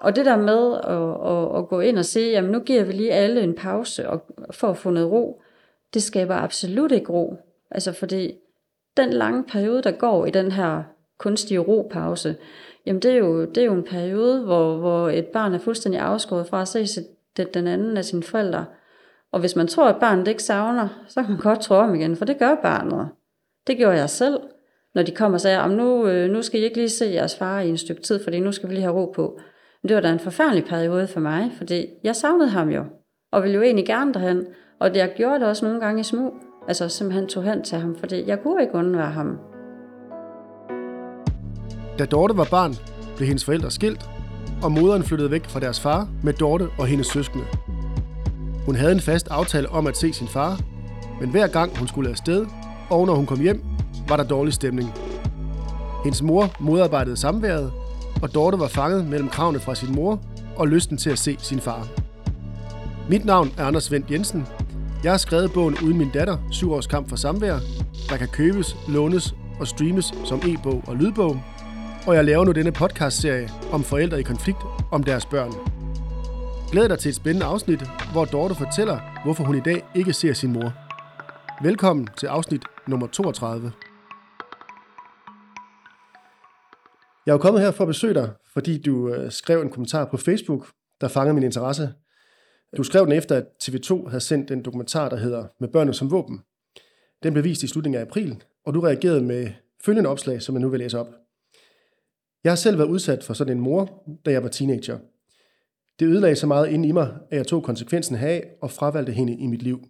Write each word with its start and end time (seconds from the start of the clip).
Og 0.00 0.16
det 0.16 0.26
der 0.26 0.36
med 0.36 0.74
at, 0.74 1.32
at, 1.32 1.58
at 1.58 1.68
gå 1.68 1.80
ind 1.80 1.98
og 1.98 2.04
sige, 2.04 2.30
jamen 2.30 2.50
nu 2.50 2.60
giver 2.60 2.84
vi 2.84 2.92
lige 2.92 3.12
alle 3.12 3.40
en 3.42 3.54
pause 3.54 4.08
og, 4.08 4.22
for 4.50 4.68
at 4.68 4.76
få 4.76 4.90
noget 4.90 5.10
ro, 5.10 5.42
det 5.94 6.02
skaber 6.02 6.34
absolut 6.34 6.92
ikke 6.92 7.12
ro. 7.12 7.36
Altså 7.70 7.92
fordi 7.92 8.34
den 8.96 9.10
lange 9.10 9.44
periode, 9.44 9.82
der 9.82 9.90
går 9.90 10.26
i 10.26 10.30
den 10.30 10.52
her 10.52 10.82
kunstige 11.18 11.58
ropause, 11.58 12.36
jamen 12.86 13.02
det 13.02 13.10
er 13.10 13.16
jo, 13.16 13.44
det 13.44 13.58
er 13.58 13.64
jo 13.64 13.74
en 13.74 13.84
periode, 13.84 14.42
hvor, 14.42 14.76
hvor 14.76 15.10
et 15.10 15.26
barn 15.26 15.54
er 15.54 15.58
fuldstændig 15.58 16.00
afskåret 16.00 16.46
fra 16.46 16.62
at 16.62 16.68
se 16.68 16.86
sit, 16.86 17.06
den 17.54 17.66
anden 17.66 17.96
af 17.96 18.04
sine 18.04 18.22
forældre. 18.22 18.64
Og 19.32 19.40
hvis 19.40 19.56
man 19.56 19.66
tror, 19.66 19.88
at 19.88 20.00
barnet 20.00 20.28
ikke 20.28 20.42
savner, 20.42 20.88
så 21.08 21.22
kan 21.22 21.30
man 21.30 21.40
godt 21.40 21.60
tro 21.60 21.74
om 21.74 21.94
igen, 21.94 22.16
for 22.16 22.24
det 22.24 22.38
gør 22.38 22.54
barnet. 22.62 23.08
Det 23.66 23.76
gjorde 23.76 23.96
jeg 23.96 24.10
selv, 24.10 24.40
når 24.94 25.02
de 25.02 25.12
kom 25.12 25.32
og 25.32 25.40
sagde, 25.40 25.62
at 25.62 25.70
nu, 25.70 26.06
øh, 26.06 26.30
nu 26.30 26.42
skal 26.42 26.60
I 26.60 26.64
ikke 26.64 26.76
lige 26.76 26.88
se 26.88 27.06
jeres 27.06 27.36
far 27.36 27.60
i 27.60 27.68
en 27.68 27.78
stykke 27.78 28.02
tid, 28.02 28.24
fordi 28.24 28.40
nu 28.40 28.52
skal 28.52 28.68
vi 28.68 28.74
lige 28.74 28.82
have 28.82 28.96
ro 28.96 29.06
på. 29.06 29.38
Men 29.86 29.88
det 29.88 29.94
var 29.94 30.02
da 30.02 30.12
en 30.12 30.20
forfærdelig 30.20 30.64
periode 30.64 31.06
for 31.06 31.20
mig, 31.20 31.50
fordi 31.56 31.86
jeg 32.04 32.16
savnede 32.16 32.48
ham 32.48 32.68
jo, 32.68 32.84
og 33.32 33.42
ville 33.42 33.54
jo 33.54 33.62
egentlig 33.62 33.86
gerne 33.86 34.14
derhen. 34.14 34.46
Og 34.80 34.90
det, 34.90 34.96
jeg 34.96 35.12
gjorde 35.16 35.40
det 35.40 35.48
også 35.48 35.64
nogle 35.64 35.80
gange 35.80 36.00
i 36.00 36.02
små. 36.02 36.34
Altså 36.68 36.88
simpelthen 36.88 37.28
tog 37.28 37.42
hen 37.42 37.62
til 37.62 37.78
ham, 37.78 37.96
fordi 37.98 38.26
jeg 38.26 38.42
kunne 38.42 38.62
ikke 38.62 38.74
undvære 38.74 39.10
ham. 39.10 39.38
Da 41.98 42.04
Dorte 42.04 42.36
var 42.36 42.48
barn, 42.50 42.74
blev 43.16 43.26
hendes 43.26 43.44
forældre 43.44 43.70
skilt, 43.70 44.10
og 44.62 44.72
moderen 44.72 45.02
flyttede 45.02 45.30
væk 45.30 45.44
fra 45.44 45.60
deres 45.60 45.80
far 45.80 46.08
med 46.22 46.32
Dorte 46.32 46.66
og 46.78 46.86
hendes 46.86 47.06
søskende. 47.06 47.44
Hun 48.66 48.74
havde 48.74 48.92
en 48.92 49.00
fast 49.00 49.28
aftale 49.30 49.68
om 49.68 49.86
at 49.86 49.96
se 49.96 50.12
sin 50.12 50.28
far, 50.28 50.60
men 51.20 51.30
hver 51.30 51.46
gang 51.46 51.78
hun 51.78 51.88
skulle 51.88 52.10
afsted, 52.10 52.46
og 52.90 53.06
når 53.06 53.14
hun 53.14 53.26
kom 53.26 53.40
hjem, 53.40 53.62
var 54.08 54.16
der 54.16 54.24
dårlig 54.24 54.52
stemning. 54.52 54.88
Hendes 56.04 56.22
mor 56.22 56.44
modarbejdede 56.60 57.16
samværet, 57.16 57.72
og 58.26 58.34
Dorte 58.34 58.58
var 58.58 58.68
fanget 58.68 59.06
mellem 59.06 59.28
kravene 59.28 59.60
fra 59.60 59.74
sin 59.74 59.94
mor 59.94 60.20
og 60.56 60.68
lysten 60.68 60.96
til 60.96 61.10
at 61.10 61.18
se 61.18 61.36
sin 61.38 61.60
far. 61.60 61.88
Mit 63.10 63.24
navn 63.24 63.52
er 63.58 63.64
Anders 63.64 63.92
Vendt 63.92 64.10
Jensen. 64.10 64.46
Jeg 65.04 65.12
har 65.12 65.18
skrevet 65.18 65.52
bogen 65.52 65.76
Uden 65.84 65.98
min 65.98 66.10
datter, 66.14 66.38
syv 66.50 66.72
års 66.72 66.86
kamp 66.86 67.08
for 67.08 67.16
samvær, 67.16 67.58
der 68.10 68.16
kan 68.16 68.28
købes, 68.28 68.76
lånes 68.88 69.34
og 69.60 69.66
streames 69.66 70.14
som 70.24 70.40
e-bog 70.44 70.82
og 70.86 70.96
lydbog. 70.96 71.40
Og 72.06 72.14
jeg 72.14 72.24
laver 72.24 72.44
nu 72.44 72.52
denne 72.52 72.72
podcastserie 72.72 73.48
om 73.72 73.82
forældre 73.84 74.20
i 74.20 74.22
konflikt 74.22 74.62
om 74.92 75.02
deres 75.02 75.26
børn. 75.26 75.52
Glæd 76.72 76.88
dig 76.88 76.98
til 76.98 77.08
et 77.08 77.14
spændende 77.14 77.46
afsnit, 77.46 77.82
hvor 78.12 78.24
Dorte 78.24 78.54
fortæller, 78.54 78.98
hvorfor 79.24 79.44
hun 79.44 79.56
i 79.56 79.60
dag 79.60 79.82
ikke 79.94 80.12
ser 80.12 80.32
sin 80.32 80.52
mor. 80.52 80.72
Velkommen 81.62 82.08
til 82.16 82.26
afsnit 82.26 82.62
nummer 82.86 83.06
32. 83.06 83.72
Jeg 87.26 87.32
er 87.32 87.34
jo 87.34 87.42
kommet 87.42 87.62
her 87.62 87.70
for 87.70 87.84
at 87.84 87.88
besøge 87.88 88.14
dig, 88.14 88.30
fordi 88.52 88.82
du 88.82 89.14
øh, 89.14 89.32
skrev 89.32 89.62
en 89.62 89.70
kommentar 89.70 90.04
på 90.04 90.16
Facebook, 90.16 90.72
der 91.00 91.08
fangede 91.08 91.34
min 91.34 91.42
interesse. 91.42 91.92
Du 92.76 92.82
skrev 92.82 93.04
den 93.04 93.12
efter, 93.12 93.36
at 93.36 93.46
TV2 93.62 94.08
havde 94.08 94.20
sendt 94.20 94.50
en 94.50 94.62
dokumentar, 94.62 95.08
der 95.08 95.16
hedder 95.16 95.46
Med 95.60 95.68
børnene 95.68 95.94
som 95.94 96.10
våben. 96.10 96.40
Den 97.22 97.32
blev 97.32 97.44
vist 97.44 97.62
i 97.62 97.66
slutningen 97.66 98.00
af 98.00 98.04
april, 98.04 98.42
og 98.64 98.74
du 98.74 98.80
reagerede 98.80 99.20
med 99.20 99.50
følgende 99.84 100.10
opslag, 100.10 100.42
som 100.42 100.54
jeg 100.54 100.62
nu 100.62 100.68
vil 100.68 100.80
læse 100.80 100.98
op. 100.98 101.14
Jeg 102.44 102.52
har 102.52 102.56
selv 102.56 102.78
været 102.78 102.88
udsat 102.88 103.24
for 103.24 103.34
sådan 103.34 103.56
en 103.56 103.62
mor, 103.62 104.04
da 104.24 104.30
jeg 104.30 104.42
var 104.42 104.48
teenager. 104.48 104.98
Det 106.00 106.06
ødelagde 106.06 106.36
så 106.36 106.46
meget 106.46 106.68
inde 106.68 106.88
i 106.88 106.92
mig, 106.92 107.18
at 107.30 107.36
jeg 107.36 107.46
tog 107.46 107.62
konsekvensen 107.62 108.16
af 108.16 108.56
og 108.62 108.70
fravalgte 108.70 109.12
hende 109.12 109.36
i 109.36 109.46
mit 109.46 109.62
liv. 109.62 109.80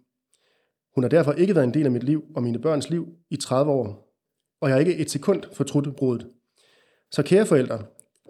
Hun 0.95 1.03
har 1.03 1.09
derfor 1.09 1.31
ikke 1.31 1.55
været 1.55 1.67
en 1.67 1.73
del 1.73 1.85
af 1.85 1.91
mit 1.91 2.03
liv 2.03 2.23
og 2.35 2.43
mine 2.43 2.59
børns 2.59 2.89
liv 2.89 3.07
i 3.29 3.35
30 3.35 3.71
år, 3.71 4.13
og 4.61 4.69
jeg 4.69 4.75
har 4.75 4.79
ikke 4.79 4.97
et 4.97 5.11
sekund 5.11 5.43
fortrudt 5.53 5.95
brudet. 5.95 6.27
Så 7.11 7.23
kære 7.23 7.45
forældre, 7.45 7.83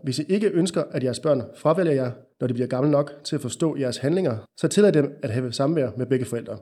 hvis 0.03 0.20
I 0.20 0.23
ikke 0.30 0.50
ønsker, 0.50 0.83
at 0.83 1.03
jeres 1.03 1.20
børn 1.20 1.44
fravælger 1.56 1.94
jer, 1.94 2.11
når 2.39 2.47
de 2.47 2.53
bliver 2.53 2.67
gamle 2.67 2.92
nok 2.92 3.11
til 3.23 3.36
at 3.36 3.42
forstå 3.42 3.78
jeres 3.78 3.97
handlinger, 3.97 4.38
så 4.58 4.67
tillad 4.67 4.92
dem 4.92 5.20
at 5.23 5.30
have 5.30 5.52
samvær 5.52 5.89
med 5.98 6.05
begge 6.05 6.26
forældre. 6.26 6.58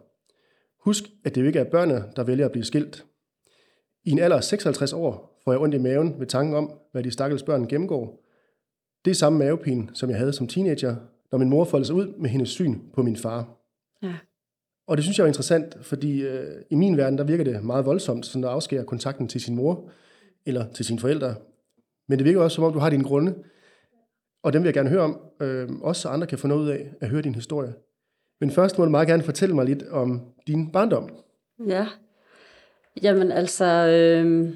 Husk, 0.79 1.03
at 1.23 1.35
det 1.35 1.41
jo 1.41 1.47
ikke 1.47 1.59
er 1.59 1.63
børnene, 1.63 2.03
der 2.15 2.23
vælger 2.23 2.45
at 2.45 2.51
blive 2.51 2.65
skilt. 2.65 3.05
I 4.03 4.11
en 4.11 4.19
alder 4.19 4.37
af 4.37 4.43
56 4.43 4.93
år 4.93 5.39
får 5.43 5.51
jeg 5.51 5.61
ondt 5.61 5.75
i 5.75 5.77
maven 5.77 6.19
ved 6.19 6.27
tanken 6.27 6.55
om, 6.55 6.71
hvad 6.91 7.03
de 7.03 7.11
stakkels 7.11 7.43
børn 7.43 7.67
gennemgår. 7.67 8.25
Det 9.05 9.11
er 9.11 9.15
samme 9.15 9.39
mavepine, 9.39 9.89
som 9.93 10.09
jeg 10.09 10.17
havde 10.17 10.33
som 10.33 10.47
teenager, 10.47 10.95
når 11.31 11.37
min 11.37 11.49
mor 11.49 11.63
foldede 11.63 11.87
sig 11.87 11.95
ud 11.95 12.07
med 12.17 12.29
hendes 12.29 12.49
syn 12.49 12.79
på 12.93 13.03
min 13.03 13.15
far. 13.15 13.57
Ja. 14.03 14.13
Og 14.87 14.97
det 14.97 15.03
synes 15.03 15.17
jeg 15.17 15.23
er 15.23 15.27
interessant, 15.27 15.77
fordi 15.81 16.21
øh, 16.21 16.61
i 16.69 16.75
min 16.75 16.97
verden, 16.97 17.17
der 17.17 17.23
virker 17.23 17.43
det 17.43 17.63
meget 17.63 17.85
voldsomt, 17.85 18.25
sådan 18.25 18.43
at 18.43 18.49
afskære 18.49 18.85
kontakten 18.85 19.27
til 19.27 19.41
sin 19.41 19.55
mor 19.55 19.89
eller 20.45 20.65
til 20.73 20.85
sine 20.85 20.99
forældre. 20.99 21.35
Men 22.07 22.19
det 22.19 22.25
virker 22.25 22.41
også, 22.41 22.55
som 22.55 22.63
om 22.63 22.73
du 22.73 22.79
har 22.79 22.89
dine 22.89 23.03
grunde, 23.03 23.35
og 24.43 24.53
dem 24.53 24.61
vil 24.61 24.67
jeg 24.67 24.73
gerne 24.73 24.89
høre 24.89 25.01
om, 25.01 25.19
øh, 25.41 25.69
også 25.81 26.01
så 26.01 26.09
andre 26.09 26.27
kan 26.27 26.37
få 26.37 26.47
noget 26.47 26.61
ud 26.61 26.69
af 26.69 26.89
at 27.01 27.09
høre 27.09 27.21
din 27.21 27.35
historie. 27.35 27.73
Men 28.41 28.51
først 28.51 28.77
må 28.77 28.85
du 28.85 28.91
meget 28.91 29.07
gerne 29.07 29.23
fortælle 29.23 29.55
mig 29.55 29.65
lidt 29.65 29.83
om 29.91 30.21
din 30.47 30.71
barndom. 30.71 31.09
Ja, 31.67 31.87
jamen 33.01 33.31
altså, 33.31 33.65
øh, 33.65 34.49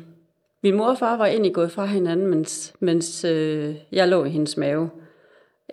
min 0.64 0.76
mor 0.76 0.86
og 0.86 0.98
far 0.98 1.18
var 1.18 1.26
egentlig 1.26 1.54
gået 1.54 1.72
fra 1.72 1.86
hinanden, 1.86 2.28
mens, 2.28 2.74
mens 2.80 3.26
øh, 3.26 3.76
jeg 3.92 4.08
lå 4.08 4.24
i 4.24 4.30
hendes 4.30 4.58
mave. 4.58 4.90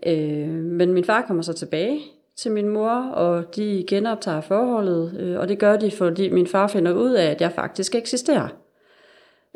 Øh, 0.06 0.48
men 0.48 0.92
min 0.92 1.04
far 1.04 1.22
kommer 1.22 1.42
så 1.42 1.52
tilbage 1.52 2.00
til 2.36 2.52
min 2.52 2.68
mor, 2.68 2.90
og 3.10 3.56
de 3.56 3.84
genoptager 3.88 4.40
forholdet, 4.40 5.20
øh, 5.20 5.38
og 5.38 5.48
det 5.48 5.58
gør 5.58 5.76
de, 5.76 5.90
fordi 5.90 6.28
min 6.30 6.46
far 6.46 6.66
finder 6.66 6.92
ud 6.92 7.12
af, 7.12 7.30
at 7.30 7.40
jeg 7.40 7.52
faktisk 7.52 7.94
eksisterer. 7.94 8.48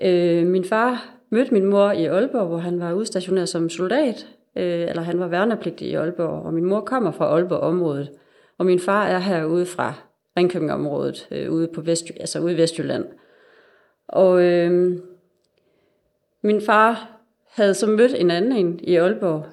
Øh, 0.03 0.47
min 0.47 0.65
far 0.65 1.20
mødte 1.31 1.55
min 1.55 1.65
mor 1.65 1.91
i 1.91 2.05
Aalborg, 2.05 2.47
hvor 2.47 2.59
han 2.59 2.81
var 2.81 2.93
udstationeret 2.93 3.49
som 3.49 3.69
soldat, 3.69 4.27
øh, 4.57 4.89
eller 4.89 5.03
han 5.03 5.21
var 5.21 5.29
værnepligtig 5.29 5.89
i 5.89 5.95
Aalborg, 5.95 6.47
og 6.47 6.55
min 6.55 6.65
mor 6.65 6.81
kommer 6.81 7.11
fra 7.11 7.25
Aalborg-området, 7.25 8.11
og 8.59 8.67
min 8.67 8.79
far 8.79 9.07
er 9.07 9.19
herude 9.19 9.67
fra 9.67 9.95
Ringkøbing-området, 10.37 11.29
øh, 11.31 11.53
ude, 11.53 11.69
på 11.75 11.81
Vest, 11.81 12.05
altså 12.21 12.41
ude 12.41 12.53
i 12.53 12.57
Vestjylland. 12.57 13.05
Og 14.09 14.43
øh, 14.43 14.99
min 16.43 16.61
far 16.61 17.21
havde 17.51 17.75
så 17.75 17.87
mødt 17.87 18.15
en 18.15 18.31
anden 18.31 18.53
en 18.53 18.81
i 18.83 18.97
Aalborg, 18.97 19.45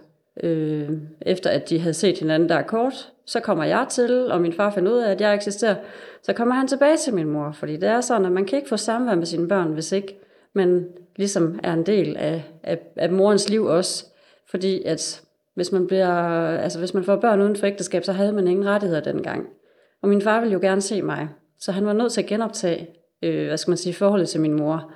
øh, 0.44 0.90
efter 1.22 1.50
at 1.50 1.70
de 1.70 1.80
havde 1.80 1.94
set 1.94 2.20
hinanden 2.20 2.50
der 2.50 2.62
kort. 2.62 3.12
Så 3.26 3.40
kommer 3.40 3.64
jeg 3.64 3.86
til, 3.90 4.32
og 4.32 4.42
min 4.42 4.54
far 4.54 4.72
finder 4.72 4.92
ud 4.92 4.98
af, 4.98 5.12
at 5.12 5.22
jeg 5.22 5.36
eksisterer. 5.36 5.76
Så 6.22 6.34
kommer 6.34 6.56
han 6.56 6.68
tilbage 6.68 6.98
til 6.98 7.14
min 7.14 7.28
mor, 7.28 7.52
fordi 7.52 7.74
det 7.74 7.90
er 7.90 8.02
sådan, 8.02 8.26
at 8.26 8.32
man 8.32 8.46
kan 8.46 8.58
ikke 8.58 8.70
få 8.70 8.78
samvær 8.78 9.16
med 9.16 9.26
sine 9.26 9.48
børn, 9.48 9.74
hvis 9.74 9.92
ikke 9.92 10.20
man 10.54 10.88
ligesom 11.18 11.60
er 11.64 11.74
en 11.74 11.86
del 11.86 12.18
af, 12.18 12.44
af, 12.64 12.80
af 12.96 13.10
morens 13.10 13.50
liv 13.50 13.66
også. 13.66 14.06
Fordi 14.50 14.84
at 14.84 15.22
hvis 15.56 15.72
man, 15.72 15.88
bliver, 15.88 16.14
altså 16.58 16.80
hvis 16.80 16.94
man 16.94 17.04
får 17.04 17.16
børn 17.16 17.42
uden 17.42 17.56
for 17.56 17.68
ægteskab, 17.68 18.04
så 18.04 18.12
havde 18.12 18.32
man 18.32 18.48
ingen 18.48 18.66
rettigheder 18.66 19.02
dengang. 19.02 19.48
Og 20.02 20.10
min 20.10 20.22
far 20.22 20.40
ville 20.40 20.54
jo 20.54 20.60
gerne 20.60 20.82
se 20.82 21.02
mig, 21.02 21.30
så 21.60 21.72
han 21.72 21.86
var 21.86 21.94
nødt 21.94 22.12
til 22.12 22.22
at 22.22 22.28
genoptage, 22.28 22.90
øh, 23.24 23.48
hvad 23.48 23.58
skal 23.58 23.72
man 23.72 23.78
sige, 23.78 23.94
forholdet 23.94 24.30
til 24.30 24.42
min 24.42 24.54
mor. 24.54 24.92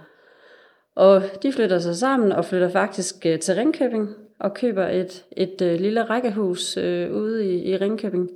Og 0.95 1.23
de 1.43 1.51
flytter 1.51 1.79
sig 1.79 1.95
sammen 1.95 2.31
og 2.31 2.45
flytter 2.45 2.69
faktisk 2.69 3.25
øh, 3.25 3.39
til 3.39 3.55
Ringkøbing 3.55 4.09
og 4.39 4.53
køber 4.53 4.87
et, 4.87 5.25
et 5.37 5.61
øh, 5.61 5.79
lille 5.79 6.03
rækkehus 6.03 6.77
øh, 6.77 7.15
ude 7.15 7.45
i, 7.45 7.71
i 7.71 7.77
Ringkøbing, 7.77 8.29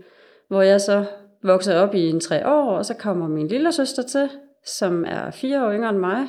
hvor 0.48 0.62
jeg 0.62 0.82
så 0.82 1.06
vokser 1.44 1.80
op 1.80 1.96
i 1.96 2.10
en 2.10 2.20
tre 2.20 2.48
år, 2.48 2.78
og 2.78 2.86
så 2.86 2.94
kommer 2.94 3.28
min 3.28 3.48
lille 3.48 3.72
søster 3.72 4.04
til, 4.04 4.30
som 4.66 5.06
er 5.08 5.32
fire 5.32 5.66
år 5.66 5.72
yngre 5.72 5.90
end 5.90 5.98
mig, 5.98 6.28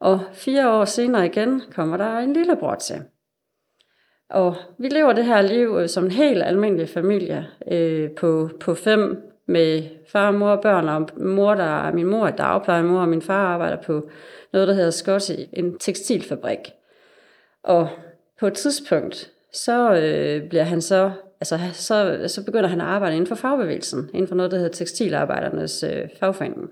og 0.00 0.20
fire 0.32 0.70
år 0.70 0.84
senere 0.84 1.26
igen 1.26 1.62
kommer 1.74 1.96
der 1.96 2.18
en 2.18 2.32
lillebror 2.32 2.74
til. 2.74 3.02
Og 4.30 4.56
vi 4.78 4.88
lever 4.88 5.12
det 5.12 5.24
her 5.24 5.42
liv 5.42 5.76
øh, 5.80 5.88
som 5.88 6.04
en 6.04 6.10
helt 6.10 6.42
almindelig 6.42 6.88
familie 6.88 7.46
øh, 7.70 8.10
på, 8.10 8.50
på 8.60 8.74
fem 8.74 9.30
med 9.46 9.82
far, 10.12 10.30
mor 10.30 10.50
og 10.50 10.62
børn, 10.62 10.88
og 10.88 11.08
mor, 11.16 11.54
der, 11.54 11.92
min 11.92 12.06
mor 12.06 12.26
er 12.26 12.36
dagplejemor, 12.36 13.00
og 13.00 13.08
min 13.08 13.22
far 13.22 13.46
arbejder 13.46 13.82
på 13.82 14.08
noget, 14.52 14.68
der 14.68 14.74
hedder 14.74 14.90
Scotty, 14.90 15.32
en 15.52 15.78
tekstilfabrik. 15.78 16.58
Og 17.62 17.88
på 18.40 18.46
et 18.46 18.54
tidspunkt, 18.54 19.30
så 19.52 19.94
øh, 19.94 20.48
bliver 20.48 20.62
han 20.62 20.80
så, 20.80 21.10
altså 21.40 21.58
så, 21.72 22.24
så 22.26 22.44
begynder 22.44 22.68
han 22.68 22.80
at 22.80 22.86
arbejde 22.86 23.16
inden 23.16 23.26
for 23.26 23.34
fagbevægelsen, 23.34 24.10
inden 24.14 24.28
for 24.28 24.34
noget, 24.34 24.50
der 24.50 24.58
hedder 24.58 24.72
tekstilarbejdernes 24.72 25.82
øh, 25.82 26.08
fagforening. 26.20 26.70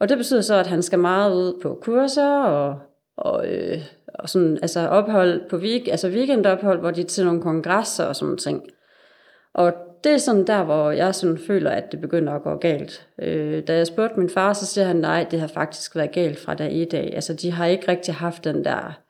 Og 0.00 0.08
det 0.08 0.18
betyder 0.18 0.40
så, 0.40 0.54
at 0.54 0.66
han 0.66 0.82
skal 0.82 0.98
meget 0.98 1.34
ud 1.34 1.60
på 1.62 1.78
kurser 1.82 2.38
og, 2.38 2.78
og, 3.16 3.48
øh, 3.48 3.78
og 4.14 4.28
sådan, 4.28 4.58
altså 4.62 4.88
ophold 4.88 5.50
på 5.50 5.56
week, 5.56 5.88
altså 5.88 6.08
weekendophold, 6.08 6.80
hvor 6.80 6.90
de 6.90 7.00
er 7.00 7.04
til 7.04 7.24
nogle 7.24 7.42
kongresser 7.42 8.04
og 8.04 8.16
sådan 8.16 8.36
ting. 8.36 8.62
Og 9.54 9.72
det 10.04 10.12
er 10.12 10.18
sådan 10.18 10.46
der, 10.46 10.64
hvor 10.64 10.90
jeg 10.90 11.14
sådan 11.14 11.38
føler, 11.38 11.70
at 11.70 11.92
det 11.92 12.00
begynder 12.00 12.32
at 12.32 12.42
gå 12.42 12.56
galt. 12.56 13.08
Øh, 13.22 13.62
da 13.66 13.76
jeg 13.76 13.86
spurgte 13.86 14.20
min 14.20 14.30
far, 14.30 14.52
så 14.52 14.66
siger 14.66 14.84
han, 14.84 14.96
nej, 14.96 15.26
det 15.30 15.40
har 15.40 15.46
faktisk 15.46 15.96
været 15.96 16.12
galt 16.12 16.38
fra 16.38 16.54
dag 16.54 16.72
i 16.72 16.84
dag. 16.84 17.14
Altså, 17.14 17.34
de 17.34 17.50
har 17.50 17.66
ikke 17.66 17.88
rigtig 17.88 18.14
haft 18.14 18.44
den 18.44 18.64
der, 18.64 19.00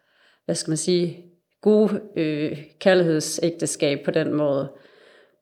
hvad 0.45 0.55
skal 0.55 0.71
man 0.71 0.77
sige, 0.77 1.25
gode 1.63 2.01
øh, 2.17 2.59
kærlighedsægteskab 2.81 3.99
på 4.05 4.11
den 4.11 4.35
måde. 4.35 4.69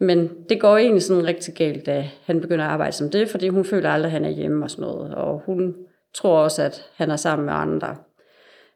Men 0.00 0.31
det 0.49 0.61
går 0.61 0.76
egentlig 0.76 1.02
sådan 1.02 1.26
rigtig 1.26 1.55
galt, 1.55 1.87
da 1.87 2.11
han 2.25 2.41
begynder 2.41 2.64
at 2.64 2.70
arbejde 2.70 2.93
som 2.93 3.11
det, 3.11 3.29
fordi 3.29 3.49
hun 3.49 3.64
føler 3.64 3.91
aldrig, 3.91 4.08
at 4.08 4.12
han 4.12 4.25
er 4.25 4.29
hjemme 4.29 4.64
og 4.64 4.70
sådan 4.70 4.82
noget. 4.82 5.14
Og 5.14 5.43
hun 5.46 5.75
tror 6.14 6.38
også, 6.38 6.62
at 6.62 6.87
han 6.94 7.11
er 7.11 7.17
sammen 7.17 7.46
med 7.46 7.55
andre. 7.55 7.96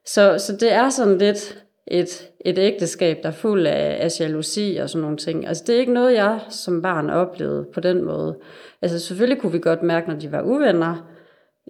Så, 0.06 0.38
så 0.38 0.56
det 0.56 0.72
er 0.72 0.90
sådan 0.90 1.18
lidt 1.18 1.64
et, 1.86 2.30
et 2.40 2.58
ægteskab, 2.58 3.18
der 3.22 3.28
er 3.28 3.32
fuld 3.32 3.66
af, 3.66 3.98
af 4.00 4.20
jalousi 4.20 4.78
og 4.82 4.90
sådan 4.90 5.02
nogle 5.02 5.16
ting. 5.16 5.46
Altså 5.46 5.64
det 5.66 5.74
er 5.74 5.80
ikke 5.80 5.92
noget, 5.92 6.14
jeg 6.14 6.40
som 6.48 6.82
barn 6.82 7.10
oplevede 7.10 7.66
på 7.74 7.80
den 7.80 8.04
måde. 8.04 8.38
Altså 8.82 8.98
selvfølgelig 8.98 9.40
kunne 9.40 9.52
vi 9.52 9.58
godt 9.58 9.82
mærke, 9.82 10.08
når 10.08 10.18
de 10.18 10.32
var 10.32 10.42
uvenner, 10.42 11.10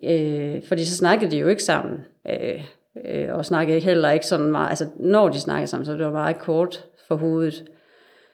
øh, 0.05 0.63
fordi 0.69 0.85
så 0.85 0.97
snakkede 0.97 1.31
de 1.31 1.39
jo 1.39 1.49
ikke 1.49 1.63
sammen. 1.63 1.99
Øh, 2.31 2.65
øh, 3.07 3.35
og 3.35 3.45
snakkede 3.45 3.81
heller 3.81 4.11
ikke 4.11 4.27
sådan 4.27 4.51
meget, 4.51 4.69
altså 4.69 4.87
når 4.97 5.29
de 5.29 5.41
snakkede 5.41 5.67
sammen, 5.67 5.87
så 5.87 5.93
det 5.93 6.05
var 6.05 6.13
meget 6.13 6.39
kort 6.39 6.85
for 7.09 7.17
hovedet. 7.17 7.65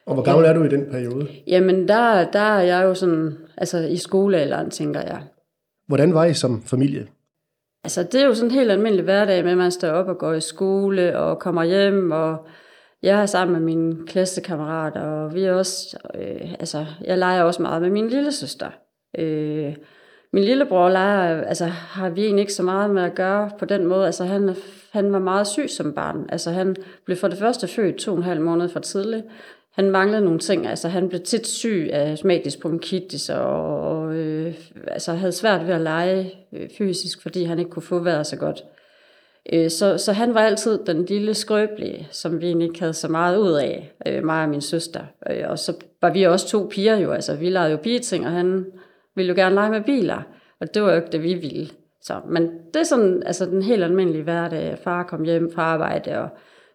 Og 0.06 0.14
hvor 0.14 0.22
gammel 0.22 0.46
er 0.46 0.52
du 0.52 0.62
i 0.62 0.68
den 0.68 0.86
periode? 0.90 1.28
Jamen 1.46 1.88
der, 1.88 2.30
der 2.30 2.38
er 2.38 2.60
jeg 2.60 2.84
jo 2.84 2.94
sådan, 2.94 3.38
altså 3.56 3.78
i 3.78 3.96
skolealderen, 3.96 4.70
tænker 4.70 5.00
jeg. 5.00 5.22
Hvordan 5.86 6.14
var 6.14 6.24
I 6.24 6.34
som 6.34 6.62
familie? 6.62 7.06
Altså, 7.84 8.02
det 8.02 8.14
er 8.20 8.26
jo 8.26 8.34
sådan 8.34 8.50
en 8.50 8.54
helt 8.54 8.70
almindelig 8.70 9.04
hverdag 9.04 9.44
med, 9.44 9.52
at 9.52 9.58
man 9.58 9.70
står 9.70 9.88
op 9.88 10.08
og 10.08 10.18
går 10.18 10.32
i 10.32 10.40
skole 10.40 11.18
og 11.18 11.38
kommer 11.38 11.64
hjem, 11.64 12.10
og 12.10 12.46
jeg 13.02 13.22
er 13.22 13.26
sammen 13.26 13.52
med 13.52 13.60
mine 13.74 14.06
klassekammerater, 14.06 15.00
og 15.00 15.34
vi 15.34 15.44
er 15.44 15.52
også, 15.52 15.98
øh, 16.14 16.52
altså, 16.52 16.86
jeg 17.04 17.18
leger 17.18 17.42
også 17.42 17.62
meget 17.62 17.82
med 17.82 17.90
min 17.90 18.08
lille 18.08 18.32
søster. 18.32 18.70
Øh, 19.18 19.76
min 20.32 20.44
lillebror 20.44 20.88
leger, 20.88 21.42
altså, 21.44 21.64
har 21.66 22.10
vi 22.10 22.24
egentlig 22.24 22.40
ikke 22.40 22.52
så 22.52 22.62
meget 22.62 22.90
med 22.90 23.02
at 23.02 23.14
gøre 23.14 23.50
på 23.58 23.64
den 23.64 23.86
måde. 23.86 24.06
Altså, 24.06 24.24
han, 24.24 24.56
han 24.90 25.12
var 25.12 25.18
meget 25.18 25.46
syg 25.46 25.70
som 25.70 25.92
barn. 25.92 26.26
Altså, 26.28 26.50
han 26.50 26.76
blev 27.04 27.16
for 27.16 27.28
det 27.28 27.38
første 27.38 27.68
født 27.68 27.96
to 27.96 28.12
og 28.12 28.18
en 28.18 28.24
halv 28.24 28.40
måned 28.40 28.68
for 28.68 28.80
tidligt. 28.80 29.24
Han 29.74 29.90
manglede 29.90 30.24
nogle 30.24 30.38
ting. 30.38 30.66
Altså, 30.66 30.88
han 30.88 31.08
blev 31.08 31.20
tit 31.20 31.46
syg 31.46 31.90
af 31.92 32.12
astmatisk 32.12 32.60
bronkitis, 32.60 33.28
og, 33.30 33.80
og 33.80 34.14
øh, 34.14 34.54
altså, 34.86 35.12
havde 35.12 35.32
svært 35.32 35.66
ved 35.66 35.74
at 35.74 35.80
lege 35.80 36.32
øh, 36.52 36.68
fysisk, 36.78 37.22
fordi 37.22 37.44
han 37.44 37.58
ikke 37.58 37.70
kunne 37.70 37.82
få 37.82 37.98
vejret 37.98 38.26
så 38.26 38.36
godt. 38.36 38.64
Øh, 39.52 39.70
så, 39.70 39.98
så 39.98 40.12
han 40.12 40.34
var 40.34 40.40
altid 40.40 40.78
den 40.86 41.04
lille 41.04 41.34
skrøbelige, 41.34 42.08
som 42.10 42.40
vi 42.40 42.46
egentlig 42.46 42.68
ikke 42.68 42.80
havde 42.80 42.92
så 42.92 43.08
meget 43.08 43.38
ud 43.38 43.52
af, 43.52 43.92
øh, 44.06 44.24
mig 44.24 44.42
og 44.42 44.48
min 44.48 44.60
søster. 44.60 45.00
Øh, 45.30 45.44
og 45.48 45.58
så 45.58 45.74
var 46.02 46.12
vi 46.12 46.22
også 46.22 46.48
to 46.48 46.68
piger 46.70 46.96
jo, 46.96 47.12
altså 47.12 47.36
vi 47.36 47.50
legede 47.50 47.70
jo 47.70 47.76
pigeting, 47.76 48.26
og 48.26 48.32
han 48.32 48.66
ville 49.14 49.28
jo 49.28 49.34
gerne 49.34 49.54
lege 49.54 49.70
med 49.70 49.80
biler, 49.80 50.22
og 50.60 50.74
det 50.74 50.82
var 50.82 50.90
jo 50.90 50.96
ikke 50.96 51.12
det, 51.12 51.22
vi 51.22 51.34
ville. 51.34 51.68
Så, 52.02 52.20
men 52.28 52.50
det 52.74 52.80
er 52.80 52.84
sådan 52.84 53.22
altså, 53.26 53.46
den 53.46 53.62
helt 53.62 53.84
almindelige 53.84 54.22
hverdag. 54.22 54.78
Far 54.84 55.02
kom 55.02 55.24
hjem 55.24 55.52
fra 55.54 55.62
arbejde, 55.62 56.18
og 56.18 56.28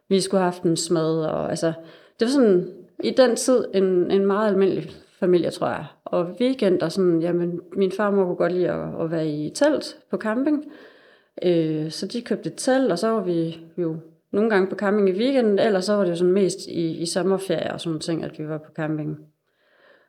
vi 0.10 0.20
skulle 0.20 0.42
have 0.42 0.54
aftensmad, 0.54 1.26
og 1.26 1.50
altså, 1.50 1.74
det 2.20 2.26
var 2.26 2.32
sådan 2.32 2.68
i 3.04 3.12
den 3.12 3.36
tid 3.36 3.66
en, 3.74 4.12
en 4.12 4.26
meget 4.26 4.48
almindelig 4.48 4.92
familie, 5.20 5.50
tror 5.50 5.68
jeg. 5.68 5.86
Og 6.06 6.36
weekender, 6.42 6.90
sådan, 6.90 7.22
jamen, 7.22 7.60
min 7.76 7.92
far 7.92 8.12
må 8.12 8.26
kunne 8.26 8.36
godt 8.36 8.54
lide 8.54 8.72
at, 8.72 9.02
at 9.02 9.12
være 9.12 9.28
i 9.28 9.52
telt 9.56 9.98
på 10.12 10.18
camping. 10.18 10.66
Øh, 11.44 11.92
så 11.92 12.08
de 12.08 12.22
købte 12.22 12.50
et 12.50 12.56
telt, 12.58 12.92
og 12.92 13.00
så 13.00 13.08
var 13.08 13.24
vi 13.24 13.60
jo 13.78 13.96
nogle 14.32 14.50
gange 14.50 14.68
på 14.68 14.76
camping 14.76 15.10
i 15.10 15.20
weekenden, 15.20 15.60
eller 15.60 15.80
så 15.80 15.94
var 15.94 16.04
det 16.04 16.12
jo 16.12 16.16
sådan 16.16 16.34
mest 16.34 16.60
i, 16.68 16.98
i 16.98 17.06
sommerferie 17.06 17.74
og 17.74 17.82
sådan 17.82 18.00
ting, 18.00 18.24
at 18.24 18.40
vi 18.40 18.48
var 18.48 18.58
på 18.58 18.72
camping. 18.76 19.18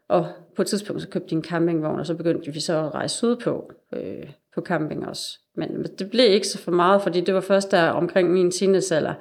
Og 0.09 0.27
på 0.57 0.63
et 0.63 0.69
tidspunkt 0.69 1.03
så 1.03 1.09
købte 1.09 1.31
de 1.31 1.35
en 1.35 1.45
campingvogn, 1.45 2.01
og 2.01 2.07
så 2.07 2.15
begyndte 2.15 2.53
vi 2.53 2.61
så 2.61 2.79
at 2.79 2.95
rejse 2.95 3.17
sydpå 3.17 3.73
øh, 3.93 4.31
på 4.55 4.61
camping 4.61 5.09
også. 5.09 5.39
Men 5.57 5.85
det 5.99 6.11
blev 6.11 6.31
ikke 6.31 6.49
så 6.49 6.59
for 6.59 6.71
meget, 6.71 7.03
fordi 7.03 7.21
det 7.21 7.35
var 7.35 7.41
først 7.41 7.71
der 7.71 7.89
omkring 7.89 8.31
min 8.33 8.51
teenagealder, 8.51 9.15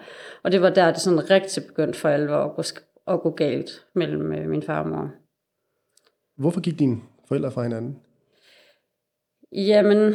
og 0.43 0.51
det 0.51 0.61
var 0.61 0.69
der, 0.69 0.91
det 0.91 1.01
sådan 1.01 1.29
rigtig 1.29 1.63
begyndte 1.63 1.99
for 1.99 2.09
alvor 2.09 2.35
at 2.35 2.55
gå, 2.55 2.63
at 3.09 3.21
gå 3.21 3.31
galt 3.31 3.85
mellem 3.95 4.33
øh, 4.33 4.49
min 4.49 4.63
far 4.63 4.83
og 4.83 4.89
mor. 4.89 5.11
Hvorfor 6.37 6.61
gik 6.61 6.79
dine 6.79 6.97
forældre 7.27 7.51
fra 7.51 7.63
hinanden? 7.63 7.99
Jamen, 9.51 10.13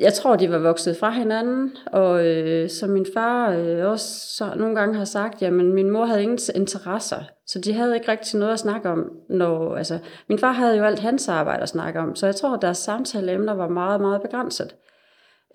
jeg 0.00 0.12
tror, 0.12 0.36
de 0.36 0.50
var 0.50 0.58
vokset 0.58 0.96
fra 0.96 1.10
hinanden, 1.10 1.76
og 1.86 2.26
øh, 2.26 2.70
som 2.70 2.90
min 2.90 3.06
far 3.14 3.50
øh, 3.50 3.90
også 3.90 4.34
så 4.36 4.54
nogle 4.56 4.74
gange 4.74 4.94
har 4.94 5.04
sagt, 5.04 5.42
jamen 5.42 5.72
min 5.72 5.90
mor 5.90 6.04
havde 6.04 6.22
ingen 6.22 6.38
interesser, 6.54 7.22
så 7.46 7.60
de 7.60 7.72
havde 7.72 7.94
ikke 7.94 8.10
rigtig 8.10 8.38
noget 8.38 8.52
at 8.52 8.58
snakke 8.58 8.88
om. 8.88 9.10
Når, 9.28 9.76
altså, 9.76 9.98
min 10.28 10.38
far 10.38 10.52
havde 10.52 10.76
jo 10.76 10.84
alt 10.84 10.98
hans 10.98 11.28
arbejde 11.28 11.62
at 11.62 11.68
snakke 11.68 12.00
om, 12.00 12.14
så 12.14 12.26
jeg 12.26 12.36
tror, 12.36 12.54
at 12.54 12.62
deres 12.62 12.78
samtaleemner 12.78 13.52
var 13.54 13.68
meget, 13.68 14.00
meget 14.00 14.22
begrænset. 14.22 14.74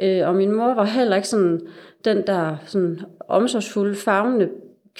Øh, 0.02 0.28
og 0.28 0.36
min 0.36 0.52
mor 0.52 0.74
var 0.74 0.86
heller 0.86 1.16
ikke 1.16 1.28
sådan 1.28 1.68
den 2.06 2.28
der 2.28 2.58
sådan 2.66 3.00
omsorgsfulde, 3.30 3.96
fagnende 3.96 4.50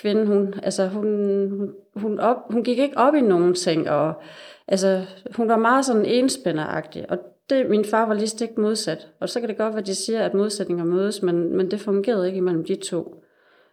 kvinde. 0.02 0.26
Hun, 0.26 0.54
altså, 0.64 0.88
hun, 0.88 1.06
hun, 1.50 1.74
hun, 1.96 2.20
op, 2.20 2.38
hun 2.50 2.64
gik 2.64 2.80
ikke 2.80 2.98
op 2.98 3.16
i 3.16 3.22
nogen 3.22 3.54
ting, 3.54 3.90
og 3.90 4.14
altså, 4.68 5.06
hun 5.36 5.50
var 5.50 5.58
meget 5.58 5.86
sådan 5.86 6.06
enspænderagtig, 6.06 7.06
og 7.12 7.18
det, 7.50 7.70
min 7.70 7.86
far 7.86 8.06
var 8.06 8.14
lige 8.14 8.28
stik 8.28 8.58
modsat. 8.58 9.08
Og 9.20 9.30
så 9.30 9.40
kan 9.40 9.50
det 9.50 9.58
godt 9.58 9.74
være, 9.74 9.82
at 9.82 9.88
de 9.88 9.96
siger, 9.96 10.22
at 10.22 10.34
modsætninger 10.34 10.86
mødes, 10.86 11.22
men, 11.22 11.58
men 11.58 11.72
det 11.72 11.80
fungerede 11.80 12.28
ikke 12.28 12.38
imellem 12.38 12.66
de 12.66 12.76
to. 12.76 13.24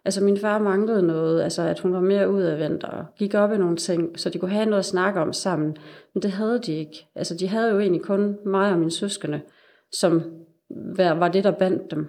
Altså 0.05 0.23
min 0.23 0.37
far 0.37 0.59
manglede 0.59 1.07
noget, 1.07 1.41
altså 1.41 1.61
at 1.61 1.79
hun 1.79 1.93
var 1.93 1.99
mere 1.99 2.29
udadvendt 2.29 2.83
og 2.83 3.05
gik 3.17 3.33
op 3.33 3.53
i 3.53 3.57
nogle 3.57 3.75
ting, 3.77 4.19
så 4.19 4.29
de 4.29 4.39
kunne 4.39 4.51
have 4.51 4.65
noget 4.65 4.79
at 4.79 4.85
snakke 4.85 5.19
om 5.19 5.33
sammen. 5.33 5.77
Men 6.13 6.23
det 6.23 6.31
havde 6.31 6.59
de 6.59 6.73
ikke. 6.73 7.07
Altså 7.15 7.35
de 7.35 7.47
havde 7.47 7.71
jo 7.71 7.79
egentlig 7.79 8.01
kun 8.01 8.37
mig 8.45 8.71
og 8.71 8.79
mine 8.79 8.91
søskende, 8.91 9.41
som 9.91 10.21
var 10.97 11.27
det, 11.27 11.43
der 11.43 11.51
bandt 11.51 11.91
dem. 11.91 12.07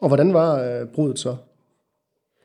Og 0.00 0.08
hvordan 0.08 0.34
var 0.34 0.62
øh, 0.62 0.86
brudet 0.94 1.18
så? 1.18 1.36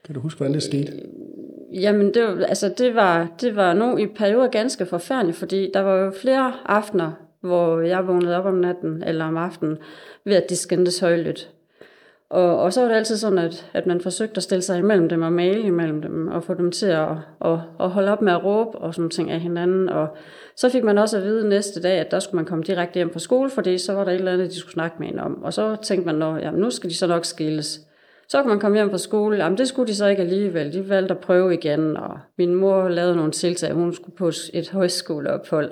Kan 0.07 0.15
du 0.15 0.21
huske, 0.21 0.37
hvordan 0.37 0.53
det 0.53 0.63
skete? 0.63 0.91
Øh, 0.91 1.83
jamen, 1.83 2.13
det 2.13 2.23
var, 2.23 2.45
altså, 2.45 2.73
det 2.77 2.95
var, 2.95 3.27
det 3.41 3.55
var 3.55 3.73
nogle 3.73 4.01
i 4.01 4.07
perioder 4.07 4.47
ganske 4.47 4.85
forfærdeligt, 4.85 5.37
fordi 5.37 5.71
der 5.73 5.79
var 5.79 5.95
jo 5.95 6.11
flere 6.21 6.53
aftener, 6.65 7.11
hvor 7.41 7.81
jeg 7.81 8.07
vågnede 8.07 8.37
op 8.37 8.45
om 8.45 8.53
natten 8.53 9.03
eller 9.03 9.25
om 9.25 9.37
aftenen, 9.37 9.77
ved 10.25 10.35
at 10.35 10.49
de 10.49 10.55
skændtes 10.55 10.99
højlydt. 10.99 11.49
Og, 12.29 12.59
og 12.59 12.73
så 12.73 12.81
var 12.81 12.87
det 12.87 12.95
altid 12.95 13.17
sådan, 13.17 13.37
at, 13.37 13.69
at 13.73 13.87
man 13.87 14.01
forsøgte 14.01 14.37
at 14.37 14.43
stille 14.43 14.61
sig 14.61 14.79
imellem 14.79 15.09
dem 15.09 15.21
og 15.21 15.33
male 15.33 15.61
imellem 15.61 16.01
dem, 16.01 16.27
og 16.27 16.43
få 16.43 16.53
dem 16.53 16.71
til 16.71 16.85
at, 16.85 17.11
at, 17.45 17.59
at 17.79 17.89
holde 17.89 18.11
op 18.11 18.21
med 18.21 18.33
at 18.33 18.43
råbe 18.43 18.77
og 18.77 18.93
sådan 18.93 19.09
ting 19.09 19.31
af 19.31 19.39
hinanden. 19.39 19.89
Og 19.89 20.07
så 20.55 20.69
fik 20.69 20.83
man 20.83 20.97
også 20.97 21.17
at 21.17 21.23
vide 21.23 21.49
næste 21.49 21.81
dag, 21.81 21.99
at 21.99 22.11
der 22.11 22.19
skulle 22.19 22.35
man 22.35 22.45
komme 22.45 22.63
direkte 22.63 22.97
hjem 22.97 23.13
fra 23.13 23.19
skole, 23.19 23.49
fordi 23.49 23.77
så 23.77 23.93
var 23.93 24.03
der 24.03 24.11
et 24.11 24.15
eller 24.15 24.33
andet, 24.33 24.49
de 24.49 24.59
skulle 24.59 24.73
snakke 24.73 24.95
med 24.99 25.07
en 25.07 25.19
om. 25.19 25.43
Og 25.43 25.53
så 25.53 25.75
tænkte 25.83 26.13
man, 26.13 26.37
at 26.43 26.53
nu 26.53 26.69
skal 26.69 26.89
de 26.89 26.95
så 26.95 27.07
nok 27.07 27.25
skilles. 27.25 27.86
Så 28.29 28.41
kunne 28.41 28.49
man 28.49 28.59
komme 28.59 28.77
hjem 28.77 28.89
fra 28.89 28.97
skole. 28.97 29.37
Jamen, 29.37 29.57
det 29.57 29.67
skulle 29.67 29.87
de 29.87 29.95
så 29.95 30.07
ikke 30.07 30.21
alligevel. 30.21 30.73
De 30.73 30.89
valgte 30.89 31.13
at 31.13 31.19
prøve 31.19 31.53
igen, 31.53 31.97
og 31.97 32.19
min 32.37 32.55
mor 32.55 32.87
lavede 32.87 33.15
nogle 33.15 33.31
tiltag. 33.31 33.73
Hun 33.73 33.93
skulle 33.93 34.15
på 34.15 34.27
et 34.53 34.69
højskoleophold 34.71 35.71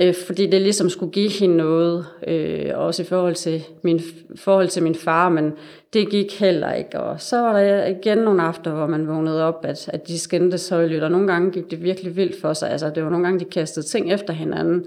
øh, 0.00 0.14
fordi 0.26 0.46
det 0.46 0.62
ligesom 0.62 0.90
skulle 0.90 1.12
give 1.12 1.30
hende 1.30 1.56
noget, 1.56 2.06
øh, 2.26 2.70
også 2.74 3.02
i 3.02 3.06
forhold 3.06 3.34
til, 3.34 3.64
min, 3.82 4.00
forhold 4.36 4.68
til 4.68 4.82
min 4.82 4.94
far, 4.94 5.28
men 5.28 5.52
det 5.92 6.10
gik 6.10 6.40
heller 6.40 6.72
ikke. 6.72 7.00
Og 7.00 7.20
så 7.20 7.36
var 7.36 7.52
der 7.52 7.86
igen 7.86 8.18
nogle 8.18 8.42
aftener, 8.42 8.76
hvor 8.76 8.86
man 8.86 9.08
vågnede 9.08 9.44
op, 9.44 9.64
at, 9.64 9.88
at 9.88 10.08
de 10.08 10.18
skændtes 10.18 10.68
højlydt, 10.68 11.02
og 11.02 11.10
nogle 11.10 11.26
gange 11.26 11.50
gik 11.50 11.70
det 11.70 11.82
virkelig 11.82 12.16
vildt 12.16 12.40
for 12.40 12.52
sig. 12.52 12.70
Altså, 12.70 12.90
det 12.90 13.04
var 13.04 13.10
nogle 13.10 13.24
gange, 13.24 13.40
de 13.40 13.44
kastede 13.44 13.86
ting 13.86 14.12
efter 14.12 14.32
hinanden. 14.32 14.86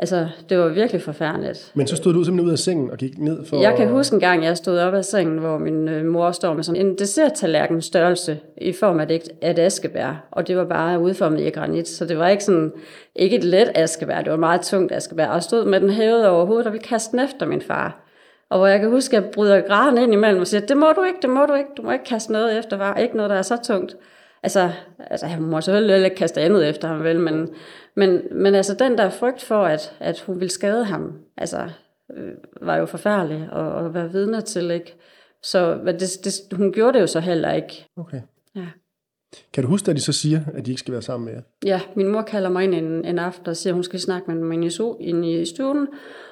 Altså, 0.00 0.28
det 0.48 0.58
var 0.58 0.68
virkelig 0.68 1.02
forfærdeligt. 1.02 1.72
Men 1.74 1.86
så 1.86 1.96
stod 1.96 2.14
du 2.14 2.24
simpelthen 2.24 2.46
ud 2.46 2.52
af 2.52 2.58
sengen 2.58 2.90
og 2.90 2.98
gik 2.98 3.18
ned 3.18 3.44
for... 3.44 3.60
Jeg 3.60 3.76
kan 3.76 3.88
huske 3.88 4.14
en 4.14 4.20
gang, 4.20 4.44
jeg 4.44 4.56
stod 4.56 4.78
op 4.78 4.94
af 4.94 5.04
sengen, 5.04 5.38
hvor 5.38 5.58
min 5.58 5.88
øh, 5.88 6.04
mor 6.04 6.30
står 6.30 6.54
med 6.54 6.62
sådan 6.62 6.86
en 6.86 6.98
desserttallerken 6.98 7.82
størrelse 7.82 8.38
i 8.56 8.72
form 8.72 9.00
af 9.00 9.06
et, 9.10 9.28
et 9.42 9.58
askebær. 9.58 10.28
Og 10.30 10.48
det 10.48 10.56
var 10.56 10.64
bare 10.64 11.00
udformet 11.00 11.40
i 11.40 11.50
granit, 11.50 11.88
så 11.88 12.04
det 12.04 12.18
var 12.18 12.28
ikke 12.28 12.44
sådan, 12.44 12.72
ikke 13.16 13.36
et 13.36 13.44
let 13.44 13.70
askebær, 13.74 14.22
det 14.22 14.30
var 14.30 14.38
meget 14.38 14.60
tungt 14.60 14.92
askebær. 14.92 15.26
Og 15.26 15.34
jeg 15.34 15.42
stod 15.42 15.64
med 15.64 15.80
den 15.80 15.90
hævet 15.90 16.28
over 16.28 16.44
hovedet 16.44 16.66
og 16.66 16.72
ville 16.72 16.84
kaste 16.84 17.12
den 17.12 17.24
efter 17.24 17.46
min 17.46 17.62
far. 17.62 18.04
Og 18.50 18.58
hvor 18.58 18.66
jeg 18.66 18.80
kan 18.80 18.90
huske, 18.90 19.16
at 19.16 19.22
jeg 19.22 19.30
bryder 19.30 19.60
græden 19.60 19.98
ind 19.98 20.12
imellem 20.12 20.40
og 20.40 20.46
siger, 20.46 20.60
det 20.60 20.76
må 20.76 20.86
du 20.96 21.02
ikke, 21.02 21.18
det 21.22 21.30
må 21.30 21.46
du 21.46 21.54
ikke, 21.54 21.70
du 21.76 21.82
må 21.82 21.90
ikke 21.90 22.04
kaste 22.04 22.32
noget 22.32 22.58
efter 22.58 22.78
far, 22.78 22.96
ikke 22.96 23.16
noget, 23.16 23.30
der 23.30 23.36
er 23.36 23.42
så 23.42 23.56
tungt. 23.64 23.96
Altså, 24.42 24.70
altså 24.98 25.26
jeg 25.26 25.40
må 25.40 25.60
selvfølgelig 25.60 26.04
ikke 26.04 26.16
kaste 26.16 26.40
andet 26.40 26.68
efter 26.68 26.88
ham, 26.88 27.04
vel, 27.04 27.20
men, 27.20 27.48
men, 27.96 28.20
men 28.32 28.54
altså 28.54 28.74
den 28.74 28.98
der 28.98 29.10
frygt 29.10 29.42
for, 29.42 29.64
at, 29.64 29.96
at 30.00 30.20
hun 30.20 30.40
ville 30.40 30.52
skade 30.52 30.84
ham, 30.84 31.12
altså, 31.36 31.70
øh, 32.16 32.32
var 32.60 32.76
jo 32.76 32.86
forfærdelig 32.86 33.48
at, 33.52 33.84
at 33.86 33.94
være 33.94 34.12
vidne 34.12 34.40
til, 34.40 34.70
ikke? 34.70 34.96
Så 35.42 35.74
det, 35.84 36.00
det, 36.24 36.56
hun 36.56 36.72
gjorde 36.72 36.92
det 36.92 37.00
jo 37.00 37.06
så 37.06 37.20
heller 37.20 37.52
ikke. 37.52 37.86
Okay. 37.96 38.20
Ja. 38.54 38.66
Kan 39.52 39.64
du 39.64 39.68
huske, 39.68 39.90
at 39.90 39.96
de 39.96 40.00
så 40.00 40.12
siger, 40.12 40.40
at 40.54 40.66
de 40.66 40.70
ikke 40.70 40.80
skal 40.80 40.92
være 40.92 41.02
sammen 41.02 41.24
med 41.24 41.34
jer? 41.34 41.42
Ja, 41.64 41.80
min 41.96 42.08
mor 42.08 42.22
kalder 42.22 42.50
mig 42.50 42.64
ind 42.64 42.74
en, 42.74 43.04
en 43.04 43.18
aften 43.18 43.48
og 43.48 43.56
siger, 43.56 43.72
at 43.72 43.74
hun 43.74 43.84
skal 43.84 44.00
snakke 44.00 44.30
med 44.30 44.42
mig 44.42 44.80
inde 45.00 45.32
i 45.32 45.44
stuen, 45.44 45.88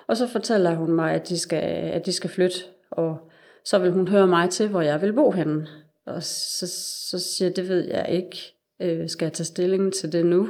og 0.09 0.17
så 0.17 0.29
fortæller 0.29 0.75
hun 0.75 0.93
mig, 0.93 1.13
at 1.13 1.29
de 1.29 1.39
skal, 1.39 1.63
at 1.93 2.07
de 2.07 2.13
skal 2.13 2.31
flytte, 2.31 2.57
og 2.91 3.31
så 3.65 3.79
vil 3.79 3.93
hun 3.93 4.09
høre 4.09 4.27
mig 4.27 4.51
til, 4.51 4.69
hvor 4.69 4.81
jeg 4.81 5.03
vil 5.03 5.13
bo 5.13 5.31
henne. 5.31 5.67
Og 6.07 6.23
så, 6.23 6.67
så 7.11 7.19
siger 7.19 7.49
jeg, 7.49 7.57
det 7.57 7.69
ved 7.69 7.89
jeg 7.89 8.07
ikke. 8.09 8.55
Øh, 8.83 9.09
skal 9.09 9.27
jeg 9.27 9.33
tage 9.33 9.45
stilling 9.45 9.93
til 9.93 10.13
det 10.13 10.27
nu? 10.27 10.49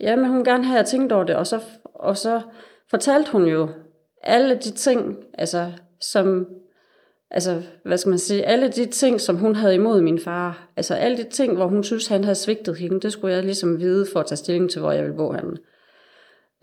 Ja, 0.00 0.16
men 0.16 0.28
hun 0.28 0.44
gerne 0.44 0.64
have, 0.64 0.78
at 0.78 0.86
tænkt 0.86 1.12
over 1.12 1.24
det. 1.24 1.36
Og 1.36 1.46
så, 1.46 1.60
og 1.84 2.16
så 2.16 2.42
fortalte 2.90 3.32
hun 3.32 3.44
jo 3.46 3.68
alle 4.22 4.54
de 4.54 4.70
ting, 4.70 5.16
altså, 5.34 5.72
som, 6.00 6.46
altså, 7.30 7.62
hvad 7.84 7.98
skal 7.98 8.10
man 8.10 8.18
sige, 8.18 8.44
alle 8.44 8.68
de 8.68 8.86
ting, 8.86 9.20
som 9.20 9.36
hun 9.36 9.54
havde 9.54 9.74
imod 9.74 10.00
min 10.00 10.18
far. 10.18 10.72
Altså 10.76 10.94
alle 10.94 11.16
de 11.16 11.30
ting, 11.30 11.54
hvor 11.54 11.66
hun 11.66 11.84
synes, 11.84 12.06
han 12.06 12.24
havde 12.24 12.34
svigtet 12.34 12.76
hende, 12.76 13.00
det 13.00 13.12
skulle 13.12 13.34
jeg 13.34 13.44
ligesom 13.44 13.80
vide 13.80 14.06
for 14.12 14.20
at 14.20 14.26
tage 14.26 14.36
stilling 14.36 14.70
til, 14.70 14.80
hvor 14.80 14.92
jeg 14.92 15.02
ville 15.02 15.16
bo 15.16 15.32
henne. 15.32 15.56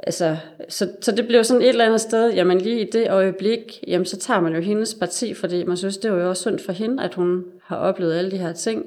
Altså, 0.04 0.38
så, 0.70 0.90
så 1.02 1.12
det 1.12 1.28
blev 1.28 1.44
sådan 1.44 1.62
et 1.62 1.70
eller 1.70 1.86
andet 1.86 2.02
sted, 2.02 2.34
jamen 2.34 2.58
lige 2.58 2.82
i 2.82 2.90
det 2.90 3.10
øjeblik, 3.10 3.84
jamen 3.88 4.06
så 4.06 4.18
tager 4.18 4.40
man 4.40 4.56
jo 4.56 4.62
hendes 4.62 4.94
parti, 4.96 5.34
fordi 5.34 5.64
man 5.64 5.78
synes, 5.78 5.98
det 5.98 6.12
var 6.12 6.18
jo 6.18 6.30
også 6.30 6.42
synd 6.42 6.60
for 6.60 6.72
hende, 6.72 7.04
at 7.04 7.14
hun 7.14 7.46
har 7.64 7.78
oplevet 7.78 8.14
alle 8.14 8.32
de 8.32 8.38
her 8.38 8.54
ting. 8.54 8.86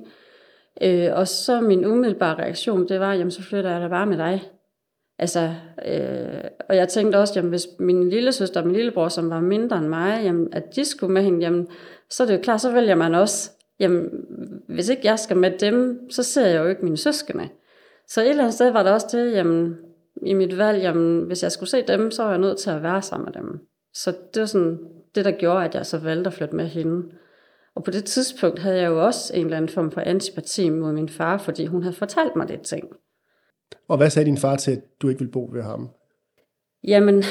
Øh, 0.83 1.09
og 1.13 1.29
så 1.29 1.61
min 1.61 1.85
umiddelbare 1.85 2.39
reaktion, 2.39 2.89
det 2.89 3.01
var, 3.01 3.15
jamen 3.15 3.31
så 3.31 3.43
flytter 3.43 3.71
jeg 3.71 3.81
da 3.81 3.89
bare 3.89 4.07
med 4.07 4.19
dig. 4.19 4.43
Altså, 5.19 5.55
øh, 5.87 6.45
og 6.69 6.77
jeg 6.77 6.89
tænkte 6.89 7.17
også, 7.17 7.33
jamen 7.37 7.51
hvis 7.51 7.67
min 7.79 8.11
lille 8.11 8.33
søster 8.33 8.61
og 8.61 8.67
min 8.67 8.77
lillebror, 8.77 9.09
som 9.09 9.31
var 9.31 9.41
mindre 9.41 9.79
end 9.79 9.89
mig, 9.89 10.21
jamen, 10.25 10.49
at 10.53 10.77
de 10.77 10.85
skulle 10.85 11.13
med 11.13 11.23
hende, 11.23 11.41
jamen, 11.41 11.69
så 12.11 12.23
er 12.23 12.27
det 12.27 12.35
jo 12.35 12.43
klart, 12.43 12.61
så 12.61 12.73
vælger 12.73 12.95
man 12.95 13.15
også, 13.15 13.51
jamen, 13.81 14.11
hvis 14.69 14.89
ikke 14.89 15.03
jeg 15.05 15.19
skal 15.19 15.37
med 15.37 15.59
dem, 15.59 16.01
så 16.11 16.23
ser 16.23 16.47
jeg 16.47 16.63
jo 16.63 16.69
ikke 16.69 16.85
mine 16.85 16.97
søskende. 16.97 17.49
Så 18.09 18.21
et 18.21 18.29
eller 18.29 18.43
andet 18.43 18.55
sted 18.55 18.71
var 18.71 18.83
der 18.83 18.93
også 18.93 19.07
det, 19.13 19.33
jamen, 19.33 19.77
i 20.25 20.33
mit 20.33 20.59
valg, 20.59 20.83
jamen, 20.83 21.25
hvis 21.25 21.43
jeg 21.43 21.53
skulle 21.53 21.71
se 21.71 21.83
dem, 21.89 22.11
så 22.11 22.23
var 22.23 22.31
jeg 22.31 22.39
nødt 22.39 22.59
til 22.59 22.71
at 22.71 22.83
være 22.83 23.03
sammen 23.03 23.25
med 23.25 23.43
dem. 23.43 23.61
Så 23.95 24.15
det 24.35 24.41
var 24.41 24.47
sådan 24.47 24.79
det, 25.15 25.25
der 25.25 25.31
gjorde, 25.31 25.65
at 25.65 25.75
jeg 25.75 25.87
så 25.87 25.99
valgte 25.99 26.29
at 26.29 26.35
flytte 26.35 26.57
med 26.57 26.67
hende. 26.67 27.13
Og 27.75 27.85
på 27.85 27.91
det 27.91 28.05
tidspunkt 28.05 28.59
havde 28.59 28.81
jeg 28.81 28.87
jo 28.87 29.05
også 29.05 29.37
en 29.37 29.45
eller 29.45 29.57
anden 29.57 29.69
form 29.69 29.91
for 29.91 30.01
antipati 30.01 30.69
mod 30.69 30.93
min 30.93 31.09
far, 31.09 31.39
fordi 31.39 31.67
hun 31.67 31.83
havde 31.83 31.97
fortalt 31.97 32.37
mig 32.37 32.49
det 32.49 32.63
ting. 32.63 32.89
Og 33.89 33.97
hvad 33.97 34.11
sagde 34.11 34.27
din 34.27 34.39
far 34.39 34.57
til, 34.57 34.73
at 34.73 34.81
du 35.03 35.09
ikke 35.09 35.19
ville 35.19 35.33
bo 35.33 35.51
ved 35.53 35.63
ham? 35.63 35.89
Jamen, 36.85 37.25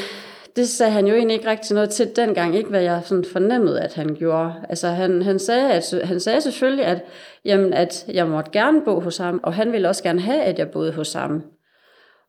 det 0.55 0.69
sagde 0.69 0.91
han 0.91 1.07
jo 1.07 1.13
egentlig 1.15 1.35
ikke 1.35 1.49
rigtig 1.49 1.73
noget 1.73 1.89
til 1.89 2.15
dengang, 2.15 2.55
ikke 2.55 2.69
hvad 2.69 2.81
jeg 2.81 3.01
sådan 3.05 3.25
fornemmede, 3.25 3.81
at 3.81 3.93
han 3.93 4.15
gjorde. 4.15 4.53
Altså 4.69 4.87
han, 4.87 5.21
han, 5.21 5.39
sagde, 5.39 5.71
at, 5.71 5.93
han 6.03 6.19
sagde 6.19 6.41
selvfølgelig, 6.41 6.85
at, 6.85 7.03
jamen, 7.45 7.73
at 7.73 8.05
jeg 8.07 8.27
måtte 8.27 8.51
gerne 8.51 8.81
bo 8.85 8.99
hos 8.99 9.17
ham, 9.17 9.39
og 9.43 9.53
han 9.53 9.71
ville 9.71 9.89
også 9.89 10.03
gerne 10.03 10.21
have, 10.21 10.41
at 10.41 10.59
jeg 10.59 10.71
boede 10.71 10.91
hos 10.91 11.13
ham. 11.13 11.43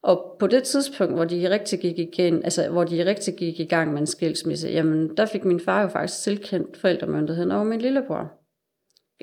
Og 0.04 0.36
på 0.38 0.46
det 0.46 0.62
tidspunkt, 0.62 1.14
hvor 1.14 1.24
de 1.24 1.50
rigtig 1.50 1.80
gik 1.80 1.98
igen, 1.98 2.44
altså 2.44 2.68
hvor 2.70 2.84
de 2.84 3.06
rigtig 3.06 3.34
gik 3.36 3.60
i 3.60 3.64
gang 3.64 3.92
med 3.92 4.00
en 4.00 4.06
skilsmisse, 4.06 4.68
jamen 4.68 5.16
der 5.16 5.26
fik 5.26 5.44
min 5.44 5.60
far 5.60 5.82
jo 5.82 5.88
faktisk 5.88 6.22
tilkendt 6.22 6.76
forældremyndigheden 6.76 7.50
over 7.50 7.64
min 7.64 7.80
lillebror. 7.80 8.32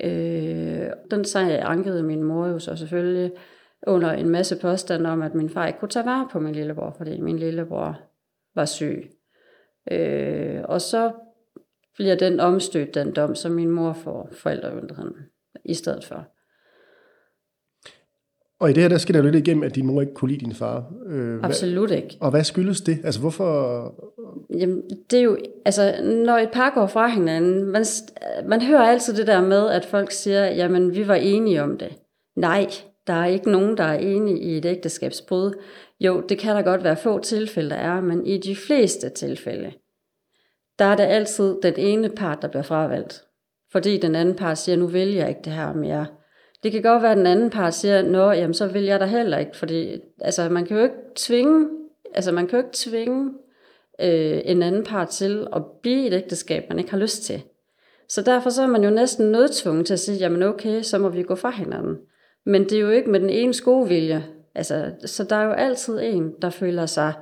Øh, 0.04 0.90
den 1.12 1.26
sag 1.26 1.62
ankede 1.62 2.04
min 2.04 2.24
mor 2.24 2.48
jo 2.48 2.60
så 2.60 2.76
selvfølgelig 2.76 3.32
under 3.88 4.12
en 4.12 4.30
masse 4.30 4.60
påstand 4.62 5.08
om, 5.08 5.22
at 5.22 5.36
min 5.36 5.50
far 5.50 5.68
ikke 5.68 5.80
kunne 5.80 5.90
tage 5.90 6.06
vare 6.06 6.28
på 6.32 6.40
min 6.40 6.56
lillebror, 6.56 6.94
fordi 6.98 7.22
min 7.22 7.40
lillebror 7.40 8.00
var 8.56 8.66
syg. 8.66 9.12
Øh, 9.92 10.62
og 10.64 10.82
så 10.82 11.12
bliver 11.96 12.16
den 12.16 12.40
omstødt, 12.40 12.96
den 12.96 13.16
dom, 13.16 13.36
som 13.36 13.52
min 13.52 13.70
mor 13.70 13.94
får 13.94 14.30
forældremyndigheden 14.32 15.16
i 15.66 15.74
stedet 15.74 16.06
for. 16.06 16.28
Og 18.62 18.70
i 18.70 18.74
det 18.74 18.84
her, 18.84 18.90
der 18.90 18.98
skal 18.98 19.14
der 19.14 19.20
jo 19.20 19.26
lidt 19.26 19.48
igennem, 19.48 19.64
at 19.64 19.76
din 19.76 19.86
mor 19.86 20.02
ikke 20.02 20.14
kunne 20.14 20.32
lide 20.32 20.46
din 20.46 20.54
far. 20.54 20.94
Øh, 21.08 21.40
Absolut 21.44 21.92
ikke. 21.92 22.18
Og 22.20 22.32
hvad 22.32 22.44
skyldes 22.44 22.82
det? 22.82 22.98
Altså 23.04 23.20
hvorfor... 23.20 23.94
Jamen, 24.60 24.82
det 25.12 25.20
er 25.20 25.24
jo, 25.24 25.38
altså 25.66 25.96
når 26.26 26.38
et 26.38 26.50
par 26.54 26.70
går 26.70 26.88
fra 26.88 27.08
hinanden, 27.08 27.66
man, 27.66 27.86
man 28.46 28.62
hører 28.62 28.82
altid 28.82 29.14
det 29.14 29.28
der 29.28 29.42
med, 29.42 29.70
at 29.70 29.86
folk 29.86 30.12
siger, 30.12 30.46
jamen 30.46 30.96
vi 30.96 31.08
var 31.08 31.16
enige 31.16 31.64
om 31.64 31.78
det. 31.78 31.98
Nej, 32.36 32.68
der 33.08 33.14
er 33.14 33.26
ikke 33.26 33.52
nogen, 33.52 33.78
der 33.78 33.84
er 33.84 34.00
enige 34.00 34.40
i 34.40 34.58
et 34.58 34.66
ægteskabsbrud. 34.66 35.54
Jo, 36.00 36.24
det 36.30 36.40
kan 36.40 36.56
der 36.56 36.62
godt 36.62 36.84
være 36.84 36.98
få 36.98 37.20
tilfælde, 37.20 37.70
der 37.70 37.76
er, 37.76 38.02
men 38.02 38.26
i 38.26 38.38
de 38.38 38.56
fleste 38.56 39.10
tilfælde, 39.10 39.72
der 40.80 40.86
er 40.86 40.96
det 40.96 41.04
altid 41.04 41.56
den 41.64 41.74
ene 41.78 42.10
part, 42.10 42.42
der 42.42 42.48
bliver 42.48 42.64
fravalgt. 42.64 43.24
Fordi 43.72 43.98
den 43.98 44.16
anden 44.16 44.36
part 44.36 44.58
siger, 44.58 44.76
nu 44.76 44.88
vælger 44.88 45.20
jeg 45.20 45.30
ikke 45.30 45.42
det 45.44 45.54
her 45.54 45.74
mere. 45.74 46.06
Det 46.64 46.72
kan 46.72 46.82
godt 46.82 47.04
være, 47.04 47.12
at 47.12 47.18
den 47.18 47.28
anden 47.28 47.50
part 47.50 47.74
siger, 47.74 48.02
nå, 48.02 48.32
jamen 48.32 48.54
så 48.54 48.68
vil 48.68 48.84
jeg 48.84 49.00
da 49.00 49.06
heller 49.06 49.38
ikke, 49.38 49.58
fordi 49.58 50.00
altså, 50.22 50.50
man 50.50 50.66
kan 50.66 50.78
jo 50.78 50.84
ikke 50.84 50.96
tvinge, 51.16 51.70
altså 52.14 52.32
man 52.32 52.48
kan 52.48 52.60
jo 52.60 52.66
ikke 52.66 52.78
tvinge 52.78 53.32
øh, 54.02 54.42
en 54.46 54.64
anden 54.64 54.84
part 54.84 55.10
til 55.10 55.48
at 55.56 55.62
blive 55.82 56.08
et 56.08 56.14
ægteskab, 56.14 56.70
man 56.70 56.80
ikke 56.80 56.92
har 56.92 56.98
lyst 56.98 57.24
til. 57.24 57.44
Så 58.10 58.22
derfor 58.22 58.50
så 58.50 58.62
er 58.62 58.68
man 58.68 58.84
jo 58.84 58.90
næsten 58.90 59.32
nødtvunget 59.32 59.86
til 59.86 59.94
at 59.94 60.00
sige, 60.00 60.18
jamen 60.18 60.44
okay, 60.44 60.82
så 60.82 60.98
må 60.98 61.10
vi 61.10 61.24
gå 61.24 61.36
fra 61.36 61.50
hinanden. 61.50 61.98
Men 62.46 62.64
det 62.64 62.74
er 62.74 62.80
jo 62.80 62.90
ikke 62.90 63.10
med 63.10 63.20
den 63.20 63.30
ene 63.30 63.54
skovilje. 63.54 64.26
Altså, 64.56 64.92
så 65.06 65.24
der 65.24 65.36
er 65.36 65.44
jo 65.44 65.52
altid 65.52 66.00
en, 66.02 66.34
der 66.42 66.50
føler 66.50 66.86
sig 66.86 67.14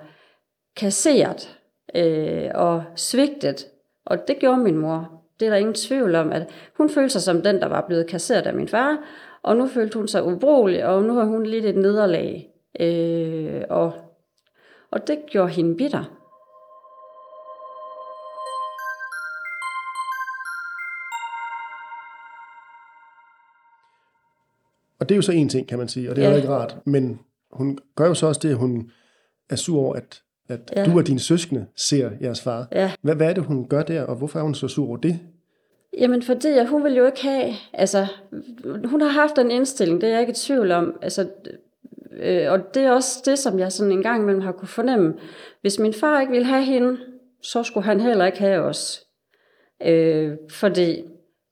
kasseret 0.78 1.58
øh, 1.96 2.50
og 2.56 2.84
svigtet. 2.96 3.68
Og 4.06 4.28
det 4.28 4.40
gjorde 4.40 4.58
min 4.58 4.78
mor. 4.78 5.24
Det 5.40 5.46
er 5.46 5.50
der 5.50 5.58
ingen 5.58 5.74
tvivl 5.74 6.16
om, 6.16 6.32
at 6.32 6.50
hun 6.78 6.90
følte 6.90 7.10
sig 7.10 7.22
som 7.22 7.42
den, 7.42 7.62
der 7.62 7.68
var 7.68 7.86
blevet 7.88 8.08
kasseret 8.08 8.48
af 8.48 8.54
min 8.54 8.68
far, 8.68 8.98
og 9.42 9.58
nu 9.58 9.68
følte 9.68 9.98
hun 9.98 10.08
sig 10.08 10.24
ubrugelig, 10.24 10.86
og 10.86 11.04
nu 11.04 11.14
har 11.14 11.26
hun 11.26 11.46
lidt 11.46 11.66
et 11.66 11.76
nederlag. 11.76 12.50
Øh, 12.80 13.62
og, 13.70 13.94
og 14.92 15.08
det 15.08 15.20
gjorde 15.32 15.50
hende 15.50 15.76
bitter. 15.76 16.16
Og 25.00 25.10
det 25.10 25.16
er 25.16 25.18
jo 25.18 25.22
så 25.22 25.32
en 25.32 25.50
ting, 25.50 25.68
kan 25.68 25.78
man 25.78 25.88
sige, 25.88 26.10
og 26.10 26.16
det 26.16 26.26
er 26.26 26.30
ja. 26.30 26.36
ikke 26.36 26.50
rart. 26.50 26.78
Men 26.86 27.20
hun 27.52 27.78
gør 27.96 28.08
jo 28.08 28.14
så 28.14 28.28
også 28.28 28.40
det, 28.44 28.50
at 28.50 28.58
hun 28.58 28.92
er 29.50 29.56
sur 29.56 29.80
over, 29.80 29.96
at, 29.96 30.22
at 30.50 30.74
ja. 30.76 30.86
du 30.86 30.98
og 30.98 31.08
dine 31.08 31.20
søskende 31.20 31.66
ser 31.76 32.12
jeres 32.22 32.42
far. 32.42 32.68
Ja. 32.72 32.92
Hvad, 33.02 33.16
hvad 33.16 33.30
er 33.30 33.34
det, 33.34 33.44
hun 33.44 33.68
gør 33.68 33.84
der, 33.84 34.04
og 34.04 34.16
hvorfor 34.16 34.40
er 34.40 34.44
hun 34.44 34.56
så 34.56 34.68
sur 34.68 34.88
over 34.88 34.98
det? 34.98 35.20
Jamen 36.00 36.22
fordi 36.22 36.48
hun 36.66 36.84
vil 36.84 36.94
jo 36.94 37.06
ikke 37.06 37.22
have, 37.22 37.54
altså 37.74 38.08
hun 38.86 39.02
har 39.02 39.10
haft 39.10 39.38
en 39.38 39.52
indstilling, 39.52 40.02
det 40.02 40.08
er 40.08 40.12
jeg 40.12 40.22
ikke 40.22 40.32
i 40.32 40.36
tvivl 40.36 40.72
om, 40.72 41.00
altså, 41.02 41.28
øh, 42.20 42.52
og 42.52 42.74
det 42.74 42.84
er 42.84 42.92
også 42.92 43.22
det, 43.26 43.40
som 43.40 43.60
jeg 43.60 43.72
sådan 43.72 43.92
en 43.92 44.04
gang 44.04 44.22
imellem 44.22 44.42
har 44.42 44.52
kunne 44.52 44.68
fornemme. 44.68 45.14
Hvis 45.62 45.80
min 45.80 45.94
far 45.94 46.22
ikke 46.22 46.32
ville 46.32 46.48
have 46.48 46.64
hende, 46.64 46.98
så 47.44 47.64
skulle 47.64 47.86
han 47.86 48.00
heller 48.00 48.26
ikke 48.26 48.40
have 48.40 48.62
os. 48.62 49.04
Øh, 49.86 50.32
fordi 50.52 51.04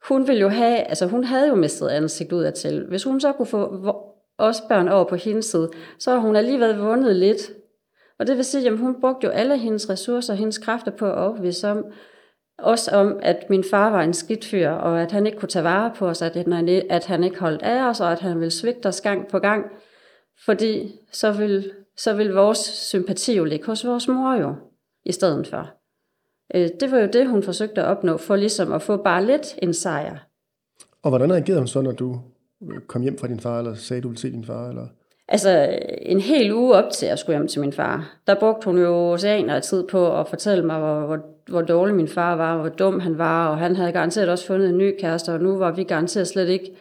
hun 0.08 0.27
ville 0.27 0.42
jo 0.42 0.50
have, 0.50 0.77
altså 0.77 1.06
hun 1.06 1.24
havde 1.24 1.48
jo 1.48 1.56
mistet 1.56 1.88
ansigt 1.88 2.34
ud 2.34 2.44
af 2.44 2.54
til. 2.54 2.86
Hvis 2.89 3.04
hun 3.04 3.20
så 3.20 3.32
kunne 3.32 3.46
få 3.46 3.88
os 4.38 4.62
børn 4.62 4.88
over 4.88 5.04
på 5.04 5.16
hendes 5.16 5.46
side, 5.46 5.70
så 6.00 6.12
har 6.12 6.18
hun 6.18 6.36
alligevel 6.36 6.77
vundet 6.77 7.16
lidt. 7.16 7.51
Og 8.20 8.27
det 8.27 8.38
vil 8.38 8.46
sige, 8.46 8.68
at 8.68 8.77
hun 8.77 9.01
brugte 9.01 9.27
jo 9.27 9.32
alle 9.32 9.58
hendes 9.58 9.89
ressourcer 9.89 10.34
og 10.34 10.38
hendes 10.38 10.58
kræfter 10.58 10.92
på 10.92 11.06
at 11.06 11.18
overbevise 11.18 11.70
om, 11.70 11.86
også 12.57 12.91
om, 12.91 13.19
at 13.21 13.49
min 13.49 13.63
far 13.71 13.89
var 13.89 14.01
en 14.01 14.13
skidt 14.13 14.45
fyr, 14.45 14.69
og 14.69 15.01
at 15.01 15.11
han 15.11 15.25
ikke 15.25 15.37
kunne 15.37 15.49
tage 15.49 15.63
vare 15.63 15.91
på 15.95 16.07
os, 16.07 16.21
at 16.21 16.35
han, 16.35 16.69
at 16.89 17.05
han 17.05 17.23
ikke 17.23 17.39
holdt 17.39 17.61
af 17.61 17.89
os, 17.89 17.99
og 17.99 18.11
at 18.11 18.19
han 18.19 18.39
ville 18.39 18.51
svigte 18.51 18.87
os 18.87 19.01
gang 19.01 19.27
på 19.27 19.39
gang. 19.39 19.65
Fordi 20.45 20.95
så 21.11 21.31
vil, 21.31 21.71
så 21.97 22.13
vil 22.13 22.33
vores 22.33 22.57
sympati 22.57 23.37
jo 23.37 23.43
ligge 23.43 23.65
hos 23.65 23.85
vores 23.85 24.07
mor 24.07 24.33
jo, 24.33 24.55
i 25.05 25.11
stedet 25.11 25.47
for. 25.47 25.69
Øh, 26.55 26.69
det 26.79 26.91
var 26.91 26.99
jo 26.99 27.07
det, 27.13 27.27
hun 27.27 27.43
forsøgte 27.43 27.81
at 27.81 27.87
opnå, 27.87 28.17
for 28.17 28.35
ligesom 28.35 28.71
at 28.71 28.81
få 28.81 28.97
bare 28.97 29.25
lidt 29.25 29.55
en 29.61 29.73
sejr. 29.73 30.17
Og 31.03 31.09
hvordan 31.09 31.33
reagerede 31.33 31.59
hun 31.59 31.67
så, 31.67 31.81
når 31.81 31.91
du 31.91 32.21
kom 32.87 33.01
hjem 33.01 33.17
fra 33.17 33.27
din 33.27 33.39
far, 33.39 33.59
eller 33.59 33.75
sagde, 33.75 34.01
du 34.01 34.07
ville 34.07 34.21
se 34.21 34.31
din 34.31 34.45
far? 34.45 34.69
Eller? 34.69 34.87
Altså, 35.27 35.79
en 36.01 36.19
hel 36.19 36.53
uge 36.53 36.75
op 36.75 36.91
til, 36.91 37.05
at 37.05 37.09
jeg 37.09 37.19
skulle 37.19 37.37
hjem 37.37 37.47
til 37.47 37.61
min 37.61 37.73
far, 37.73 38.17
der 38.27 38.39
brugte 38.39 38.65
hun 38.65 38.77
jo 38.77 39.11
oceaner 39.11 39.55
af 39.55 39.61
tid 39.61 39.87
på 39.87 40.19
at 40.19 40.27
fortælle 40.27 40.65
mig, 40.65 40.79
hvor, 40.79 41.05
hvor, 41.05 41.19
hvor 41.48 41.62
dårlig 41.62 41.96
min 41.96 42.08
far 42.08 42.36
var, 42.36 42.58
hvor 42.58 42.70
dum 42.70 43.00
han 43.00 43.18
var, 43.18 43.48
og 43.48 43.58
han 43.58 43.75
havde 43.75 43.92
garanteret 43.92 44.30
også 44.30 44.46
fundet 44.48 44.70
en 44.70 44.77
ny 44.77 44.96
kæreste, 45.00 45.34
og 45.34 45.39
nu 45.39 45.58
var 45.58 45.72
vi 45.72 45.84
garanteret 45.84 46.27
slet 46.27 46.50
ikke 46.50 46.72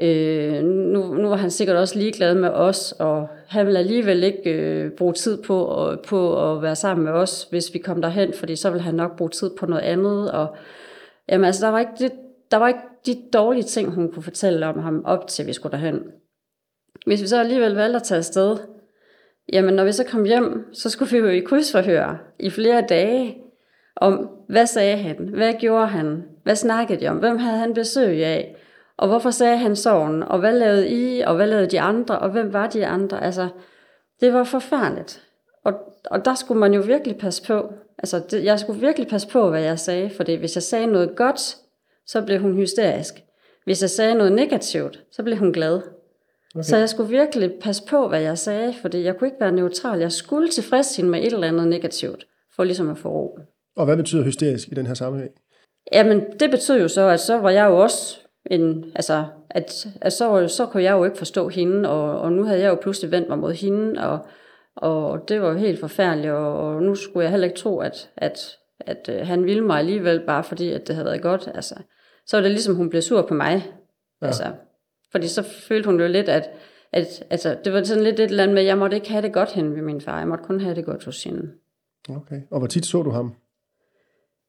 Øh, 0.00 0.64
nu, 0.64 1.14
nu 1.14 1.28
var 1.28 1.36
han 1.36 1.50
sikkert 1.50 1.76
også 1.76 1.98
ligeglad 1.98 2.34
med 2.34 2.48
os, 2.48 2.92
og 2.92 3.28
han 3.48 3.66
ville 3.66 3.78
alligevel 3.78 4.24
ikke 4.24 4.50
øh, 4.50 4.90
bruge 4.90 5.12
tid 5.12 5.42
på, 5.42 5.64
og, 5.64 6.00
på 6.00 6.52
at 6.52 6.62
være 6.62 6.76
sammen 6.76 7.04
med 7.04 7.12
os, 7.12 7.46
hvis 7.50 7.74
vi 7.74 7.78
kom 7.78 8.02
derhen, 8.02 8.32
fordi 8.32 8.56
så 8.56 8.70
ville 8.70 8.82
han 8.82 8.94
nok 8.94 9.16
bruge 9.16 9.30
tid 9.30 9.50
på 9.58 9.66
noget 9.66 9.82
andet. 9.82 10.32
Og, 10.32 10.56
jamen, 11.28 11.44
altså, 11.44 11.66
der, 11.66 11.72
var 11.72 11.78
ikke 11.78 11.92
det, 11.98 12.12
der 12.50 12.56
var 12.56 12.68
ikke 12.68 12.80
de 13.06 13.16
dårlige 13.32 13.62
ting, 13.62 13.90
hun 13.90 14.12
kunne 14.12 14.22
fortælle 14.22 14.66
om 14.66 14.78
ham 14.78 15.02
op 15.04 15.26
til, 15.26 15.46
vi 15.46 15.52
skulle 15.52 15.72
derhen. 15.72 16.00
Hvis 17.06 17.22
vi 17.22 17.26
så 17.26 17.40
alligevel 17.40 17.74
valgte 17.74 17.96
at 17.96 18.02
tage 18.02 18.18
afsted, 18.18 18.56
jamen 19.52 19.74
når 19.74 19.84
vi 19.84 19.92
så 19.92 20.04
kom 20.04 20.24
hjem, 20.24 20.64
så 20.72 20.90
skulle 20.90 21.12
vi 21.12 21.18
jo 21.18 21.28
i 21.28 21.40
krydsforhør 21.40 22.32
i 22.38 22.50
flere 22.50 22.84
dage, 22.88 23.36
om 23.96 24.30
hvad 24.48 24.66
sagde 24.66 24.96
han, 24.96 25.16
hvad 25.16 25.54
gjorde 25.54 25.86
han, 25.86 26.24
hvad 26.42 26.56
snakkede 26.56 27.00
de 27.00 27.08
om, 27.08 27.16
hvem 27.16 27.38
havde 27.38 27.58
han 27.58 27.74
besøg 27.74 28.24
af, 28.24 28.56
og 28.96 29.08
hvorfor 29.08 29.30
sagde 29.30 29.56
han 29.56 29.76
sådan? 29.76 30.22
Og 30.22 30.38
hvad 30.38 30.58
lavede 30.58 30.88
I? 30.88 31.20
Og 31.20 31.36
hvad 31.36 31.46
lavede 31.46 31.66
de 31.66 31.80
andre? 31.80 32.18
Og 32.18 32.30
hvem 32.30 32.52
var 32.52 32.66
de 32.66 32.86
andre? 32.86 33.24
Altså, 33.24 33.48
det 34.20 34.32
var 34.32 34.44
forfærdeligt. 34.44 35.22
Og, 35.64 35.72
og 36.04 36.24
der 36.24 36.34
skulle 36.34 36.60
man 36.60 36.74
jo 36.74 36.80
virkelig 36.80 37.18
passe 37.18 37.42
på. 37.42 37.72
Altså, 37.98 38.22
det, 38.30 38.44
jeg 38.44 38.60
skulle 38.60 38.80
virkelig 38.80 39.08
passe 39.08 39.28
på, 39.28 39.50
hvad 39.50 39.62
jeg 39.62 39.78
sagde. 39.78 40.10
For 40.10 40.38
hvis 40.38 40.54
jeg 40.54 40.62
sagde 40.62 40.86
noget 40.86 41.16
godt, 41.16 41.56
så 42.06 42.22
blev 42.22 42.40
hun 42.40 42.54
hysterisk. 42.54 43.14
Hvis 43.64 43.82
jeg 43.82 43.90
sagde 43.90 44.14
noget 44.14 44.32
negativt, 44.32 45.04
så 45.12 45.22
blev 45.22 45.36
hun 45.36 45.52
glad. 45.52 45.80
Okay. 46.54 46.62
Så 46.62 46.76
jeg 46.76 46.88
skulle 46.88 47.10
virkelig 47.10 47.52
passe 47.60 47.82
på, 47.88 48.08
hvad 48.08 48.20
jeg 48.20 48.38
sagde, 48.38 48.74
fordi 48.82 49.02
jeg 49.02 49.16
kunne 49.16 49.28
ikke 49.28 49.40
være 49.40 49.52
neutral. 49.52 50.00
Jeg 50.00 50.12
skulle 50.12 50.48
tilfredse 50.48 50.96
hende 50.96 51.10
med 51.10 51.20
et 51.20 51.32
eller 51.32 51.48
andet 51.48 51.68
negativt, 51.68 52.26
for 52.56 52.64
ligesom 52.64 52.90
at 52.90 52.98
få 52.98 53.08
ro. 53.08 53.38
Og 53.76 53.84
hvad 53.84 53.96
betyder 53.96 54.24
hysterisk 54.24 54.68
i 54.68 54.74
den 54.74 54.86
her 54.86 54.94
sammenhæng? 54.94 55.32
Jamen, 55.92 56.24
det 56.40 56.50
betød 56.50 56.80
jo 56.80 56.88
så, 56.88 57.08
at 57.08 57.20
så 57.20 57.38
var 57.38 57.50
jeg 57.50 57.66
jo 57.66 57.78
også 57.78 58.18
en, 58.50 58.84
altså, 58.94 59.24
at, 59.50 59.86
at 60.00 60.12
så, 60.12 60.48
så 60.48 60.66
kunne 60.66 60.82
jeg 60.82 60.92
jo 60.92 61.04
ikke 61.04 61.18
forstå 61.18 61.48
hende, 61.48 61.88
og, 61.88 62.20
og 62.20 62.32
nu 62.32 62.44
havde 62.44 62.60
jeg 62.60 62.68
jo 62.68 62.78
pludselig 62.82 63.10
vendt 63.10 63.28
mig 63.28 63.38
mod 63.38 63.52
hende, 63.52 64.08
og 64.08 64.18
Og 64.76 65.28
det 65.28 65.40
var 65.40 65.48
jo 65.48 65.58
helt 65.58 65.80
forfærdeligt, 65.80 66.32
og, 66.32 66.58
og 66.58 66.82
nu 66.82 66.94
skulle 66.94 67.24
jeg 67.24 67.30
heller 67.30 67.46
ikke 67.46 67.58
tro, 67.58 67.78
at, 67.78 68.10
at, 68.16 68.38
at 68.80 69.08
øh, 69.08 69.26
han 69.26 69.44
ville 69.44 69.64
mig 69.64 69.78
alligevel, 69.78 70.22
bare 70.26 70.44
fordi 70.44 70.72
at 70.72 70.88
det 70.88 70.94
havde 70.94 71.06
været 71.06 71.22
godt. 71.22 71.48
Altså, 71.54 71.74
så 72.26 72.36
var 72.36 72.42
det 72.42 72.50
ligesom, 72.50 72.74
hun 72.74 72.90
blev 72.90 73.02
sur 73.02 73.22
på 73.22 73.34
mig. 73.34 73.66
Ja. 74.22 74.26
Altså, 74.26 74.52
fordi 75.12 75.28
så 75.28 75.42
følte 75.42 75.86
hun 75.86 76.00
jo 76.00 76.06
lidt, 76.06 76.28
at, 76.28 76.50
at 76.92 77.24
altså, 77.30 77.56
det 77.64 77.72
var 77.72 77.82
sådan 77.84 78.04
lidt 78.04 78.20
et 78.20 78.30
eller 78.30 78.42
andet 78.42 78.54
med, 78.54 78.62
at 78.62 78.68
jeg 78.68 78.78
måtte 78.78 78.96
ikke 78.96 79.10
have 79.10 79.22
det 79.22 79.32
godt 79.32 79.52
hen 79.52 79.74
ved 79.74 79.82
min 79.82 80.00
far. 80.00 80.18
Jeg 80.18 80.28
måtte 80.28 80.44
kun 80.44 80.60
have 80.60 80.74
det 80.74 80.84
godt 80.84 81.04
hos 81.04 81.24
hende. 81.24 81.52
Okay. 82.08 82.40
Og 82.50 82.58
hvor 82.58 82.68
tit 82.68 82.86
så 82.86 83.02
du 83.02 83.10
ham? 83.10 83.34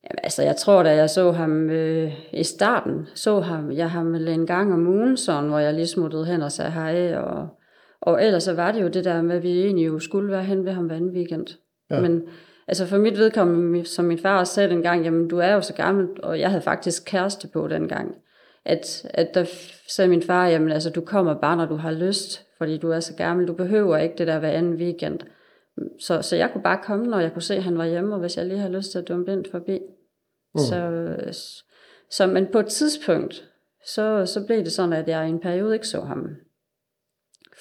Jamen, 0.09 0.19
altså, 0.23 0.43
jeg 0.43 0.55
tror, 0.55 0.83
da 0.83 0.95
jeg 0.95 1.09
så 1.09 1.31
ham 1.31 1.69
øh, 1.69 2.13
i 2.33 2.43
starten, 2.43 3.07
så 3.15 3.39
ham, 3.39 3.71
jeg 3.71 3.91
ham 3.91 4.15
en 4.15 4.47
gang 4.47 4.73
om 4.73 4.87
ugen, 4.87 5.17
sådan, 5.17 5.49
hvor 5.49 5.59
jeg 5.59 5.73
lige 5.73 5.87
smuttede 5.87 6.25
hen 6.25 6.41
og 6.41 6.51
sagde 6.51 6.71
hej, 6.71 7.15
og, 7.15 7.47
og 8.01 8.25
ellers 8.25 8.43
så 8.43 8.53
var 8.53 8.71
det 8.71 8.81
jo 8.81 8.87
det 8.87 9.05
der 9.05 9.21
med, 9.21 9.35
at 9.35 9.43
vi 9.43 9.61
egentlig 9.61 9.87
jo 9.87 9.99
skulle 9.99 10.31
være 10.31 10.43
hen 10.43 10.65
ved 10.65 10.71
ham 10.71 10.85
hver 10.85 11.01
weekend. 11.01 11.47
Ja. 11.91 12.01
Men 12.01 12.23
altså 12.67 12.85
for 12.85 12.97
mit 12.97 13.17
vedkommende, 13.17 13.85
som 13.85 14.05
min 14.05 14.19
far 14.19 14.39
også 14.39 14.53
sagde 14.53 14.69
dengang, 14.69 15.03
jamen 15.03 15.27
du 15.27 15.37
er 15.37 15.53
jo 15.53 15.61
så 15.61 15.73
gammel, 15.73 16.07
og 16.23 16.39
jeg 16.39 16.49
havde 16.49 16.61
faktisk 16.61 17.05
kæreste 17.05 17.47
på 17.53 17.67
dengang, 17.67 18.15
at, 18.65 19.05
at 19.13 19.33
der 19.33 19.45
sagde 19.87 20.09
min 20.09 20.23
far, 20.23 20.47
jamen 20.47 20.71
altså 20.71 20.89
du 20.89 21.01
kommer 21.01 21.33
bare, 21.33 21.57
når 21.57 21.65
du 21.65 21.75
har 21.75 21.91
lyst, 21.91 22.45
fordi 22.57 22.77
du 22.77 22.91
er 22.91 22.99
så 22.99 23.13
gammel, 23.15 23.47
du 23.47 23.53
behøver 23.53 23.97
ikke 23.97 24.15
det 24.17 24.27
der 24.27 24.39
hver 24.39 24.49
anden 24.49 24.73
weekend. 24.73 25.19
Så, 25.99 26.21
så 26.21 26.35
jeg 26.35 26.49
kunne 26.53 26.63
bare 26.63 26.79
komme, 26.83 27.07
når 27.07 27.19
jeg 27.19 27.33
kunne 27.33 27.41
se, 27.41 27.55
at 27.55 27.63
han 27.63 27.77
var 27.77 27.85
hjemme, 27.85 28.13
og 28.13 28.19
hvis 28.19 28.37
jeg 28.37 28.45
lige 28.45 28.59
havde 28.59 28.73
lyst 28.73 28.91
til 28.91 28.99
at 28.99 29.07
dumme 29.07 29.33
ind 29.33 29.45
forbi. 29.51 29.79
Mm. 30.57 30.63
Så, 30.63 31.43
så, 32.09 32.27
men 32.27 32.47
på 32.51 32.59
et 32.59 32.67
tidspunkt, 32.67 33.43
så, 33.85 34.25
så 34.25 34.45
blev 34.45 34.63
det 34.63 34.71
sådan, 34.71 34.93
at 34.93 35.07
jeg 35.07 35.27
i 35.27 35.29
en 35.29 35.39
periode 35.39 35.73
ikke 35.73 35.87
så 35.87 36.01
ham. 36.01 36.27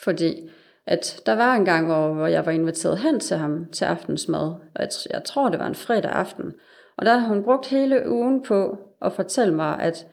Fordi 0.04 0.50
at 0.86 1.20
der 1.26 1.34
var 1.34 1.54
en 1.54 1.64
gang, 1.64 1.86
hvor, 1.86 2.14
hvor 2.14 2.26
jeg 2.26 2.46
var 2.46 2.52
inviteret 2.52 2.98
hen 2.98 3.20
til 3.20 3.36
ham 3.36 3.66
til 3.72 3.84
aftensmad, 3.84 4.40
og 4.74 4.80
jeg, 4.80 4.88
jeg 5.10 5.24
tror, 5.24 5.48
det 5.48 5.58
var 5.58 5.66
en 5.66 5.74
fredag 5.74 6.10
aften. 6.10 6.52
Og 6.96 7.06
der 7.06 7.16
har 7.16 7.28
hun 7.28 7.44
brugt 7.44 7.66
hele 7.66 8.10
ugen 8.10 8.42
på 8.42 8.78
at 9.02 9.12
fortælle 9.12 9.54
mig, 9.54 9.78
at 9.80 10.06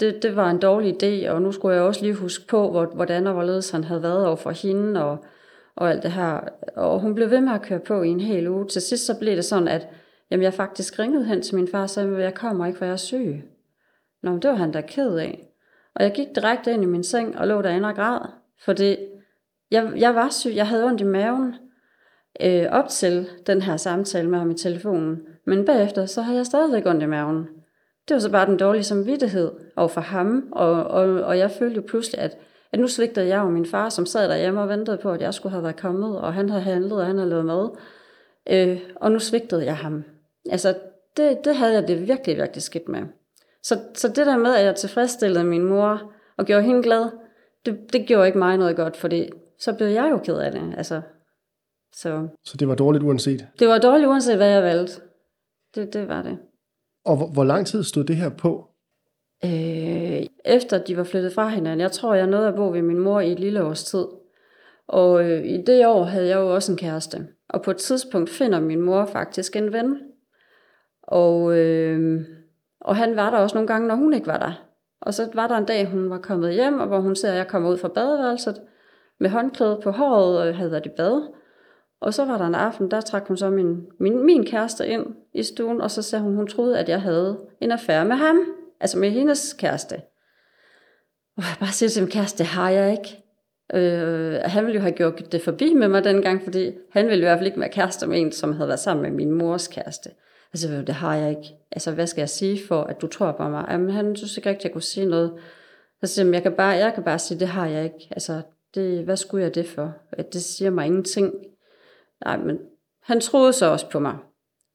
det, 0.00 0.22
det 0.22 0.36
var 0.36 0.50
en 0.50 0.58
dårlig 0.58 1.02
idé, 1.02 1.30
og 1.30 1.42
nu 1.42 1.52
skulle 1.52 1.74
jeg 1.74 1.84
også 1.84 2.02
lige 2.02 2.14
huske 2.14 2.46
på, 2.46 2.70
hvor, 2.70 2.86
hvordan 2.86 3.26
og 3.26 3.32
hvorledes 3.32 3.70
han 3.70 3.84
havde 3.84 4.02
været 4.02 4.26
over 4.26 4.36
for 4.36 4.50
hende, 4.50 5.04
og, 5.04 5.24
og 5.76 5.90
alt 5.90 6.02
det 6.02 6.12
her. 6.12 6.40
Og 6.76 7.00
hun 7.00 7.14
blev 7.14 7.30
ved 7.30 7.40
med 7.40 7.52
at 7.52 7.62
køre 7.62 7.80
på 7.80 8.02
i 8.02 8.08
en 8.08 8.20
hel 8.20 8.48
uge. 8.48 8.68
Til 8.68 8.82
sidst 8.82 9.06
så 9.06 9.18
blev 9.18 9.36
det 9.36 9.44
sådan, 9.44 9.68
at 9.68 9.88
jamen, 10.30 10.44
jeg 10.44 10.54
faktisk 10.54 10.98
ringede 10.98 11.24
hen 11.24 11.42
til 11.42 11.54
min 11.54 11.68
far 11.68 11.82
og 11.82 11.90
sagde, 11.90 12.16
at 12.16 12.22
jeg 12.22 12.34
kommer 12.34 12.66
ikke, 12.66 12.78
for 12.78 12.84
jeg 12.84 12.92
er 12.92 12.96
syg. 12.96 13.44
Nå, 14.22 14.30
men 14.30 14.42
det 14.42 14.50
var 14.50 14.56
han 14.56 14.72
da 14.72 14.80
ked 14.80 15.16
af. 15.16 15.48
Og 15.94 16.04
jeg 16.04 16.12
gik 16.12 16.28
direkte 16.34 16.72
ind 16.72 16.82
i 16.82 16.86
min 16.86 17.04
seng 17.04 17.38
og 17.38 17.48
lå 17.48 17.62
derinde 17.62 17.88
og 17.88 17.94
græd, 17.94 18.20
fordi 18.64 18.96
jeg, 19.70 19.92
jeg 19.96 20.14
var 20.14 20.28
syg, 20.28 20.54
jeg 20.54 20.68
havde 20.68 20.84
ondt 20.84 21.00
i 21.00 21.04
maven 21.04 21.54
øh, 22.42 22.66
op 22.70 22.88
til 22.88 23.28
den 23.46 23.62
her 23.62 23.76
samtale 23.76 24.30
med 24.30 24.38
ham 24.38 24.50
i 24.50 24.54
telefonen. 24.54 25.22
Men 25.46 25.64
bagefter, 25.64 26.06
så 26.06 26.22
havde 26.22 26.36
jeg 26.36 26.46
stadigvæk 26.46 26.86
ondt 26.86 27.02
i 27.02 27.06
maven. 27.06 27.48
Det 28.08 28.14
var 28.14 28.20
så 28.20 28.30
bare 28.30 28.46
den 28.46 28.56
dårlige 28.56 28.82
samvittighed 28.82 29.52
over 29.76 29.88
for 29.88 30.00
ham, 30.00 30.48
og, 30.52 30.84
og, 30.84 31.22
og 31.22 31.38
jeg 31.38 31.50
følte 31.50 31.76
jo 31.76 31.82
pludselig, 31.88 32.20
at, 32.20 32.38
at 32.72 32.80
nu 32.80 32.88
svigtede 32.88 33.28
jeg 33.28 33.40
og 33.40 33.52
min 33.52 33.66
far, 33.66 33.88
som 33.88 34.06
sad 34.06 34.28
derhjemme 34.28 34.60
og 34.60 34.68
ventede 34.68 34.98
på, 34.98 35.10
at 35.10 35.20
jeg 35.20 35.34
skulle 35.34 35.50
have 35.50 35.62
været 35.62 35.80
kommet, 35.80 36.18
og 36.18 36.34
han 36.34 36.48
havde 36.48 36.62
handlet, 36.62 37.00
og 37.00 37.06
han 37.06 37.16
havde 37.18 37.30
lavet 37.30 37.46
mad. 37.46 37.70
Øh, 38.50 38.80
og 38.96 39.12
nu 39.12 39.18
svigtede 39.18 39.64
jeg 39.64 39.76
ham. 39.76 40.04
Altså, 40.50 40.74
det, 41.16 41.38
det 41.44 41.56
havde 41.56 41.72
jeg 41.72 41.88
det 41.88 42.08
virkelig, 42.08 42.36
virkelig 42.36 42.62
skidt 42.62 42.88
med. 42.88 43.02
Så, 43.62 43.80
så 43.94 44.08
det 44.08 44.26
der 44.26 44.36
med, 44.36 44.54
at 44.54 44.64
jeg 44.64 44.76
tilfredsstillede 44.76 45.44
min 45.44 45.64
mor 45.64 46.12
og 46.36 46.44
gjorde 46.44 46.62
hende 46.62 46.82
glad, 46.82 47.10
det, 47.66 47.92
det 47.92 48.06
gjorde 48.06 48.26
ikke 48.26 48.38
mig 48.38 48.56
noget 48.56 48.76
godt, 48.76 48.96
fordi 48.96 49.30
så 49.58 49.72
blev 49.72 49.88
jeg 49.88 50.08
jo 50.10 50.18
ked 50.18 50.38
af 50.38 50.52
det. 50.52 50.74
Altså, 50.76 51.00
så. 51.92 52.28
så 52.44 52.56
det 52.56 52.68
var 52.68 52.74
dårligt 52.74 53.04
uanset? 53.04 53.46
Det 53.58 53.68
var 53.68 53.78
dårligt 53.78 54.08
uanset, 54.08 54.36
hvad 54.36 54.48
jeg 54.48 54.62
valgte. 54.62 55.00
Det, 55.74 55.92
det 55.92 56.08
var 56.08 56.22
det. 56.22 56.38
Og 57.04 57.16
hvor, 57.16 57.26
hvor 57.26 57.44
lang 57.44 57.66
tid 57.66 57.82
stod 57.82 58.04
det 58.04 58.16
her 58.16 58.28
på? 58.28 58.68
Øh, 59.44 60.26
efter 60.44 60.78
de 60.78 60.96
var 60.96 61.04
flyttet 61.04 61.32
fra 61.32 61.48
hinanden. 61.48 61.80
Jeg 61.80 61.92
tror, 61.92 62.14
jeg 62.14 62.26
nåede 62.26 62.48
at 62.48 62.54
bo 62.54 62.70
ved 62.70 62.82
min 62.82 62.98
mor 62.98 63.20
i 63.20 63.32
et 63.32 63.40
lille 63.40 63.64
års 63.64 63.84
tid. 63.84 64.04
Og 64.88 65.30
øh, 65.30 65.44
i 65.44 65.62
det 65.62 65.86
år 65.86 66.04
havde 66.04 66.28
jeg 66.28 66.36
jo 66.36 66.54
også 66.54 66.72
en 66.72 66.78
kæreste. 66.78 67.26
Og 67.48 67.62
på 67.62 67.70
et 67.70 67.76
tidspunkt 67.76 68.30
finder 68.30 68.60
min 68.60 68.80
mor 68.80 69.06
faktisk 69.06 69.56
en 69.56 69.72
ven. 69.72 70.00
Og, 71.06 71.58
øh, 71.58 72.20
og 72.80 72.96
han 72.96 73.16
var 73.16 73.30
der 73.30 73.38
også 73.38 73.56
nogle 73.56 73.68
gange, 73.68 73.88
når 73.88 73.94
hun 73.94 74.14
ikke 74.14 74.26
var 74.26 74.38
der. 74.38 74.52
Og 75.00 75.14
så 75.14 75.28
var 75.34 75.46
der 75.46 75.56
en 75.56 75.64
dag, 75.64 75.86
hun 75.86 76.10
var 76.10 76.18
kommet 76.18 76.54
hjem, 76.54 76.80
og 76.80 76.86
hvor 76.86 77.00
hun 77.00 77.16
ser, 77.16 77.30
at 77.30 77.36
jeg 77.36 77.48
kommer 77.48 77.70
ud 77.70 77.78
fra 77.78 77.88
badeværelset 77.88 78.60
med 79.20 79.30
håndklæde 79.30 79.80
på 79.82 79.90
håret 79.90 80.38
og 80.38 80.56
havde 80.56 80.70
været 80.70 80.86
i 80.86 80.90
bad. 80.96 81.22
Og 82.00 82.14
så 82.14 82.24
var 82.24 82.38
der 82.38 82.46
en 82.46 82.54
aften, 82.54 82.90
der 82.90 83.00
trak 83.00 83.28
hun 83.28 83.36
så 83.36 83.50
min, 83.50 83.86
min, 84.00 84.26
min 84.26 84.46
kæreste 84.46 84.86
ind 84.86 85.06
i 85.34 85.42
stuen, 85.42 85.80
og 85.80 85.90
så 85.90 86.02
sagde 86.02 86.22
hun, 86.22 86.34
hun 86.34 86.46
troede, 86.46 86.78
at 86.78 86.88
jeg 86.88 87.02
havde 87.02 87.38
en 87.60 87.72
affære 87.72 88.04
med 88.04 88.16
ham, 88.16 88.38
altså 88.80 88.98
med 88.98 89.10
hendes 89.10 89.52
kæreste. 89.52 89.94
Og 91.36 91.42
jeg 91.42 91.56
bare 91.60 91.72
siger 91.72 91.90
til 91.90 92.02
min 92.02 92.10
kæreste, 92.10 92.38
det 92.38 92.46
har 92.46 92.70
jeg 92.70 92.92
ikke. 92.92 93.24
Øh, 93.74 94.40
han 94.44 94.64
ville 94.64 94.76
jo 94.76 94.80
have 94.80 94.92
gjort 94.92 95.32
det 95.32 95.42
forbi 95.42 95.74
med 95.74 95.88
mig 95.88 96.04
dengang, 96.04 96.42
fordi 96.44 96.72
han 96.90 97.06
ville 97.06 97.18
i 97.18 97.24
hvert 97.24 97.38
fald 97.38 97.46
ikke 97.46 97.60
være 97.60 97.68
kæreste 97.68 98.06
med 98.06 98.20
en, 98.20 98.32
som 98.32 98.52
havde 98.52 98.68
været 98.68 98.80
sammen 98.80 99.02
med 99.02 99.10
min 99.10 99.30
mors 99.30 99.68
kæreste. 99.68 100.10
Altså, 100.54 100.82
det 100.86 100.94
har 100.94 101.14
jeg 101.14 101.30
ikke. 101.30 101.56
Altså, 101.72 101.92
hvad 101.92 102.06
skal 102.06 102.20
jeg 102.20 102.28
sige 102.28 102.66
for, 102.68 102.82
at 102.82 103.00
du 103.02 103.06
tror 103.06 103.32
på 103.32 103.48
mig? 103.48 103.66
Jamen, 103.70 103.90
han 103.90 104.16
synes 104.16 104.36
ikke 104.36 104.48
rigtigt, 104.48 104.64
jeg 104.64 104.72
kunne 104.72 104.82
sige 104.82 105.06
noget. 105.06 105.32
Så 106.04 106.14
siger 106.14 106.26
jeg, 106.26 106.34
jeg 106.34 106.42
kan 106.42 106.52
bare, 106.52 106.68
jeg 106.68 106.94
kan 106.94 107.04
bare 107.04 107.18
sige, 107.18 107.40
det 107.40 107.48
har 107.48 107.66
jeg 107.66 107.84
ikke. 107.84 108.08
Altså, 108.10 108.42
det, 108.74 109.04
hvad 109.04 109.16
skulle 109.16 109.44
jeg 109.44 109.54
det 109.54 109.68
for? 109.68 109.94
At 110.12 110.32
det 110.32 110.42
siger 110.42 110.70
mig 110.70 110.86
ingenting. 110.86 111.34
Nej, 112.24 112.36
men 112.36 112.58
han 113.02 113.20
troede 113.20 113.52
så 113.52 113.66
også 113.66 113.90
på 113.90 113.98
mig. 113.98 114.16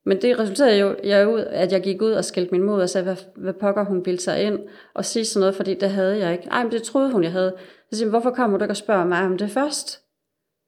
Men 0.06 0.22
det 0.22 0.40
resulterede 0.40 0.78
jo, 0.78 0.96
jeg 1.04 1.28
ud, 1.28 1.40
at 1.40 1.72
jeg 1.72 1.82
gik 1.82 2.02
ud 2.02 2.12
og 2.12 2.26
skældte 2.26 2.52
min 2.52 2.64
mor 2.64 2.82
og 2.82 2.90
sagde, 2.90 3.04
hvad, 3.04 3.16
hvad 3.36 3.54
pokker 3.54 3.86
hun 3.86 4.04
bildte 4.04 4.24
sig 4.24 4.44
ind 4.44 4.60
og 4.94 5.06
sige 5.06 5.26
sådan 5.26 5.40
noget, 5.40 5.56
fordi 5.56 5.74
det 5.74 5.90
havde 5.90 6.18
jeg 6.18 6.34
ikke. 6.34 6.46
Nej, 6.48 6.64
men 6.64 6.72
det 6.72 6.84
troede 6.84 7.12
hun, 7.12 7.24
jeg 7.24 7.32
havde. 7.32 7.56
Så 7.92 7.98
siger 7.98 8.10
hvorfor 8.10 8.32
kommer 8.32 8.58
du 8.58 8.64
ikke 8.64 8.72
og 8.72 8.78
spørger 8.78 9.06
mig 9.06 9.26
om 9.26 9.38
det 9.38 9.52
først? 9.52 10.02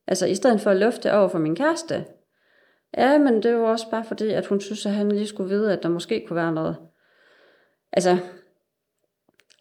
Altså, 0.07 0.25
i 0.25 0.35
stedet 0.35 0.61
for 0.61 0.71
at 0.71 0.77
løfte 0.77 1.13
over 1.13 1.27
for 1.27 1.39
min 1.39 1.55
kæreste. 1.55 2.05
Ja, 2.97 3.17
men 3.17 3.43
det 3.43 3.55
var 3.55 3.67
også 3.67 3.89
bare 3.91 4.03
fordi, 4.03 4.29
at 4.29 4.45
hun 4.45 4.61
synes, 4.61 4.85
at 4.85 4.91
han 4.91 5.11
lige 5.11 5.27
skulle 5.27 5.49
vide, 5.49 5.73
at 5.73 5.83
der 5.83 5.89
måske 5.89 6.25
kunne 6.27 6.35
være 6.35 6.51
noget. 6.51 6.75
Altså, 7.93 8.17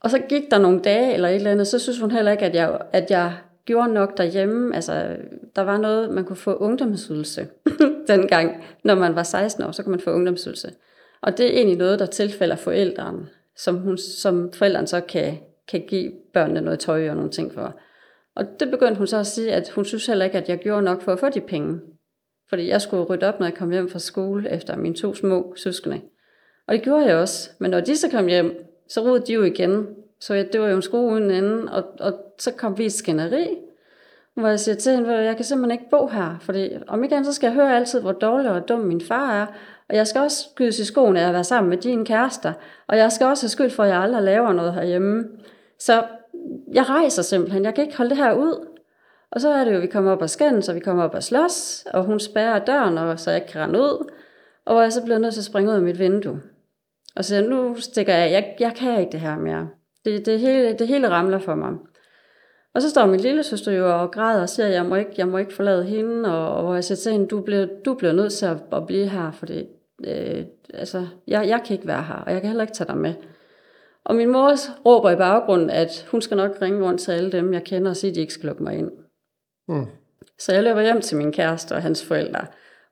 og 0.01 0.11
så 0.11 0.19
gik 0.19 0.51
der 0.51 0.59
nogle 0.59 0.81
dage 0.81 1.14
eller 1.14 1.29
et 1.29 1.35
eller 1.35 1.51
andet, 1.51 1.66
så 1.66 1.79
synes 1.79 2.01
hun 2.01 2.11
heller 2.11 2.33
ikke, 2.33 2.45
at 2.45 2.55
jeg, 2.55 2.81
at 2.93 3.11
jeg 3.11 3.35
gjorde 3.64 3.93
nok 3.93 4.19
derhjemme. 4.19 4.75
Altså, 4.75 5.16
der 5.57 5.62
var 5.62 5.79
noget, 5.79 6.11
man 6.11 6.25
kunne 6.25 6.37
få 6.37 6.55
ungdomsydelse 6.55 7.49
dengang. 8.09 8.64
Når 8.85 8.95
man 8.95 9.14
var 9.14 9.23
16 9.23 9.64
år, 9.64 9.71
så 9.71 9.83
kunne 9.83 9.90
man 9.90 10.01
få 10.01 10.11
ungdomsydelse. 10.11 10.73
Og 11.23 11.38
det 11.38 11.47
er 11.47 11.51
egentlig 11.51 11.79
noget, 11.79 11.99
der 11.99 12.07
tilfælder 12.07 12.57
forældrene, 12.57 13.27
som, 13.57 13.77
hun, 13.77 13.99
som 13.99 14.53
forældrene 14.53 14.87
så 14.87 15.01
kan, 15.01 15.38
kan 15.69 15.85
give 15.88 16.12
børnene 16.35 16.61
noget 16.61 16.79
tøj 16.79 17.11
og 17.11 17.16
nogle 17.16 17.31
ting 17.31 17.55
for. 17.55 17.75
Og 18.35 18.61
det 18.61 18.71
begyndte 18.71 18.99
hun 18.99 19.07
så 19.07 19.16
at 19.16 19.27
sige, 19.27 19.53
at 19.53 19.71
hun 19.71 19.85
synes 19.85 20.07
heller 20.07 20.25
ikke, 20.25 20.38
at 20.38 20.49
jeg 20.49 20.59
gjorde 20.59 20.83
nok 20.83 21.03
for 21.03 21.12
at 21.12 21.19
få 21.19 21.29
de 21.29 21.40
penge. 21.40 21.81
Fordi 22.50 22.68
jeg 22.68 22.80
skulle 22.80 23.02
rydde 23.02 23.28
op, 23.28 23.40
når 23.40 23.46
jeg 23.46 23.54
kom 23.54 23.70
hjem 23.70 23.88
fra 23.88 23.98
skole 23.98 24.50
efter 24.50 24.76
mine 24.76 24.94
to 24.94 25.14
små 25.14 25.54
søskende. 25.56 26.00
Og 26.66 26.74
det 26.74 26.82
gjorde 26.82 27.06
jeg 27.06 27.16
også. 27.16 27.50
Men 27.58 27.70
når 27.70 27.80
de 27.80 27.96
så 27.96 28.10
kom 28.10 28.26
hjem, 28.26 28.66
så 28.88 29.00
rodede 29.00 29.26
de 29.26 29.32
jo 29.32 29.42
igen. 29.42 29.86
Så 30.20 30.34
jeg, 30.34 30.52
det 30.52 30.60
var 30.60 30.68
jo 30.68 30.76
en 30.76 30.82
skole 30.82 31.12
uden 31.12 31.30
anden, 31.30 31.68
og, 31.68 31.84
og 32.00 32.12
så 32.38 32.52
kom 32.52 32.78
vi 32.78 32.84
i 32.84 32.88
skænderi, 32.88 33.46
hvor 34.34 34.48
jeg 34.48 34.60
siger 34.60 34.74
til 34.74 34.96
hende, 34.96 35.12
jeg 35.12 35.36
kan 35.36 35.44
simpelthen 35.44 35.80
ikke 35.80 35.90
bo 35.90 36.06
her, 36.06 36.36
fordi 36.40 36.70
om 36.86 37.02
ikke 37.04 37.16
andet, 37.16 37.26
så 37.26 37.32
skal 37.32 37.46
jeg 37.46 37.54
høre 37.54 37.76
altid, 37.76 38.00
hvor 38.00 38.12
dårlig 38.12 38.50
og 38.50 38.68
dum 38.68 38.80
min 38.80 39.00
far 39.00 39.42
er, 39.42 39.46
og 39.88 39.96
jeg 39.96 40.06
skal 40.06 40.20
også 40.20 40.48
skydes 40.50 40.78
i 40.78 40.84
skoene 40.84 41.20
af 41.20 41.28
at 41.28 41.34
være 41.34 41.44
sammen 41.44 41.70
med 41.70 41.78
dine 41.78 42.06
kærester, 42.06 42.52
og 42.86 42.96
jeg 42.96 43.12
skal 43.12 43.26
også 43.26 43.44
have 43.44 43.50
skyld 43.50 43.70
for, 43.70 43.82
at 43.82 43.88
jeg 43.88 43.98
aldrig 43.98 44.22
laver 44.22 44.52
noget 44.52 44.74
herhjemme. 44.74 45.24
Så 45.78 46.02
jeg 46.72 46.88
rejser 46.88 47.22
simpelthen, 47.22 47.64
jeg 47.64 47.74
kan 47.74 47.84
ikke 47.84 47.96
holde 47.96 48.10
det 48.10 48.18
her 48.18 48.32
ud. 48.32 48.66
Og 49.33 49.40
så 49.40 49.49
er 49.49 49.64
det 49.64 49.71
jo, 49.71 49.77
at 49.77 49.83
vi 49.83 49.87
kommer 49.87 50.12
op 50.12 50.23
og 50.23 50.31
skændes, 50.31 50.69
og 50.69 50.75
vi 50.75 50.81
kommer 50.81 51.05
op 51.05 51.14
og 51.14 51.23
slås, 51.23 51.87
og 51.95 52.05
hun 52.05 52.21
spærrer 52.21 52.64
døren, 52.64 52.99
og 52.99 53.21
så 53.21 53.31
jeg 53.31 53.47
kan 53.47 53.61
rende 53.61 53.79
ud. 53.79 54.11
Og 54.66 54.75
hvor 54.75 54.83
jeg 54.83 54.93
så 54.93 55.05
bliver 55.05 55.19
nødt 55.19 55.35
til 55.35 55.40
at 55.40 55.45
springe 55.45 55.71
ud 55.71 55.77
af 55.77 55.83
mit 55.83 55.99
vindue. 55.99 56.40
Og 57.16 57.25
så 57.25 57.40
nu 57.43 57.77
stikker 57.79 58.14
jeg, 58.14 58.33
jeg, 58.33 58.55
jeg 58.61 58.75
kan 58.75 59.01
ikke 59.01 59.12
det 59.12 59.21
her 59.21 59.37
mere. 59.37 59.69
Det, 60.05 60.27
det, 60.27 60.40
hele, 60.40 60.73
det 60.79 60.88
hele 60.88 61.11
ramler 61.11 61.38
for 61.38 61.55
mig. 61.55 61.73
Og 62.75 62.83
så 62.83 62.90
står 62.90 63.07
min 63.07 63.21
lille 63.21 63.43
søster 63.43 63.73
jo 63.73 64.01
og 64.01 64.11
græder 64.11 64.43
og 64.43 64.49
siger, 64.49 64.66
at 64.66 64.73
jeg 64.73 64.87
må 64.87 64.95
ikke, 64.95 65.11
jeg 65.19 65.29
må 65.29 65.38
ikke 65.38 65.55
forlade 65.55 65.85
hende, 65.85 66.38
og, 66.38 66.55
og 66.55 66.62
hvor 66.62 66.75
jeg 66.75 66.85
siger 66.85 66.97
til 66.97 67.12
hende, 67.12 67.27
du 67.27 67.40
bliver, 67.40 67.66
du 67.85 67.95
bliver 67.95 68.12
nødt 68.12 68.33
til 68.33 68.47
at, 68.47 68.57
at 68.73 68.87
blive 68.87 69.09
her, 69.09 69.33
det 69.49 69.69
øh, 70.05 70.45
altså, 70.75 71.07
jeg, 71.27 71.49
jeg 71.49 71.61
kan 71.66 71.75
ikke 71.75 71.87
være 71.87 72.03
her, 72.03 72.14
og 72.14 72.33
jeg 72.33 72.40
kan 72.40 72.49
heller 72.49 72.62
ikke 72.62 72.75
tage 72.75 72.88
dig 72.88 72.97
med. 72.97 73.14
Og 74.05 74.16
min 74.16 74.33
mor 74.33 74.53
råber 74.87 75.11
i 75.11 75.16
baggrunden, 75.16 75.71
at 75.71 76.07
hun 76.11 76.23
skal 76.23 76.37
nok 76.37 76.62
ringe 76.62 76.87
rundt 76.87 77.01
til 77.01 77.12
alle 77.12 77.33
dem, 77.33 77.53
jeg 77.53 77.64
kender, 77.64 77.90
og 77.90 77.97
sige, 77.97 78.11
at 78.11 78.14
de 78.14 78.21
ikke 78.21 78.33
skal 78.33 78.47
lukke 78.47 78.62
mig 78.62 78.79
ind. 78.79 78.90
Mm. 79.70 79.87
Så 80.38 80.52
jeg 80.52 80.62
løber 80.62 80.83
hjem 80.83 81.00
til 81.00 81.16
min 81.16 81.33
kæreste 81.33 81.72
og 81.72 81.83
hans 81.83 82.06
forældre. 82.06 82.46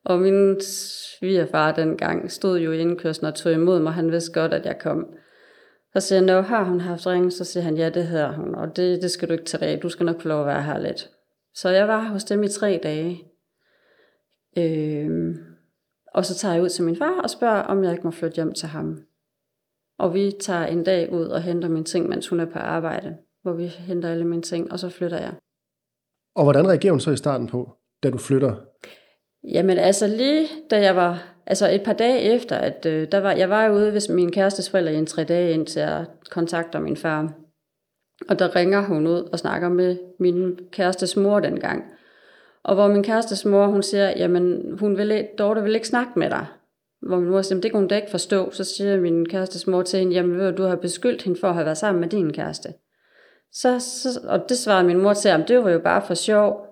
Og 0.04 0.18
min 0.18 0.60
svigerfar 0.60 1.72
dengang 1.72 2.30
stod 2.30 2.58
jo 2.58 2.72
i 2.72 2.78
indkørslen 2.78 3.28
og 3.28 3.34
tog 3.34 3.52
imod 3.52 3.80
mig. 3.80 3.92
Han 3.92 4.12
vidste 4.12 4.32
godt, 4.32 4.54
at 4.54 4.66
jeg 4.66 4.78
kom. 4.78 5.06
Så 5.94 6.00
siger 6.00 6.18
han, 6.18 6.44
har 6.44 6.64
hun 6.64 6.80
haft 6.80 7.06
ringe? 7.06 7.30
Så 7.30 7.44
siger 7.44 7.64
han, 7.64 7.76
ja, 7.76 7.90
det 7.90 8.06
hedder 8.06 8.32
hun, 8.32 8.54
og 8.54 8.76
det, 8.76 9.02
det 9.02 9.10
skal 9.10 9.28
du 9.28 9.32
ikke 9.32 9.44
tage 9.44 9.66
af. 9.66 9.80
Du 9.80 9.88
skal 9.88 10.06
nok 10.06 10.22
få 10.22 10.28
lov 10.28 10.40
at 10.40 10.46
være 10.46 10.62
her 10.62 10.78
lidt. 10.78 11.10
Så 11.54 11.68
jeg 11.68 11.88
var 11.88 12.00
hos 12.00 12.24
dem 12.24 12.42
i 12.42 12.48
tre 12.48 12.80
dage. 12.82 13.24
Øh, 14.58 15.36
og 16.14 16.24
så 16.24 16.34
tager 16.34 16.54
jeg 16.54 16.62
ud 16.62 16.68
til 16.68 16.84
min 16.84 16.96
far 16.96 17.20
og 17.20 17.30
spørger, 17.30 17.62
om 17.62 17.84
jeg 17.84 17.92
ikke 17.92 18.04
må 18.04 18.10
flytte 18.10 18.34
hjem 18.34 18.52
til 18.52 18.68
ham. 18.68 19.02
Og 19.98 20.14
vi 20.14 20.32
tager 20.40 20.66
en 20.66 20.84
dag 20.84 21.12
ud 21.12 21.26
og 21.26 21.42
henter 21.42 21.68
mine 21.68 21.84
ting, 21.84 22.08
mens 22.08 22.28
hun 22.28 22.40
er 22.40 22.44
på 22.44 22.58
arbejde, 22.58 23.16
hvor 23.42 23.52
vi 23.52 23.66
henter 23.66 24.10
alle 24.10 24.24
mine 24.24 24.42
ting, 24.42 24.72
og 24.72 24.78
så 24.78 24.88
flytter 24.88 25.18
jeg. 25.18 25.34
Og 26.34 26.44
hvordan 26.44 26.68
reagerer 26.68 26.92
hun 26.92 27.00
så 27.00 27.10
i 27.10 27.16
starten 27.16 27.46
på, 27.46 27.70
da 28.02 28.10
du 28.10 28.18
flytter? 28.18 28.54
Jamen 29.44 29.78
altså 29.78 30.06
lige 30.06 30.46
da 30.70 30.80
jeg 30.80 30.96
var, 30.96 31.34
altså 31.46 31.70
et 31.70 31.82
par 31.82 31.92
dage 31.92 32.20
efter, 32.20 32.56
at 32.56 32.86
øh, 32.86 33.08
der 33.12 33.18
var, 33.18 33.32
jeg 33.32 33.50
var 33.50 33.70
ude 33.70 33.92
ved 33.92 34.14
min 34.14 34.32
kærestes 34.32 34.70
forældre 34.70 34.92
i 34.92 34.96
en 34.96 35.06
tre 35.06 35.24
dage, 35.24 35.52
indtil 35.52 35.80
jeg 35.80 36.06
kontakter 36.30 36.80
min 36.80 36.96
far. 36.96 37.32
Og 38.28 38.38
der 38.38 38.56
ringer 38.56 38.80
hun 38.80 39.06
ud 39.06 39.28
og 39.32 39.38
snakker 39.38 39.68
med 39.68 39.96
min 40.20 40.58
kærestes 40.72 41.16
mor 41.16 41.40
dengang. 41.40 41.84
Og 42.64 42.74
hvor 42.74 42.88
min 42.88 43.02
kærestes 43.02 43.44
mor, 43.44 43.66
hun 43.66 43.82
siger, 43.82 44.12
jamen 44.16 44.76
hun 44.80 44.98
vil, 44.98 45.28
Dorte 45.38 45.62
vil 45.62 45.74
ikke 45.74 45.88
snakke 45.88 46.12
med 46.16 46.30
dig. 46.30 46.46
Hvor 47.02 47.16
min 47.16 47.30
mor 47.30 47.42
siger, 47.42 47.60
det 47.60 47.70
kan 47.70 47.80
hun 47.80 47.88
da 47.88 47.96
ikke 47.96 48.10
forstå. 48.10 48.50
Så 48.50 48.64
siger 48.64 49.00
min 49.00 49.28
kærestes 49.28 49.66
mor 49.66 49.82
til 49.82 49.98
hende, 49.98 50.14
jamen 50.14 50.38
ved 50.38 50.52
du, 50.52 50.62
du 50.62 50.68
har 50.68 50.76
beskyldt 50.76 51.22
hende 51.22 51.40
for 51.40 51.48
at 51.48 51.54
have 51.54 51.64
været 51.64 51.78
sammen 51.78 52.00
med 52.00 52.08
din 52.08 52.32
kæreste. 52.32 52.68
Så, 53.52 53.80
så, 53.80 54.20
og 54.24 54.48
det 54.48 54.58
svarede 54.58 54.86
min 54.86 54.98
mor 54.98 55.14
til, 55.14 55.28
at 55.28 55.48
det 55.48 55.64
var 55.64 55.70
jo 55.70 55.78
bare 55.78 56.02
for 56.06 56.14
sjov. 56.14 56.66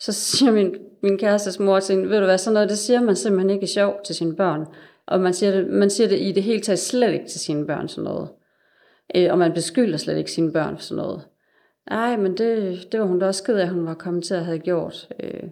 Så 0.00 0.12
siger 0.12 0.52
min, 0.52 0.76
min 1.02 1.18
kærestes 1.18 1.58
mor 1.58 1.80
til 1.80 1.94
hende, 1.94 2.10
ved 2.10 2.18
du 2.18 2.24
hvad, 2.24 2.38
sådan 2.38 2.54
noget, 2.54 2.68
det 2.68 2.78
siger 2.78 3.00
man 3.00 3.16
simpelthen 3.16 3.50
ikke 3.50 3.64
i 3.64 3.66
sjov 3.66 4.00
til 4.04 4.14
sine 4.14 4.36
børn. 4.36 4.66
Og 5.06 5.20
man 5.20 5.34
siger, 5.34 5.52
det, 5.52 5.66
man 5.66 5.90
siger 5.90 6.08
det 6.08 6.20
i 6.20 6.32
det 6.32 6.42
hele 6.42 6.60
taget 6.60 6.78
slet 6.78 7.12
ikke 7.12 7.26
til 7.26 7.40
sine 7.40 7.66
børn 7.66 7.88
sådan 7.88 8.04
noget. 8.04 8.28
Øh, 9.14 9.32
og 9.32 9.38
man 9.38 9.52
beskylder 9.52 9.96
slet 9.96 10.18
ikke 10.18 10.30
sine 10.30 10.52
børn 10.52 10.76
for 10.76 10.82
sådan 10.82 11.02
noget. 11.02 11.22
Nej, 11.90 12.16
men 12.16 12.36
det, 12.36 12.78
det 12.92 13.00
var 13.00 13.06
hun 13.06 13.18
da 13.18 13.26
også 13.26 13.44
ked 13.44 13.56
af, 13.56 13.62
at 13.62 13.68
hun 13.68 13.86
var 13.86 13.94
kommet 13.94 14.24
til 14.24 14.34
at 14.34 14.44
have 14.44 14.58
gjort. 14.58 15.08
Øh, 15.20 15.42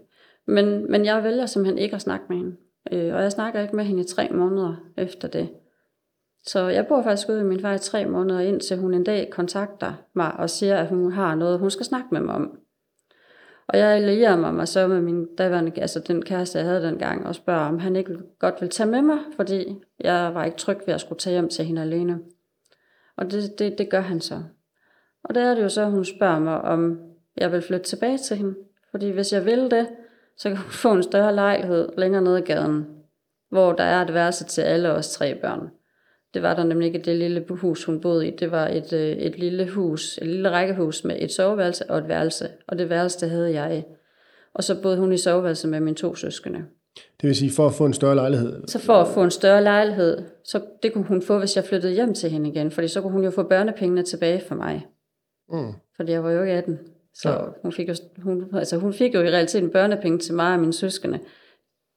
men, 0.47 0.91
men 0.91 1.05
jeg 1.05 1.25
vælger 1.25 1.47
simpelthen 1.47 1.79
ikke 1.79 1.95
at 1.97 2.03
snakke 2.03 2.25
med 2.29 2.37
hende. 2.37 2.57
Øh, 2.93 3.15
og 3.15 3.23
jeg 3.23 3.33
snakker 3.33 3.61
ikke 3.61 3.77
med 3.77 3.85
hende 3.85 4.03
i 4.03 4.07
tre 4.07 4.29
måneder 4.33 4.75
efter 4.97 5.29
det. 5.29 5.49
Så 6.47 6.69
jeg 6.69 6.87
bor 6.87 7.03
faktisk 7.03 7.29
ude 7.29 7.39
med 7.39 7.45
min 7.47 7.61
far 7.61 7.75
i 7.75 7.79
tre 7.79 8.07
måneder, 8.07 8.41
indtil 8.41 8.79
hun 8.79 8.95
en 8.95 9.05
dag 9.05 9.31
kontakter 9.31 9.93
mig 10.15 10.33
og 10.33 10.51
siger, 10.51 10.77
at 10.77 10.89
hun 10.89 11.13
har 11.13 11.35
noget, 11.35 11.59
hun 11.59 11.71
skal 11.71 11.87
snakke 11.87 12.09
med 12.11 12.21
mig 12.21 12.35
om. 12.35 12.59
Og 13.69 13.79
jeg 13.79 13.89
allierer 13.89 14.37
mig, 14.37 14.55
mig 14.55 14.69
så 14.69 14.87
med 14.87 15.01
min 15.01 15.37
daværende, 15.37 15.81
altså 15.81 16.01
den 16.01 16.23
kæreste, 16.23 16.59
jeg 16.59 16.67
havde 16.67 16.83
dengang, 16.83 17.27
og 17.27 17.35
spørger, 17.35 17.69
om 17.69 17.79
han 17.79 17.97
ikke 17.97 18.19
godt 18.39 18.61
vil 18.61 18.69
tage 18.69 18.91
med 18.91 19.03
mig, 19.03 19.19
fordi 19.37 19.75
jeg 20.01 20.35
var 20.35 20.45
ikke 20.45 20.57
tryg 20.57 20.79
ved 20.87 20.95
at 20.95 21.01
skulle 21.01 21.19
tage 21.19 21.33
hjem 21.33 21.49
til 21.49 21.65
hende 21.65 21.83
alene. 21.83 22.21
Og 23.17 23.31
det, 23.31 23.59
det, 23.59 23.79
det 23.79 23.91
gør 23.91 24.01
han 24.01 24.21
så. 24.21 24.43
Og 25.25 25.35
der 25.35 25.45
er 25.45 25.55
det 25.55 25.63
jo 25.63 25.69
så, 25.69 25.83
at 25.83 25.91
hun 25.91 26.05
spørger 26.05 26.39
mig, 26.39 26.61
om 26.61 26.99
jeg 27.37 27.53
vil 27.53 27.63
flytte 27.63 27.87
tilbage 27.87 28.19
til 28.19 28.37
hende. 28.37 28.55
Fordi 28.91 29.11
hvis 29.11 29.33
jeg 29.33 29.45
vil 29.45 29.71
det, 29.71 29.89
så 30.37 30.49
kan 30.49 30.59
hun 30.59 30.71
få 30.71 30.93
en 30.93 31.03
større 31.03 31.35
lejlighed 31.35 31.89
længere 31.99 32.23
nede 32.23 32.39
i 32.39 32.43
gaden, 32.43 32.87
hvor 33.51 33.73
der 33.73 33.85
er 33.85 34.03
et 34.03 34.15
værelse 34.15 34.45
til 34.45 34.63
alle 34.63 34.93
os 34.93 35.13
tre 35.13 35.35
børn. 35.35 35.71
Det 36.35 36.43
var 36.43 36.55
der 36.55 36.65
nemlig 36.65 36.87
ikke 36.87 36.99
det 36.99 37.17
lille 37.17 37.45
hus, 37.51 37.85
hun 37.85 38.01
boede 38.01 38.29
i. 38.29 38.31
Det 38.31 38.51
var 38.51 38.69
et, 38.69 38.93
øh, 38.93 39.01
et 39.01 39.39
lille 39.39 39.71
hus, 39.71 40.19
et 40.23 40.27
lille 40.27 40.51
rækkehus 40.51 41.05
med 41.05 41.17
et 41.19 41.33
soveværelse 41.33 41.91
og 41.91 41.99
et 41.99 42.09
værelse. 42.09 42.49
Og 42.67 42.79
det 42.79 42.91
værelse, 42.91 43.21
det 43.21 43.31
havde 43.31 43.53
jeg. 43.53 43.85
Og 44.55 44.65
så 44.65 44.83
boede 44.83 44.97
hun 44.97 45.13
i 45.13 45.17
soveværelse 45.17 45.69
med 45.69 45.81
mine 45.81 45.97
to 45.97 46.15
søskende. 46.15 46.65
Det 47.21 47.29
vil 47.29 47.37
sige, 47.37 47.51
for 47.51 47.67
at 47.67 47.73
få 47.73 47.87
en 47.87 47.93
større 47.93 48.15
lejlighed? 48.15 48.63
Så 48.67 48.79
for 48.79 48.95
at 48.95 49.09
få 49.09 49.23
en 49.23 49.31
større 49.31 49.63
lejlighed, 49.63 50.23
så 50.45 50.61
det 50.83 50.93
kunne 50.93 51.05
hun 51.05 51.23
få, 51.23 51.39
hvis 51.39 51.57
jeg 51.57 51.65
flyttede 51.65 51.93
hjem 51.93 52.15
til 52.15 52.31
hende 52.31 52.51
igen. 52.51 52.71
Fordi 52.71 52.89
så 52.89 53.01
kunne 53.01 53.13
hun 53.13 53.25
jo 53.25 53.31
få 53.31 53.43
børnepengene 53.43 54.03
tilbage 54.03 54.43
for 54.49 54.55
mig. 54.55 54.87
Mm. 55.49 55.73
Fordi 55.97 56.13
jeg 56.13 56.25
var 56.25 56.31
jo 56.31 56.43
ikke 56.43 56.53
18. 56.53 56.79
Så 57.15 57.31
ja. 57.31 57.39
hun, 57.63 57.73
fik 57.73 57.89
jo, 57.89 57.95
hun, 58.23 58.45
altså 58.55 58.77
hun 58.77 58.93
fik 58.93 59.15
jo 59.15 59.21
i 59.21 59.29
realiteten 59.29 59.71
børnepenge 59.71 60.19
til 60.19 60.35
mig 60.35 60.55
og 60.55 60.61
mine 60.61 60.73
søskende. 60.73 61.21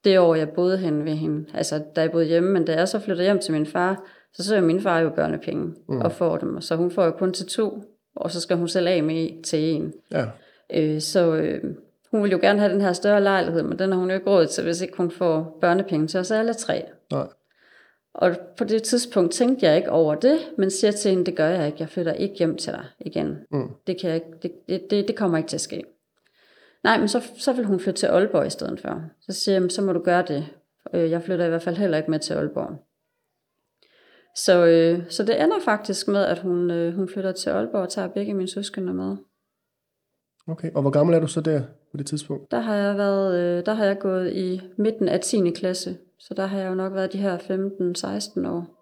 Det 0.03 0.19
år, 0.19 0.35
jeg 0.35 0.49
boede 0.49 0.77
hen 0.77 1.05
ved 1.05 1.13
hende. 1.13 1.45
Altså, 1.53 1.83
da 1.95 2.01
jeg 2.01 2.11
boede 2.11 2.25
hjemme, 2.25 2.49
men 2.51 2.65
da 2.65 2.75
jeg 2.75 2.87
så 2.87 2.99
flyttede 2.99 3.25
hjem 3.25 3.39
til 3.39 3.53
min 3.53 3.65
far, 3.65 4.03
så 4.33 4.43
søger 4.43 4.61
min 4.61 4.81
far 4.81 4.99
jo 4.99 5.09
børnepenge 5.09 5.75
mm. 5.89 6.01
og 6.01 6.11
får 6.11 6.37
dem. 6.37 6.61
Så 6.61 6.75
hun 6.75 6.91
får 6.91 7.05
jo 7.05 7.11
kun 7.11 7.33
til 7.33 7.45
to, 7.45 7.83
og 8.15 8.31
så 8.31 8.41
skal 8.41 8.57
hun 8.57 8.67
selv 8.67 8.87
af 8.87 9.03
med 9.03 9.43
til 9.43 9.59
en. 9.59 9.93
Ja. 10.11 10.25
Øh, 10.73 11.01
så 11.01 11.35
øh, 11.35 11.63
hun 12.11 12.23
vil 12.23 12.31
jo 12.31 12.39
gerne 12.41 12.59
have 12.59 12.73
den 12.73 12.81
her 12.81 12.93
større 12.93 13.23
lejlighed, 13.23 13.63
men 13.63 13.79
den 13.79 13.91
har 13.91 13.99
hun 13.99 14.09
jo 14.09 14.15
ikke 14.15 14.29
råd 14.29 14.47
til, 14.47 14.63
hvis 14.63 14.81
ikke 14.81 14.97
hun 14.97 15.11
får 15.11 15.57
børnepenge 15.61 16.07
til 16.07 16.19
os 16.19 16.31
alle 16.31 16.53
tre. 16.53 16.85
Nej. 17.11 17.27
Og 18.13 18.35
på 18.57 18.63
det 18.63 18.83
tidspunkt 18.83 19.33
tænkte 19.33 19.65
jeg 19.65 19.77
ikke 19.77 19.91
over 19.91 20.15
det, 20.15 20.37
men 20.57 20.71
siger 20.71 20.91
til 20.91 21.11
hende, 21.11 21.25
det 21.25 21.35
gør 21.35 21.47
jeg 21.47 21.65
ikke, 21.65 21.77
jeg 21.79 21.89
flytter 21.89 22.13
ikke 22.13 22.35
hjem 22.35 22.57
til 22.57 22.73
dig 22.73 22.85
igen. 22.99 23.37
Mm. 23.51 23.69
Det, 23.87 24.01
kan 24.01 24.09
jeg 24.09 24.15
ikke, 24.15 24.51
det, 24.67 24.81
det, 24.89 25.07
det 25.07 25.15
kommer 25.15 25.37
ikke 25.37 25.49
til 25.49 25.57
at 25.57 25.61
ske. 25.61 25.83
Nej, 26.83 26.97
men 26.99 27.07
så, 27.07 27.27
så 27.37 27.53
vil 27.53 27.65
hun 27.65 27.79
flytte 27.79 27.99
til 27.99 28.07
Aalborg 28.07 28.47
i 28.47 28.49
stedet 28.49 28.79
for. 28.79 29.01
Så 29.21 29.33
siger 29.33 29.61
jeg, 29.61 29.71
så 29.71 29.81
må 29.81 29.93
du 29.93 29.99
gøre 29.99 30.23
det. 30.27 30.47
Øh, 30.93 31.11
jeg 31.11 31.23
flytter 31.23 31.45
i 31.45 31.49
hvert 31.49 31.61
fald 31.61 31.75
heller 31.75 31.97
ikke 31.97 32.11
med 32.11 32.19
til 32.19 32.33
Aalborg. 32.33 32.83
Så, 34.45 34.65
øh, 34.65 35.11
så 35.11 35.23
det 35.23 35.43
ender 35.43 35.59
faktisk 35.65 36.07
med, 36.07 36.25
at 36.25 36.39
hun, 36.39 36.71
øh, 36.71 36.95
hun 36.95 37.09
flytter 37.09 37.31
til 37.31 37.49
Aalborg 37.49 37.81
og 37.81 37.89
tager 37.89 38.07
begge 38.07 38.33
mine 38.33 38.49
søskende 38.49 38.93
med. 38.93 39.17
Okay, 40.47 40.71
og 40.75 40.81
hvor 40.81 40.91
gammel 40.91 41.15
er 41.15 41.19
du 41.19 41.27
så 41.27 41.41
der 41.41 41.61
på 41.91 41.97
det 41.97 42.05
tidspunkt? 42.05 42.51
Der 42.51 42.59
har 42.59 42.75
jeg, 42.75 42.97
været, 42.97 43.39
øh, 43.39 43.65
der 43.65 43.73
har 43.73 43.85
jeg 43.85 43.99
gået 43.99 44.33
i 44.33 44.61
midten 44.77 45.07
af 45.07 45.19
10. 45.19 45.49
klasse, 45.49 45.97
så 46.19 46.33
der 46.33 46.45
har 46.45 46.59
jeg 46.59 46.69
jo 46.69 46.75
nok 46.75 46.93
været 46.93 47.13
de 47.13 47.17
her 47.17 47.37
15-16 47.37 48.47
år. 48.47 48.73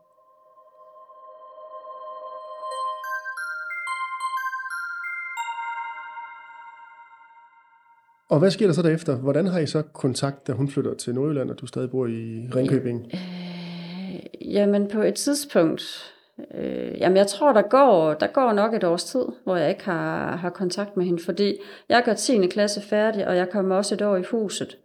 Og 8.30 8.40
hvad 8.40 8.52
sker 8.52 8.66
der 8.66 8.74
så 8.74 8.82
derefter? 8.82 9.16
Hvordan 9.16 9.48
har 9.48 9.60
I 9.60 9.66
så 9.66 9.82
kontakt, 9.82 10.48
da 10.48 10.52
hun 10.52 10.70
flytter 10.70 10.94
til 10.94 11.16
Nordjylland, 11.16 11.50
og 11.50 11.60
du 11.60 11.66
stadig 11.66 11.92
bor 11.92 12.08
i 12.08 12.50
Ringkøbing? 12.56 13.06
Øh, 13.14 13.45
jamen 14.42 14.88
på 14.88 15.02
et 15.02 15.16
tidspunkt, 15.16 16.14
øh, 16.54 17.00
jamen 17.00 17.18
jeg 17.18 17.28
tror, 17.28 17.54
der 17.54 17.62
går, 17.62 18.14
der 18.14 18.28
går 18.28 18.54
nok 18.54 18.74
et 18.74 18.84
års 18.84 19.04
tid, 19.04 19.26
hvor 19.44 19.56
jeg 19.56 19.70
ikke 19.70 19.84
har, 19.84 20.36
har 20.36 20.50
kontakt 20.50 20.98
med 20.98 21.06
hende, 21.06 21.24
fordi 21.24 21.56
jeg 21.90 22.04
gør 22.06 22.14
10. 22.14 22.48
klasse 22.48 22.82
færdig, 22.82 23.28
og 23.28 23.36
jeg 23.36 23.50
kommer 23.50 23.76
også 23.76 23.96
et 23.96 24.02
år 24.02 24.16
i 24.16 24.24
huset. 24.32 24.78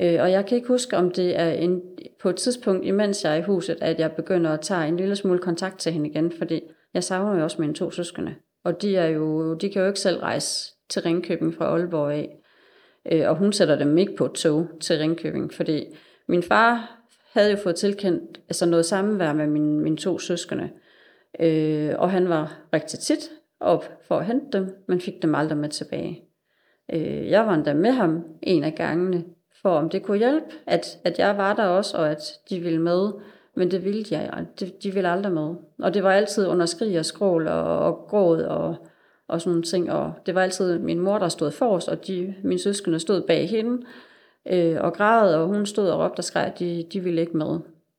Øh, 0.00 0.20
og 0.20 0.30
jeg 0.30 0.46
kan 0.46 0.56
ikke 0.56 0.68
huske, 0.68 0.96
om 0.96 1.10
det 1.10 1.40
er 1.40 1.50
en, 1.50 1.82
på 2.22 2.28
et 2.28 2.36
tidspunkt, 2.36 2.86
imens 2.86 3.24
jeg 3.24 3.32
er 3.32 3.36
i 3.36 3.42
huset, 3.42 3.78
at 3.80 3.98
jeg 3.98 4.12
begynder 4.12 4.50
at 4.50 4.60
tage 4.60 4.88
en 4.88 4.96
lille 4.96 5.16
smule 5.16 5.38
kontakt 5.38 5.78
til 5.78 5.92
hende 5.92 6.10
igen, 6.10 6.32
fordi 6.38 6.62
jeg 6.94 7.04
savner 7.04 7.36
jo 7.36 7.44
også 7.44 7.60
mine 7.60 7.74
to 7.74 7.90
søskende. 7.90 8.34
Og 8.64 8.82
de, 8.82 8.96
er 8.96 9.06
jo, 9.06 9.54
de 9.54 9.70
kan 9.70 9.82
jo 9.82 9.88
ikke 9.88 10.00
selv 10.00 10.18
rejse 10.18 10.74
til 10.88 11.02
Ringkøbing 11.02 11.54
fra 11.54 11.64
Aalborg 11.64 12.12
af. 12.12 12.38
Øh, 13.12 13.28
og 13.28 13.36
hun 13.36 13.52
sætter 13.52 13.76
dem 13.76 13.98
ikke 13.98 14.16
på 14.16 14.24
et 14.24 14.32
tog 14.32 14.68
til 14.80 14.98
Ringkøbing, 14.98 15.54
fordi 15.54 15.86
min 16.28 16.42
far 16.42 16.97
havde 17.32 17.50
jo 17.50 17.56
fået 17.56 17.76
tilkendt 17.76 18.40
altså 18.48 18.66
noget 18.66 18.86
sammenvær 18.86 19.32
med 19.32 19.46
mine, 19.46 19.80
mine 19.80 19.96
to 19.96 20.18
søskende. 20.18 20.70
Øh, 21.40 21.94
og 21.98 22.10
han 22.10 22.28
var 22.28 22.58
rigtig 22.72 22.98
tit 22.98 23.30
op 23.60 23.84
for 24.08 24.18
at 24.18 24.26
hente 24.26 24.58
dem, 24.58 24.84
men 24.88 25.00
fik 25.00 25.22
dem 25.22 25.34
aldrig 25.34 25.58
med 25.58 25.68
tilbage. 25.68 26.24
Øh, 26.92 27.30
jeg 27.30 27.46
var 27.46 27.54
endda 27.54 27.74
med 27.74 27.90
ham 27.90 28.24
en 28.42 28.64
af 28.64 28.74
gangene, 28.74 29.24
for 29.62 29.70
om 29.70 29.88
det 29.88 30.02
kunne 30.02 30.18
hjælpe, 30.18 30.46
at, 30.66 30.98
at 31.04 31.18
jeg 31.18 31.36
var 31.36 31.54
der 31.54 31.64
også, 31.64 31.96
og 31.96 32.10
at 32.10 32.22
de 32.50 32.60
ville 32.60 32.82
med. 32.82 33.12
Men 33.56 33.70
det 33.70 33.84
ville 33.84 34.04
jeg, 34.10 34.46
de, 34.60 34.72
de 34.82 34.94
ville 34.94 35.08
aldrig 35.08 35.32
med. 35.32 35.54
Og 35.78 35.94
det 35.94 36.02
var 36.02 36.12
altid 36.12 36.46
under 36.46 36.66
skrig 36.66 36.98
og 36.98 37.04
skrål 37.04 37.48
og, 37.48 37.78
og 37.78 38.06
gråd 38.08 38.42
og, 38.42 38.76
og 39.28 39.40
sådan 39.40 39.50
nogle 39.50 39.62
ting. 39.62 39.92
Og 39.92 40.12
det 40.26 40.34
var 40.34 40.42
altid 40.42 40.78
min 40.78 40.98
mor, 40.98 41.18
der 41.18 41.28
stod 41.28 41.50
forrest, 41.50 41.88
og 41.88 42.06
de, 42.06 42.34
mine 42.44 42.60
søskende 42.60 42.98
stod 42.98 43.20
bag 43.26 43.48
hende 43.48 43.86
øh, 44.46 44.76
og 44.80 44.92
græd, 44.92 45.34
og 45.34 45.46
hun 45.46 45.66
stod 45.66 45.88
og 45.88 45.98
råbte 46.04 46.20
og 46.20 46.24
skreg, 46.24 46.52
de, 46.58 46.84
de 46.92 47.00
ville 47.00 47.20
ikke 47.20 47.36
med. 47.36 47.58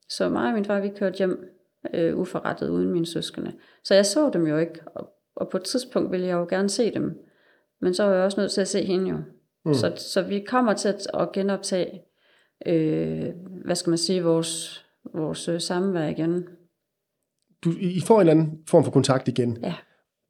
Så 0.10 0.30
mig 0.30 0.48
og 0.48 0.54
min 0.54 0.66
far, 0.66 0.80
vi 0.80 0.90
kørte 0.90 1.18
hjem 1.18 1.50
øh, 1.94 2.18
uforrettet 2.18 2.70
uden 2.70 2.92
mine 2.92 3.06
søskende. 3.06 3.54
Så 3.84 3.96
jeg 3.96 4.06
så 4.06 4.30
dem 4.34 4.48
jo 4.48 4.58
ikke, 4.58 4.80
og, 4.86 5.10
og 5.36 5.50
på 5.50 5.58
et 5.58 5.64
tidspunkt 5.64 6.12
ville 6.12 6.28
jeg 6.28 6.34
jo 6.34 6.46
gerne 6.50 6.70
se 6.70 6.94
dem. 6.94 7.20
Men 7.82 7.94
så 7.94 8.04
var 8.04 8.14
jeg 8.14 8.24
også 8.24 8.42
nødt 8.42 8.52
til 8.52 8.62
at 8.62 8.68
se 8.68 8.84
hende 8.84 9.10
jo. 9.10 9.18
Mm. 9.66 9.74
Så, 9.74 9.94
så 9.96 10.22
vi 10.22 10.40
kommer 10.40 10.74
til 10.74 10.90
at, 10.90 11.08
at 11.14 11.32
genoptage, 11.32 12.02
øh, 12.66 13.30
hvad 13.66 13.76
skal 13.76 13.92
man 13.92 13.98
sige, 13.98 14.24
vores, 14.24 14.86
vores 15.14 15.48
øh, 15.48 15.62
samvær 15.62 16.08
igen. 16.08 16.48
Du, 17.64 17.70
I 17.80 18.02
får 18.02 18.16
en 18.16 18.20
eller 18.20 18.32
anden 18.32 18.60
form 18.68 18.84
for 18.84 18.92
kontakt 18.92 19.28
igen. 19.28 19.58
Ja. 19.64 19.76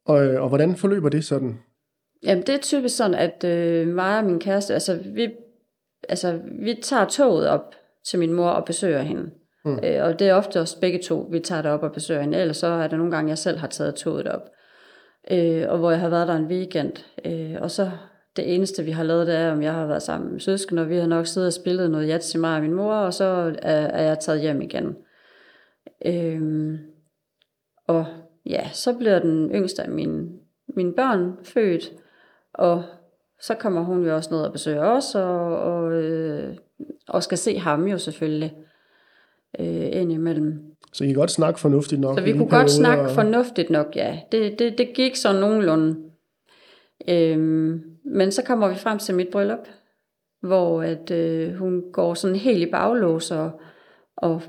Og, 0.06 0.26
øh, 0.26 0.42
og 0.42 0.48
hvordan 0.48 0.76
forløber 0.76 1.10
det 1.10 1.26
sådan? 1.26 1.60
Jamen, 2.24 2.44
det 2.44 2.56
er 2.56 2.60
typisk 2.60 2.98
sådan, 2.98 3.16
at 3.16 3.44
øh, 3.44 3.88
mig 3.88 4.18
og 4.18 4.26
min 4.26 4.40
kæreste, 4.40 4.74
altså 4.74 5.00
vi, 5.06 5.30
altså 6.10 6.40
vi 6.62 6.80
tager 6.84 7.06
toget 7.06 7.48
op 7.48 7.76
til 8.06 8.20
min 8.20 8.34
mor 8.34 8.50
og 8.50 8.66
besøger 8.66 9.02
hende. 9.02 9.32
Mm. 9.66 9.80
Øh, 9.84 10.04
og 10.04 10.20
det 10.20 10.30
er 10.30 10.34
ofte 10.34 10.62
også 10.62 10.80
begge 10.80 11.00
to, 11.00 11.28
vi 11.32 11.40
tager 11.40 11.62
derop 11.62 11.84
og 11.84 11.92
besøger 11.92 12.22
hende. 12.22 12.38
Ellers 12.38 12.58
så 12.58 12.68
er 12.68 12.88
der 12.88 12.98
nogle 12.98 13.12
gange, 13.12 13.30
jeg 13.30 13.38
selv 13.38 13.58
har 13.58 13.68
taget 13.68 13.96
toget 13.96 14.28
op. 14.28 14.50
Øh, 15.32 15.66
og 15.70 15.78
hvor 15.78 15.92
jeg 15.92 16.00
har 16.00 16.10
været 16.10 16.28
der 16.28 16.36
en 16.36 16.46
weekend. 16.46 16.94
Øh, 17.26 17.56
og 17.62 17.72
så 17.72 17.92
det 18.36 18.56
eneste, 18.56 18.84
vi 18.84 18.92
har 18.92 19.04
lavet, 19.04 19.28
det 19.28 19.36
er, 19.36 19.52
om 19.52 19.62
jeg 19.62 19.74
har 19.74 19.86
været 19.86 20.04
sammen 20.04 20.32
med 20.32 20.40
søskende, 20.40 20.82
og 20.82 20.90
vi 20.90 20.98
har 20.98 21.08
nok 21.08 21.28
siddet 21.28 21.48
og 21.48 21.54
spillet 21.54 21.92
noget 21.92 22.08
jats 22.08 22.30
til 22.30 22.40
mig 22.40 22.56
og 22.56 22.62
min 22.62 22.74
mor, 22.74 22.94
og 22.94 23.14
så 23.14 23.56
er, 23.62 23.72
er 23.72 24.04
jeg 24.04 24.20
taget 24.20 24.42
hjem 24.42 24.62
igen. 24.62 24.96
Øhm, 26.06 26.78
og 27.88 28.06
ja, 28.46 28.70
så 28.74 28.94
bliver 28.98 29.20
den 29.20 29.52
yngste 29.52 29.84
af 29.84 29.90
mine, 29.90 30.30
mine 30.68 30.94
børn 30.94 31.38
født, 31.44 31.92
og 32.54 32.84
så 33.42 33.56
kommer 33.56 33.82
hun 33.82 34.06
jo 34.06 34.16
også 34.16 34.30
ned 34.34 34.42
og 34.42 34.52
besøger 34.52 34.84
os, 34.86 35.16
og, 35.16 35.58
og, 35.62 35.92
øh, 35.92 36.56
og 37.08 37.24
skal 37.24 37.38
se 37.38 37.58
ham 37.58 37.88
jo 37.88 37.98
selvfølgelig 37.98 38.54
øh, 39.60 39.88
indimellem. 40.02 40.60
Så 40.94 41.04
I 41.04 41.08
kan 41.08 41.16
godt 41.16 41.32
snakke 41.32 41.60
fornuftigt 41.60 42.02
nok? 42.02 42.18
Så 42.18 42.24
vi 42.24 42.32
kunne 42.32 42.50
godt 42.50 42.72
snakke 42.72 43.04
og- 43.04 43.12
fornuftigt 43.12 43.70
nok, 43.70 43.96
ja. 43.96 44.20
Det, 44.32 44.60
det, 44.60 44.78
det 44.78 44.94
gik 44.94 45.16
så 45.16 45.40
nogenlunde. 45.40 45.96
Øhm, 47.10 47.82
men 48.06 48.32
så 48.32 48.44
kommer 48.46 48.68
vi 48.70 48.76
frem 48.76 48.98
til 49.00 49.16
mit 49.16 49.28
bryllup, 49.32 49.68
hvor 50.42 50.82
at, 50.84 51.12
øh, 51.12 51.54
hun 51.54 51.84
går 51.94 52.14
sådan 52.14 52.36
helt 52.36 52.68
i 52.68 52.72
baglås, 52.72 53.32
og, 53.32 53.52
og, 54.18 54.42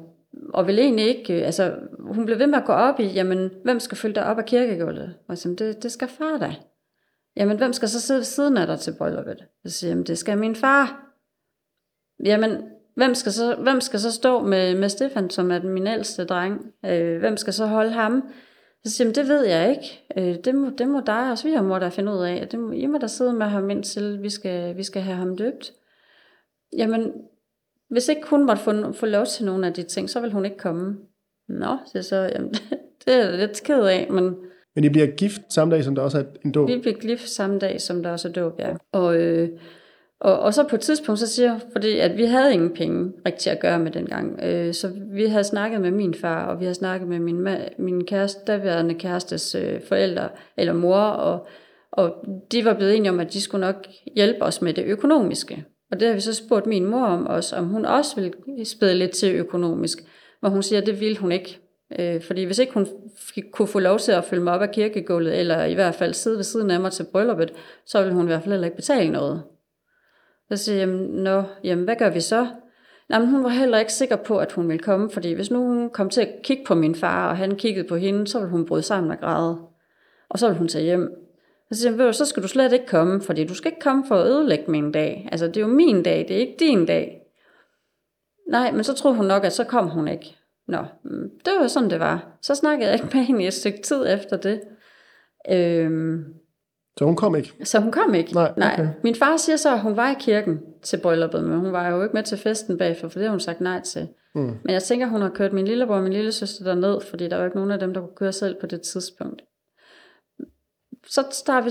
og 0.55 0.67
vil 0.67 0.79
egentlig 0.79 1.07
ikke, 1.07 1.39
øh, 1.41 1.47
altså 1.47 1.73
hun 1.99 2.27
blev 2.27 2.39
ved 2.39 2.47
med 2.47 2.59
at 2.59 2.65
gå 2.65 2.73
op 2.73 3.01
i, 3.01 3.05
jamen 3.07 3.51
hvem 3.65 3.81
skal 3.81 3.99
følge 3.99 4.15
dig 4.15 4.25
op 4.27 4.39
af 4.39 4.45
kirkegulvet? 4.45 5.05
Og 5.05 5.29
jeg 5.29 5.39
siger, 5.39 5.57
det, 5.57 5.83
det 5.83 5.93
skal 5.93 6.09
far 6.09 6.39
da. 6.41 6.55
Jamen 7.37 7.57
hvem 7.57 7.73
skal 7.73 7.89
så 7.89 8.01
sidde 8.01 8.19
ved 8.19 8.25
siden 8.25 8.57
af 8.57 8.67
dig 8.67 8.81
til 8.81 8.95
brylluppet? 8.99 9.45
Jeg 9.65 9.73
siger, 9.73 9.91
jamen 9.91 10.07
det 10.07 10.19
skal 10.19 10.39
min 10.39 10.57
far. 10.57 11.07
Jamen, 12.25 12.63
hvem 12.97 13.15
skal 13.15 13.33
så, 13.33 13.57
hvem 13.57 13.81
skal 13.81 14.01
så 14.01 14.13
stå 14.13 14.43
med, 14.43 14.75
med 14.75 14.89
Stefan, 14.89 15.31
som 15.31 15.51
er 15.51 15.63
min 15.63 15.87
ældste 15.87 16.25
dreng? 16.25 16.73
Øh, 16.87 17.19
hvem 17.19 17.37
skal 17.37 17.53
så 17.53 17.67
holde 17.67 17.91
ham? 17.91 18.33
Så 18.85 18.91
siger 18.93 19.09
jeg, 19.09 19.17
det 19.17 19.29
ved 19.29 19.45
jeg 19.45 19.71
ikke. 19.71 20.05
Øh, 20.17 20.45
det, 20.45 20.55
må, 20.55 20.71
det 20.79 20.89
må 20.89 21.01
dig 21.07 21.31
og 21.31 21.39
svigermor 21.39 21.79
der 21.79 21.91
finde 21.91 22.13
ud 22.13 22.25
af. 22.25 22.49
Det 22.49 22.61
må, 22.61 22.73
I 22.73 22.87
må 22.87 22.99
der 22.99 23.07
sidde 23.07 23.33
med 23.33 23.47
ham 23.47 23.71
indtil 23.71 24.23
vi 24.23 24.31
skal, 24.31 24.77
vi 24.77 24.83
skal 24.83 25.03
have 25.03 25.17
ham 25.17 25.37
døbt. 25.37 25.73
Jamen, 26.77 27.13
hvis 27.91 28.09
ikke 28.09 28.27
hun 28.27 28.47
måtte 28.47 28.63
få, 28.63 28.93
få 28.93 29.07
lov 29.07 29.27
til 29.27 29.45
nogle 29.45 29.67
af 29.67 29.75
de 29.75 29.83
ting, 29.83 30.11
så 30.11 30.21
vil 30.21 30.33
hun 30.33 30.45
ikke 30.45 30.59
komme. 30.59 30.99
Nå, 31.49 31.77
så 31.87 31.93
jeg 31.95 32.05
så, 32.05 32.17
jamen, 32.17 32.55
det 33.05 33.15
er 33.15 33.17
jeg 33.17 33.39
lidt 33.39 33.63
ked 33.65 33.85
af, 33.85 34.09
men 34.11 34.37
men 34.75 34.85
I 34.85 34.89
bliver 34.89 35.07
gift 35.07 35.41
samme 35.49 35.75
dag, 35.75 35.85
som 35.85 35.95
der 35.95 36.03
også 36.03 36.19
er 36.19 36.25
en 36.45 36.53
dåb? 36.53 36.69
vi 36.69 36.79
blev 36.79 36.95
gift 36.95 37.29
samme 37.29 37.59
dag, 37.59 37.81
som 37.81 38.03
der 38.03 38.11
også 38.11 38.29
er 38.29 38.33
dåb, 38.33 38.61
ja. 38.61 38.75
Og, 38.93 39.17
øh, 39.17 39.49
og, 40.21 40.39
og 40.39 40.55
så 40.55 40.65
på 40.69 40.77
et 40.77 40.81
tidspunkt, 40.81 41.19
så 41.19 41.27
siger 41.27 41.53
jeg, 41.53 41.61
fordi 41.73 41.99
at 41.99 42.17
vi 42.17 42.25
havde 42.25 42.53
ingen 42.53 42.71
penge 42.71 43.13
rigtig 43.27 43.53
at 43.53 43.61
gøre 43.61 43.79
med 43.79 43.91
dengang, 43.91 44.41
øh, 44.43 44.75
så 44.75 44.91
vi 45.13 45.27
havde 45.27 45.45
snakket 45.45 45.81
med 45.81 45.91
min 45.91 46.15
far, 46.15 46.47
og 46.47 46.61
vi 46.61 46.65
havde 46.65 46.75
snakket 46.75 47.09
med 47.09 47.19
min, 47.19 47.47
ma- 47.47 47.75
min 47.79 48.05
kæreste, 48.05 48.41
daværende 48.47 48.95
kærestes 48.95 49.55
øh, 49.55 49.81
forældre, 49.89 50.29
eller 50.57 50.73
mor, 50.73 50.99
og, 50.99 51.47
og 51.93 52.15
de 52.53 52.65
var 52.65 52.75
blevet 52.75 52.97
enige 52.97 53.11
om, 53.11 53.21
at 53.21 53.33
de 53.33 53.41
skulle 53.41 53.67
nok 53.67 53.87
hjælpe 54.17 54.43
os 54.43 54.63
med 54.63 54.75
det 54.75 54.85
økonomiske. 54.85 55.65
Og 55.91 56.01
det 56.01 56.09
har 56.09 56.15
vi 56.15 56.21
så 56.21 56.35
spurgt 56.35 56.67
min 56.67 56.85
mor 56.85 57.05
om 57.07 57.27
også, 57.27 57.57
om 57.57 57.65
hun 57.65 57.85
også 57.85 58.15
ville 58.17 58.65
spæde 58.65 58.95
lidt 58.95 59.11
til 59.11 59.35
økonomisk, 59.35 59.99
hvor 60.41 60.49
hun 60.49 60.63
siger, 60.63 60.81
at 60.81 60.87
det 60.87 61.01
ville 61.01 61.17
hun 61.17 61.33
ikke. 61.33 61.59
Øh, 61.99 62.23
fordi 62.23 62.45
hvis 62.45 62.59
ikke 62.59 62.73
hun 62.73 62.87
fik, 63.17 63.45
kunne 63.53 63.69
få 63.69 63.79
lov 63.79 63.99
til 63.99 64.13
at 64.13 64.25
følge 64.25 64.43
mig 64.43 64.53
op 64.53 64.63
af 64.63 64.71
kirkegulvet, 64.71 65.39
eller 65.39 65.65
i 65.65 65.75
hvert 65.75 65.95
fald 65.95 66.15
sidde 66.15 66.37
ved 66.37 66.45
siden 66.45 66.71
af 66.71 66.81
mig 66.81 66.93
til 66.93 67.07
brylluppet, 67.13 67.53
så 67.87 68.03
ville 68.03 68.15
hun 68.15 68.25
i 68.25 68.27
hvert 68.27 68.43
fald 68.43 68.53
heller 68.53 68.67
ikke 68.67 68.77
betale 68.77 69.13
noget. 69.13 69.43
Så 70.51 70.57
siger 70.57 70.79
jeg, 70.79 70.89
jamen, 70.89 71.07
nå, 71.07 71.43
jamen, 71.65 71.85
hvad 71.85 71.97
gør 71.97 72.11
vi 72.11 72.21
så? 72.21 72.47
Jamen, 73.11 73.29
hun 73.29 73.45
var 73.45 73.49
heller 73.49 73.79
ikke 73.79 73.93
sikker 73.93 74.17
på, 74.17 74.39
at 74.39 74.53
hun 74.53 74.69
ville 74.69 74.83
komme, 74.83 75.11
fordi 75.11 75.33
hvis 75.33 75.51
nu 75.51 75.67
hun 75.67 75.91
kom 75.91 76.11
til 76.11 76.21
at 76.21 76.29
kigge 76.43 76.65
på 76.67 76.75
min 76.75 76.95
far, 76.95 77.29
og 77.29 77.37
han 77.37 77.57
kiggede 77.57 77.89
på 77.89 77.97
hende, 77.97 78.29
så 78.29 78.39
ville 78.39 78.51
hun 78.51 78.67
bryde 78.67 78.83
sammen 78.83 79.11
og 79.11 79.21
græde. 79.21 79.59
Og 80.29 80.39
så 80.39 80.47
ville 80.47 80.59
hun 80.59 80.69
tage 80.69 80.85
hjem. 80.85 81.15
Så 81.73 81.81
siger 81.81 82.05
jeg, 82.05 82.15
så 82.15 82.25
skal 82.25 82.43
du 82.43 82.49
slet 82.49 82.73
ikke 82.73 82.87
komme, 82.87 83.21
fordi 83.21 83.45
du 83.45 83.55
skal 83.55 83.71
ikke 83.73 83.81
komme 83.81 84.05
for 84.09 84.15
at 84.15 84.27
ødelægge 84.27 84.71
min 84.71 84.93
dag. 84.93 85.29
Altså, 85.33 85.47
det 85.47 85.57
er 85.57 85.61
jo 85.61 85.67
min 85.67 86.03
dag, 86.03 86.25
det 86.29 86.37
er 86.37 86.41
ikke 86.41 86.57
din 86.59 86.87
dag. 86.87 87.23
Nej, 88.49 88.73
men 88.73 88.85
så 88.85 88.95
troede 88.95 89.17
hun 89.17 89.27
nok, 89.27 89.45
at 89.45 89.53
så 89.53 89.65
kom 89.65 89.89
hun 89.89 90.09
ikke. 90.09 90.37
Nå, 90.71 90.85
mm, 91.05 91.31
det 91.45 91.53
var 91.61 91.67
sådan, 91.67 91.91
det 91.91 92.01
var. 92.01 92.39
Så 92.43 92.55
snakkede 92.55 92.91
jeg 92.91 92.95
ikke 92.95 93.17
med 93.17 93.25
hende 93.25 93.45
i 93.45 93.47
et 93.47 93.55
stykke 93.55 93.83
tid 93.83 94.07
efter 94.09 94.37
det. 94.37 94.61
Øhm, 95.51 96.25
Så 96.99 97.05
hun 97.05 97.17
kom 97.17 97.37
ikke? 97.37 97.55
så 97.65 97.81
hun 97.81 97.93
kom 97.93 98.15
ikke. 98.15 98.35
Nej, 98.35 98.51
okay. 98.73 98.89
Min 99.05 99.15
far 99.15 99.37
siger 99.37 99.57
så, 99.57 99.73
at 99.73 99.81
hun 99.81 99.97
var 99.97 100.11
i 100.11 100.15
kirken 100.21 100.61
til 100.83 101.01
brylluppet, 101.03 101.45
men 101.45 101.59
hun 101.59 101.73
var 101.73 101.89
jo 101.89 102.03
ikke 102.03 102.15
med 102.15 102.23
til 102.23 102.39
festen 102.39 102.79
bagfor, 102.79 103.09
for 103.09 103.19
det 103.19 103.27
har 103.27 103.31
hun 103.31 103.41
sagt 103.41 103.61
nej 103.61 103.81
til. 103.81 104.09
Mm. 104.35 104.41
Men 104.65 104.73
jeg 104.73 104.83
tænker, 104.83 105.07
hun 105.07 105.23
har 105.23 105.29
kørt 105.29 105.53
min 105.53 105.65
lillebror 105.65 105.97
og 105.97 106.03
min 106.03 106.13
lille 106.13 106.33
søster 106.33 106.65
derned, 106.65 107.01
fordi 107.01 107.29
der 107.29 107.37
var 107.37 107.45
ikke 107.45 107.57
nogen 107.57 107.71
af 107.71 107.79
dem, 107.79 107.95
der 107.95 108.01
kunne 108.01 108.17
køre 108.17 108.33
selv 108.33 108.61
på 108.61 108.67
det 108.67 108.81
tidspunkt. 108.81 109.43
Så 111.07 111.25
starter 111.31 111.71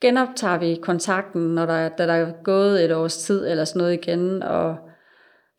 genoptager 0.00 0.58
vi 0.58 0.78
kontakten, 0.82 1.54
når 1.54 1.66
der, 1.66 1.88
da 1.88 2.06
der 2.06 2.12
er 2.12 2.32
gået 2.44 2.84
et 2.84 2.92
års 2.92 3.16
tid 3.16 3.46
eller 3.46 3.64
sådan 3.64 3.78
noget 3.80 3.92
igen, 3.92 4.42
og 4.42 4.76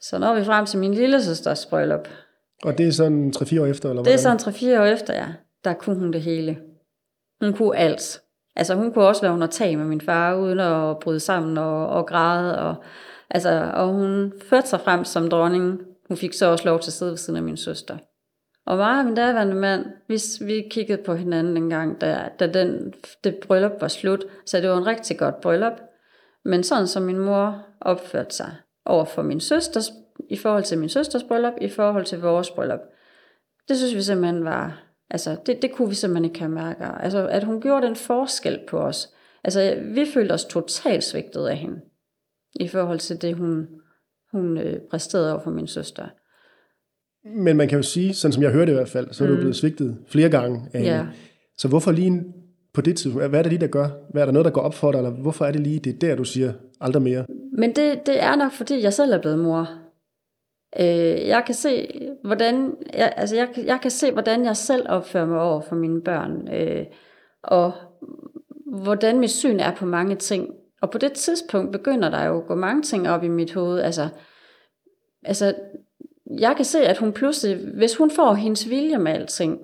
så 0.02 0.18
når 0.18 0.36
vi 0.36 0.44
frem 0.44 0.66
til 0.66 0.80
min 0.80 0.94
lille 0.94 1.24
søsters 1.24 1.66
bryllup. 1.66 2.08
Og 2.64 2.78
det 2.78 2.88
er 2.88 2.92
sådan 2.92 3.34
3-4 3.36 3.62
år 3.62 3.66
efter, 3.66 3.90
eller 3.90 4.04
Det 4.04 4.14
er 4.14 4.18
sådan 4.18 4.54
3-4 4.54 4.80
år 4.80 4.86
efter, 4.86 5.14
ja. 5.14 5.28
Der 5.64 5.74
kunne 5.74 5.96
hun 5.96 6.14
det 6.14 6.22
hele. 6.22 6.58
Hun 7.42 7.54
kunne 7.54 7.78
alt. 7.78 8.22
Altså 8.56 8.76
hun 8.76 8.94
kunne 8.94 9.08
også 9.08 9.22
være 9.22 9.34
under 9.34 9.48
tag 9.48 9.78
med 9.78 9.86
min 9.86 10.02
far, 10.02 10.36
uden 10.36 10.60
at 10.60 11.00
bryde 11.00 11.20
sammen 11.20 11.58
og, 11.58 11.88
og 11.88 12.08
græde. 12.08 12.60
Og, 12.60 12.76
altså, 13.30 13.72
og 13.74 13.88
hun 13.88 14.34
førte 14.50 14.68
sig 14.68 14.82
frem 14.82 15.06
som 15.06 15.30
dronning. 15.30 15.80
Hun 16.08 16.18
fik 16.18 16.34
så 16.34 16.46
også 16.46 16.66
lov 16.66 16.80
til 16.80 16.90
at 16.90 16.94
sidde 16.94 17.12
ved 17.12 17.18
siden 17.18 17.38
af 17.38 17.44
min 17.44 17.58
søster. 17.58 17.98
Og 18.66 18.78
mig 18.78 19.00
og 19.00 19.06
min 19.06 19.16
daværende 19.16 19.56
mand, 19.56 19.86
vi, 20.08 20.46
vi 20.46 20.68
kiggede 20.72 21.04
på 21.04 21.16
hinanden 21.16 21.58
en 21.58 21.70
gang, 21.70 22.02
da, 22.02 22.30
da 22.40 22.48
den, 22.48 22.94
det 23.24 23.36
bryllup 23.48 23.72
var 23.82 23.88
slut. 23.88 24.26
Så 24.46 24.62
det 24.62 24.70
var 24.70 24.78
en 24.78 24.88
rigtig 24.88 25.18
godt 25.18 25.42
bryllup. 25.42 25.82
Men 26.46 26.64
sådan 26.64 26.88
som 26.88 27.04
min 27.04 27.20
mor 27.20 27.66
opførte 27.82 28.36
sig 28.36 28.52
over 28.86 29.06
for 29.06 29.22
min 29.22 29.40
søsters, 29.40 29.92
i 30.30 30.38
forhold 30.38 30.64
til 30.64 30.78
min 30.78 30.90
søsters 30.90 31.24
bryllup, 31.24 31.54
i 31.62 31.70
forhold 31.70 32.06
til 32.06 32.20
vores 32.20 32.50
bryllup, 32.50 32.80
det 33.68 33.78
synes 33.78 33.96
vi 33.96 34.02
simpelthen 34.02 34.44
var, 34.44 34.84
altså 35.10 35.38
det, 35.46 35.62
det 35.62 35.72
kunne 35.72 35.90
vi 35.90 35.96
simpelthen 35.96 36.26
ikke 36.26 36.40
have 36.40 36.52
mærket. 36.52 36.88
Altså 37.00 37.28
at 37.28 37.44
hun 37.44 37.62
gjorde 37.62 37.88
den 37.88 37.96
forskel 37.96 38.60
på 38.70 38.80
os. 38.80 39.10
Altså 39.44 39.78
vi 39.96 40.06
følte 40.14 40.32
os 40.34 40.46
totalt 40.46 41.04
svigtet 41.04 41.48
af 41.48 41.58
hende, 41.58 41.80
i 42.60 42.68
forhold 42.68 43.00
til 43.00 43.22
det, 43.22 43.36
hun, 43.36 43.68
hun 44.32 44.58
øh, 44.58 44.80
præsterede 44.92 45.32
over 45.34 45.44
for 45.44 45.52
min 45.52 45.68
søster. 45.68 46.06
Men 47.44 47.58
man 47.58 47.68
kan 47.68 47.78
jo 47.78 47.84
sige, 47.84 48.14
sådan 48.14 48.34
som 48.34 48.44
jeg 48.44 48.52
hørte 48.52 48.72
i 48.72 48.76
hvert 48.76 48.90
fald, 48.90 49.08
så 49.12 49.24
er 49.24 49.28
du 49.28 49.34
Mm. 49.34 49.40
blevet 49.40 49.56
svigtet 49.56 49.98
flere 50.08 50.30
gange. 50.30 50.70
af 50.74 50.84
Ja. 50.84 51.06
Så 51.58 51.68
hvorfor 51.68 51.92
lige 51.92 52.24
på 52.74 52.82
det 52.82 52.98
tidspunkt? 52.98 53.30
Hvad 53.30 53.40
er 53.40 53.44
det 53.44 53.52
lige, 53.52 53.62
der 53.62 53.68
gør? 53.68 53.90
Hvad 54.12 54.22
er 54.22 54.26
der 54.26 54.32
noget, 54.34 54.46
der 54.46 54.52
går 54.52 54.62
op 54.62 54.74
for 54.74 54.92
dig? 54.92 54.98
Eller 54.98 55.12
hvorfor 55.12 55.46
er 55.46 55.52
det 55.52 55.62
lige, 55.62 55.80
det 55.80 55.94
er 55.94 55.98
der, 56.08 56.16
du 56.16 56.24
siger 56.24 56.54
aldrig 56.82 57.02
mere? 57.04 57.26
Men 57.58 57.70
det, 57.76 58.06
det 58.06 58.24
er 58.24 58.36
nok, 58.36 58.52
fordi 58.52 58.82
jeg 58.84 58.94
selv 58.94 59.14
er 59.14 59.22
blevet 59.22 59.40
mor. 59.40 59.70
Øh, 60.80 61.28
jeg 61.28 61.44
kan 61.46 61.56
se, 61.56 61.90
hvordan 62.24 62.76
jeg, 62.94 63.14
altså 63.18 63.36
jeg, 63.36 63.50
jeg 63.58 63.80
kan 63.82 63.92
se, 63.92 64.12
hvordan 64.12 64.46
jeg 64.46 64.58
selv 64.58 64.86
opfører 64.90 65.26
mig 65.26 65.42
over 65.42 65.62
for 65.62 65.76
mine 65.76 66.02
børn, 66.02 66.54
øh, 66.54 66.86
og 67.44 67.74
hvordan 68.66 69.20
mit 69.20 69.32
syn 69.32 69.60
er 69.60 69.76
på 69.76 69.86
mange 69.86 70.16
ting. 70.16 70.50
Og 70.82 70.92
på 70.92 70.98
det 70.98 71.12
tidspunkt 71.12 71.72
begynder 71.72 72.10
der 72.10 72.26
jo 72.26 72.38
at 72.38 72.48
gå 72.48 72.56
mange 72.56 72.82
ting 72.82 73.10
op 73.10 73.24
i 73.24 73.28
mit 73.28 73.54
hoved. 73.54 73.80
Altså, 73.80 74.10
altså 75.24 75.56
jeg 76.40 76.56
kan 76.56 76.66
se, 76.66 76.80
at 76.80 76.98
hun 76.98 77.14
pludselig, 77.14 77.58
hvis 77.78 77.96
hun 77.96 78.12
får 78.12 78.34
hendes 78.34 78.70
vilje 78.70 78.98
med 78.98 79.12
alting, 79.12 79.60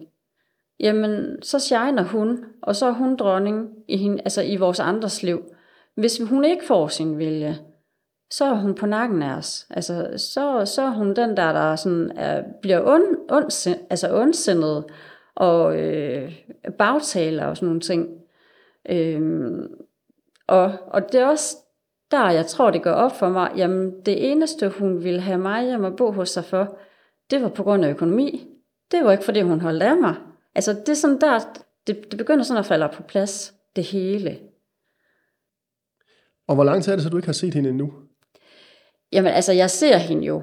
jamen 0.79 1.41
så 1.41 1.59
shiner 1.59 2.03
hun, 2.03 2.45
og 2.61 2.75
så 2.75 2.85
er 2.85 2.91
hun 2.91 3.15
dronning 3.15 3.69
i, 3.87 3.97
hende, 3.97 4.21
altså 4.25 4.41
i 4.41 4.55
vores 4.55 4.79
andres 4.79 5.23
liv. 5.23 5.43
Hvis 5.95 6.21
hun 6.29 6.45
ikke 6.45 6.65
får 6.65 6.87
sin 6.87 7.17
vilje, 7.17 7.57
så 8.37 8.45
er 8.45 8.53
hun 8.53 8.75
på 8.75 8.85
nakken 8.85 9.23
af 9.23 9.37
os. 9.37 9.67
Altså, 9.69 10.13
så, 10.17 10.65
så 10.65 10.81
er 10.81 10.89
hun 10.89 11.15
den 11.15 11.37
der, 11.37 11.51
der 11.51 11.75
sådan 11.75 12.11
er, 12.15 12.43
bliver 12.61 12.81
ond, 12.85 13.17
ond, 13.29 13.77
altså 13.89 14.21
ondsindet 14.21 14.85
og 15.35 15.79
øh, 15.79 16.33
bagtaler 16.77 17.45
og 17.45 17.57
sådan 17.57 17.67
nogle 17.67 17.81
ting. 17.81 18.09
Øh, 18.89 19.21
og, 20.47 20.71
og 20.87 21.11
det 21.11 21.21
er 21.21 21.25
også 21.25 21.57
der, 22.11 22.29
jeg 22.29 22.45
tror, 22.45 22.71
det 22.71 22.83
går 22.83 22.91
op 22.91 23.15
for 23.19 23.29
mig, 23.29 23.51
jamen 23.55 24.05
det 24.05 24.31
eneste, 24.31 24.69
hun 24.69 25.03
ville 25.03 25.21
have 25.21 25.39
mig 25.39 25.65
hjem 25.65 25.83
og 25.83 25.95
bo 25.95 26.11
hos 26.11 26.29
sig 26.29 26.45
for, 26.45 26.77
det 27.31 27.41
var 27.41 27.49
på 27.49 27.63
grund 27.63 27.85
af 27.85 27.89
økonomi. 27.89 28.47
Det 28.91 29.05
var 29.05 29.11
ikke, 29.11 29.23
fordi 29.23 29.41
hun 29.41 29.61
holdt 29.61 29.83
af 29.83 29.97
mig. 29.97 30.15
Altså 30.55 30.73
det 30.73 30.89
er 30.89 30.93
sådan 30.93 31.21
der, 31.21 31.39
det, 31.87 32.11
det 32.11 32.17
begynder 32.17 32.43
sådan 32.43 32.59
at 32.59 32.65
falde 32.65 32.89
på 32.93 33.03
plads, 33.03 33.53
det 33.75 33.83
hele. 33.83 34.39
Og 36.47 36.55
hvor 36.55 36.63
lang 36.63 36.83
tid 36.83 36.91
er 36.91 36.95
det 36.95 37.03
så, 37.03 37.09
du 37.09 37.17
ikke 37.17 37.27
har 37.27 37.33
set 37.33 37.53
hende 37.53 37.69
endnu? 37.69 37.93
Jamen 39.13 39.31
altså, 39.31 39.53
jeg 39.53 39.69
ser 39.69 39.97
hende 39.97 40.25
jo, 40.25 40.41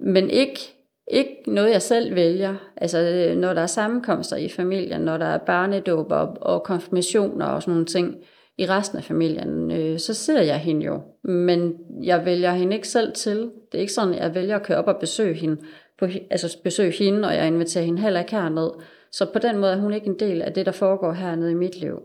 men 0.00 0.30
ikke, 0.30 0.60
ikke 1.10 1.36
noget, 1.46 1.70
jeg 1.70 1.82
selv 1.82 2.14
vælger. 2.14 2.54
Altså, 2.76 2.98
øh, 2.98 3.36
når 3.36 3.54
der 3.54 3.62
er 3.62 3.66
sammenkomster 3.66 4.36
i 4.36 4.48
familien, 4.48 5.00
når 5.00 5.18
der 5.18 5.26
er 5.26 5.38
barnedåber 5.38 6.16
og, 6.16 6.36
og 6.40 6.62
konfirmationer 6.62 7.46
og 7.46 7.62
sådan 7.62 7.72
nogle 7.72 7.86
ting 7.86 8.16
i 8.58 8.66
resten 8.66 8.98
af 8.98 9.04
familien, 9.04 9.70
øh, 9.70 9.98
så 9.98 10.14
ser 10.14 10.40
jeg 10.40 10.58
hende 10.58 10.86
jo. 10.86 11.00
Men 11.24 11.74
jeg 12.02 12.24
vælger 12.24 12.52
hende 12.52 12.76
ikke 12.76 12.88
selv 12.88 13.12
til. 13.12 13.38
Det 13.72 13.78
er 13.78 13.80
ikke 13.80 13.92
sådan, 13.92 14.14
at 14.14 14.22
jeg 14.22 14.34
vælger 14.34 14.56
at 14.56 14.62
køre 14.62 14.78
op 14.78 14.88
og 14.88 15.00
besøge 15.00 15.34
hende, 15.34 15.56
på, 15.98 16.06
altså 16.30 16.58
besøge 16.64 16.92
hende, 16.92 17.28
og 17.28 17.34
jeg 17.34 17.46
inviterer 17.46 17.84
hende 17.84 18.02
heller 18.02 18.20
ikke 18.20 18.32
herned. 18.32 18.70
Så 19.12 19.26
på 19.32 19.38
den 19.38 19.58
måde 19.58 19.72
er 19.72 19.80
hun 19.80 19.94
ikke 19.94 20.06
en 20.06 20.18
del 20.18 20.42
af 20.42 20.52
det, 20.52 20.66
der 20.66 20.72
foregår 20.72 21.12
hernede 21.12 21.50
i 21.50 21.54
mit 21.54 21.80
liv. 21.80 21.98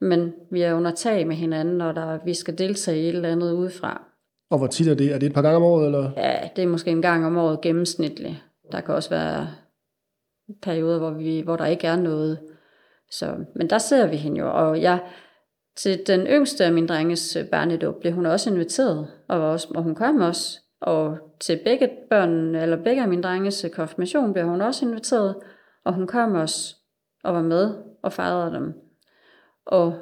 Men 0.00 0.32
vi 0.50 0.62
er 0.62 0.74
under 0.74 0.90
tag 0.90 1.26
med 1.26 1.36
hinanden, 1.36 1.78
når 1.78 1.92
der, 1.92 2.18
vi 2.24 2.34
skal 2.34 2.58
deltage 2.58 3.02
i 3.02 3.08
et 3.08 3.14
eller 3.14 3.28
andet 3.28 3.52
udefra. 3.52 4.08
Og 4.50 4.58
hvor 4.58 4.66
tit 4.66 4.88
er 4.88 4.94
det? 4.94 5.12
Er 5.12 5.18
det 5.18 5.26
et 5.26 5.34
par 5.34 5.42
gange 5.42 5.56
om 5.56 5.62
året? 5.62 5.86
Eller? 5.86 6.10
Ja, 6.16 6.48
det 6.56 6.64
er 6.64 6.68
måske 6.68 6.90
en 6.90 7.02
gang 7.02 7.26
om 7.26 7.36
året 7.36 7.60
gennemsnitligt. 7.60 8.34
Der 8.72 8.80
kan 8.80 8.94
også 8.94 9.10
være 9.10 9.48
perioder, 10.62 10.98
hvor, 10.98 11.10
vi, 11.10 11.40
hvor 11.40 11.56
der 11.56 11.66
ikke 11.66 11.86
er 11.86 11.96
noget. 11.96 12.38
Så, 13.10 13.34
men 13.54 13.70
der 13.70 13.78
ser 13.78 14.06
vi 14.06 14.16
hende 14.16 14.40
jo, 14.40 14.50
og 14.52 14.82
jeg 14.82 14.98
til 15.76 16.06
den 16.06 16.20
yngste 16.26 16.64
af 16.64 16.72
min 16.72 16.86
drenges 16.86 17.38
barnedåb 17.50 18.00
blev 18.00 18.12
hun 18.12 18.26
også 18.26 18.50
inviteret, 18.50 19.08
og, 19.28 19.40
var 19.40 19.46
også, 19.46 19.68
og 19.74 19.82
hun 19.82 19.94
kom 19.94 20.20
også. 20.20 20.60
Og 20.80 21.18
til 21.40 21.60
begge 21.64 21.90
børn, 22.10 22.54
eller 22.54 22.76
begge 22.76 23.02
af 23.02 23.08
mine 23.08 23.22
drenges 23.22 23.66
konfirmation 23.72 24.32
blev 24.32 24.46
hun 24.46 24.60
også 24.60 24.86
inviteret, 24.86 25.34
og 25.84 25.94
hun 25.94 26.06
kom 26.06 26.34
også 26.34 26.76
og 27.24 27.34
var 27.34 27.42
med 27.42 27.74
og 28.02 28.12
fejrede 28.12 28.54
dem. 28.54 28.74
Og 29.66 29.94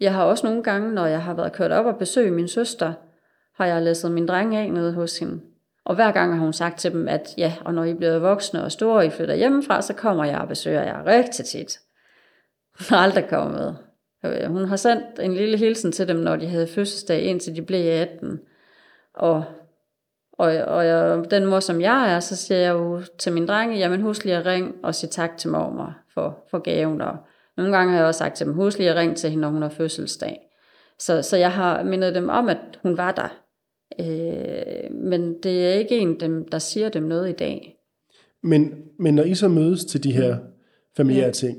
jeg 0.00 0.14
har 0.14 0.24
også 0.24 0.46
nogle 0.46 0.62
gange, 0.62 0.92
når 0.92 1.06
jeg 1.06 1.22
har 1.22 1.34
været 1.34 1.52
kørt 1.52 1.72
op 1.72 1.86
og 1.86 1.98
besøgt 1.98 2.32
min 2.32 2.48
søster, 2.48 2.92
har 3.60 3.66
jeg 3.66 3.82
læsset 3.82 4.12
min 4.12 4.28
dreng 4.28 4.56
af 4.56 4.72
nede 4.72 4.92
hos 4.92 5.18
hende. 5.18 5.40
Og 5.84 5.94
hver 5.94 6.12
gang 6.12 6.34
har 6.34 6.40
hun 6.40 6.52
sagt 6.52 6.78
til 6.78 6.92
dem, 6.92 7.08
at 7.08 7.34
ja, 7.38 7.54
og 7.64 7.74
når 7.74 7.84
I 7.84 7.94
bliver 7.94 8.18
voksne 8.18 8.64
og 8.64 8.72
store, 8.72 8.96
og 8.96 9.06
I 9.06 9.10
flytter 9.10 9.34
hjemmefra, 9.34 9.82
så 9.82 9.94
kommer 9.94 10.24
jeg 10.24 10.38
og 10.38 10.48
besøger 10.48 10.82
jer 10.82 11.06
rigtig 11.06 11.44
tit. 11.44 11.78
Hun 12.78 12.84
har 12.88 12.96
aldrig 12.96 13.28
kommet 13.28 13.78
øh, 14.24 14.50
hun 14.50 14.64
har 14.64 14.76
sendt 14.76 15.04
en 15.20 15.34
lille 15.34 15.56
hilsen 15.56 15.92
til 15.92 16.08
dem, 16.08 16.16
når 16.16 16.36
de 16.36 16.46
havde 16.46 16.66
fødselsdag, 16.66 17.22
indtil 17.22 17.56
de 17.56 17.62
blev 17.62 17.92
18. 17.92 18.40
Og, 19.14 19.44
og, 20.32 20.46
og 20.46 20.86
jeg, 20.86 21.30
den 21.30 21.46
mor, 21.46 21.60
som 21.60 21.80
jeg 21.80 22.14
er, 22.14 22.20
så 22.20 22.36
siger 22.36 22.58
jeg 22.58 22.72
jo 22.72 23.02
til 23.18 23.32
min 23.32 23.46
drenge, 23.48 23.78
jamen 23.78 24.00
husk 24.00 24.24
lige 24.24 24.36
at 24.36 24.46
ringe 24.46 24.72
og 24.82 24.94
sige 24.94 25.10
tak 25.10 25.36
til 25.36 25.50
mormor 25.50 25.96
for, 26.14 26.44
for 26.50 26.58
gaven. 26.58 27.00
Og 27.00 27.16
nogle 27.56 27.76
gange 27.76 27.92
har 27.92 27.98
jeg 27.98 28.06
også 28.06 28.18
sagt 28.18 28.36
til 28.36 28.46
dem, 28.46 28.54
husk 28.54 28.78
lige 28.78 28.90
at 28.90 28.96
ringe 28.96 29.14
til 29.14 29.30
hende, 29.30 29.42
når 29.42 29.48
hun 29.48 29.62
har 29.62 29.68
fødselsdag. 29.68 30.40
Så, 30.98 31.22
så 31.22 31.36
jeg 31.36 31.52
har 31.52 31.82
mindet 31.82 32.14
dem 32.14 32.28
om, 32.28 32.48
at 32.48 32.58
hun 32.82 32.96
var 32.96 33.12
der. 33.12 33.39
Øh, 34.00 34.94
men 34.94 35.34
det 35.42 35.66
er 35.68 35.72
ikke 35.72 35.98
en 35.98 36.20
dem, 36.20 36.48
der 36.48 36.58
siger 36.58 36.88
dem 36.88 37.02
noget 37.02 37.28
i 37.28 37.32
dag. 37.32 37.76
Men, 38.42 38.74
men 38.98 39.14
når 39.14 39.22
I 39.22 39.34
så 39.34 39.48
mødes 39.48 39.84
til 39.84 40.04
de 40.04 40.12
her 40.12 40.36
familiære 40.96 41.24
ja. 41.26 41.30
ting, 41.30 41.58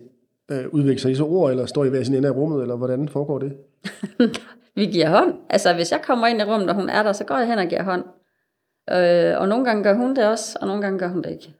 øh, 0.52 0.66
udvikler 0.72 1.12
I 1.12 1.16
så 1.16 1.26
ord, 1.26 1.52
eller 1.52 1.66
står 1.66 1.86
I 1.86 1.90
hver 1.90 2.04
sin 2.04 2.16
ende 2.16 2.28
af 2.28 2.36
rummet, 2.36 2.62
eller 2.62 2.76
hvordan 2.76 3.10
foregår 3.10 3.40
det? 3.40 3.54
vi 4.76 4.86
giver 4.86 5.10
hånd. 5.10 5.34
Altså, 5.50 5.74
hvis 5.74 5.92
jeg 5.92 6.02
kommer 6.04 6.28
ind 6.28 6.42
i 6.42 6.44
rummet, 6.44 6.70
og 6.70 6.76
hun 6.76 6.90
er 6.90 7.04
der, 7.04 7.12
så 7.14 7.24
går 7.24 7.38
jeg 7.38 7.48
hen 7.48 7.58
og 7.60 7.66
giver 7.68 7.84
hånd. 7.84 8.04
Øh, 8.92 9.42
og 9.42 9.48
nogle 9.48 9.66
gange 9.66 9.84
gør 9.84 9.94
hun 9.94 10.16
det 10.16 10.28
også, 10.28 10.58
og 10.62 10.68
nogle 10.68 10.82
gange 10.82 11.00
gør 11.00 11.08
hun 11.08 11.22
det 11.22 11.30
ikke. 11.32 11.54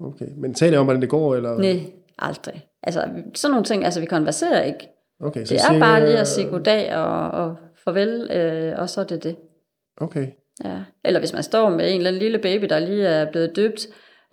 Okay, 0.00 0.28
men 0.36 0.54
taler 0.54 0.76
I 0.76 0.78
om, 0.78 0.86
hvordan 0.86 1.02
det 1.02 1.08
går, 1.10 1.34
eller? 1.34 1.58
Nej, 1.58 1.80
aldrig. 2.18 2.66
Altså, 2.82 3.08
sådan 3.34 3.50
nogle 3.50 3.64
ting, 3.64 3.84
altså 3.84 4.00
vi 4.00 4.06
konverserer 4.06 4.62
ikke. 4.62 4.88
Okay, 5.20 5.44
så 5.44 5.54
det 5.54 5.60
er 5.60 5.64
cirka- 5.72 5.78
bare 5.78 6.06
lige 6.06 6.18
at 6.18 6.28
sige 6.28 6.48
goddag 6.48 6.96
og, 6.96 7.30
og 7.30 7.56
farvel, 7.84 8.30
øh, 8.30 8.78
og 8.78 8.90
så 8.90 9.00
er 9.00 9.04
det 9.04 9.22
det. 9.24 9.36
Okay, 9.96 10.28
Ja. 10.64 10.84
Eller 11.04 11.20
hvis 11.20 11.32
man 11.32 11.42
står 11.42 11.70
med 11.70 11.90
en 11.90 11.96
eller 11.96 12.10
anden 12.10 12.22
lille 12.22 12.38
baby, 12.38 12.64
der 12.64 12.78
lige 12.78 13.06
er 13.06 13.30
blevet 13.30 13.56
døbt, 13.56 13.86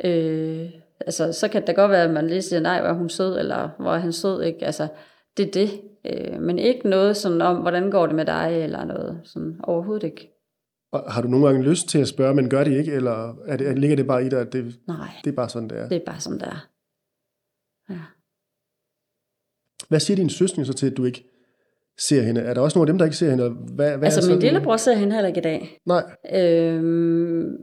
øh, 0.05 0.69
altså, 0.99 1.33
så 1.33 1.47
kan 1.47 1.61
det 1.61 1.67
da 1.67 1.71
godt 1.73 1.91
være, 1.91 2.03
at 2.03 2.11
man 2.13 2.27
lige 2.27 2.41
siger, 2.41 2.59
nej, 2.59 2.79
hvor 2.81 2.89
er 2.89 2.93
hun 2.93 3.09
sød, 3.09 3.39
eller 3.39 3.69
hvor 3.79 3.93
er 3.93 3.97
han 3.99 4.13
sød, 4.13 4.43
ikke? 4.43 4.65
Altså, 4.65 4.87
det 5.37 5.47
er 5.47 5.51
det. 5.51 5.81
Øh, 6.05 6.41
men 6.41 6.59
ikke 6.59 6.89
noget 6.89 7.17
sådan 7.17 7.41
om, 7.41 7.57
hvordan 7.57 7.91
går 7.91 8.05
det 8.05 8.15
med 8.15 8.25
dig, 8.25 8.63
eller 8.63 8.83
noget 8.85 9.21
sådan 9.23 9.59
overhovedet 9.63 10.03
ikke. 10.03 10.29
og 10.91 11.13
har 11.13 11.21
du 11.21 11.27
nogle 11.27 11.45
gange 11.47 11.63
lyst 11.63 11.87
til 11.87 11.99
at 11.99 12.07
spørge, 12.07 12.35
men 12.35 12.49
gør 12.49 12.63
det 12.63 12.77
ikke, 12.77 12.91
eller 12.91 13.35
er 13.47 13.57
det, 13.57 13.79
ligger 13.79 13.95
det 13.95 14.07
bare 14.07 14.25
i 14.25 14.29
dig, 14.29 14.41
at 14.41 14.53
det, 14.53 14.79
Nej, 14.87 15.07
det 15.23 15.31
er 15.31 15.35
bare 15.35 15.49
sådan, 15.49 15.69
det 15.69 15.77
er? 15.79 15.87
det 15.89 15.95
er 15.95 16.05
bare 16.05 16.19
som 16.19 16.39
det 16.39 16.47
er. 16.47 16.67
Ja. 17.89 17.99
Hvad 19.89 19.99
siger 19.99 20.15
din 20.15 20.29
søskende 20.29 20.65
så 20.65 20.73
til, 20.73 20.91
at 20.91 20.97
du 20.97 21.05
ikke 21.05 21.28
ser 21.99 22.21
hende? 22.21 22.41
Er 22.41 22.53
der 22.53 22.62
også 22.62 22.79
nogle 22.79 22.89
af 22.89 22.93
dem, 22.93 22.97
der 22.97 23.05
ikke 23.05 23.17
ser 23.17 23.29
hende? 23.29 23.49
Hvad, 23.49 23.97
hvad 23.97 24.07
Altså, 24.07 24.31
er 24.31 24.33
min 24.35 24.39
lillebror 24.39 24.77
ser 24.77 24.93
hende 24.93 25.13
heller 25.13 25.27
ikke 25.27 25.39
i 25.39 25.43
dag. 25.43 25.79
Nej, 25.85 26.03
Øhm, 26.33 27.57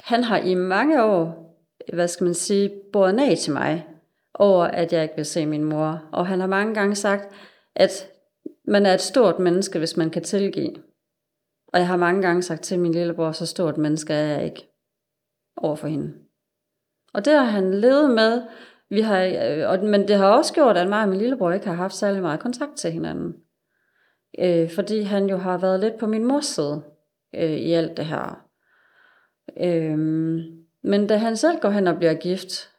han 0.00 0.24
har 0.24 0.38
i 0.38 0.54
mange 0.54 1.04
år, 1.04 1.52
hvad 1.94 2.08
skal 2.08 2.24
man 2.24 2.34
sige, 2.34 2.70
båret 2.92 3.20
af 3.20 3.38
til 3.38 3.52
mig, 3.52 3.86
over 4.34 4.64
at 4.64 4.92
jeg 4.92 5.02
ikke 5.02 5.16
vil 5.16 5.24
se 5.24 5.46
min 5.46 5.64
mor. 5.64 6.02
Og 6.12 6.26
han 6.26 6.40
har 6.40 6.46
mange 6.46 6.74
gange 6.74 6.94
sagt, 6.94 7.34
at 7.76 8.08
man 8.68 8.86
er 8.86 8.94
et 8.94 9.00
stort 9.00 9.38
menneske, 9.38 9.78
hvis 9.78 9.96
man 9.96 10.10
kan 10.10 10.22
tilgive. 10.22 10.74
Og 11.72 11.78
jeg 11.78 11.86
har 11.86 11.96
mange 11.96 12.22
gange 12.22 12.42
sagt 12.42 12.62
til 12.62 12.78
min 12.78 12.92
lillebror, 12.92 13.32
så 13.32 13.46
stort 13.46 13.78
menneske 13.78 14.12
er 14.12 14.26
jeg 14.26 14.44
ikke 14.44 14.68
over 15.56 15.76
for 15.76 15.88
hende. 15.88 16.12
Og 17.14 17.24
det 17.24 17.32
har 17.32 17.44
han 17.44 17.74
levet 17.74 18.10
med, 18.10 18.42
vi 18.90 19.00
har, 19.00 19.24
øh, 19.24 19.70
og, 19.70 19.84
men 19.84 20.08
det 20.08 20.16
har 20.16 20.26
også 20.26 20.54
gjort, 20.54 20.76
at 20.76 20.88
mig 20.88 21.02
og 21.02 21.08
min 21.08 21.18
lillebror 21.18 21.52
ikke 21.52 21.66
har 21.66 21.74
haft 21.74 21.94
særlig 21.94 22.22
meget 22.22 22.40
kontakt 22.40 22.76
til 22.76 22.92
hinanden. 22.92 23.34
Øh, 24.38 24.70
fordi 24.70 25.02
han 25.02 25.26
jo 25.26 25.36
har 25.36 25.58
været 25.58 25.80
lidt 25.80 25.98
på 25.98 26.06
min 26.06 26.24
mors 26.24 26.46
side 26.46 26.82
øh, 27.34 27.50
i 27.50 27.72
alt 27.72 27.96
det 27.96 28.06
her. 28.06 28.46
Øhm, 29.60 30.40
men 30.82 31.06
da 31.06 31.16
han 31.16 31.36
selv 31.36 31.58
går 31.60 31.70
hen 31.70 31.86
og 31.86 31.96
bliver 31.96 32.14
gift, 32.14 32.70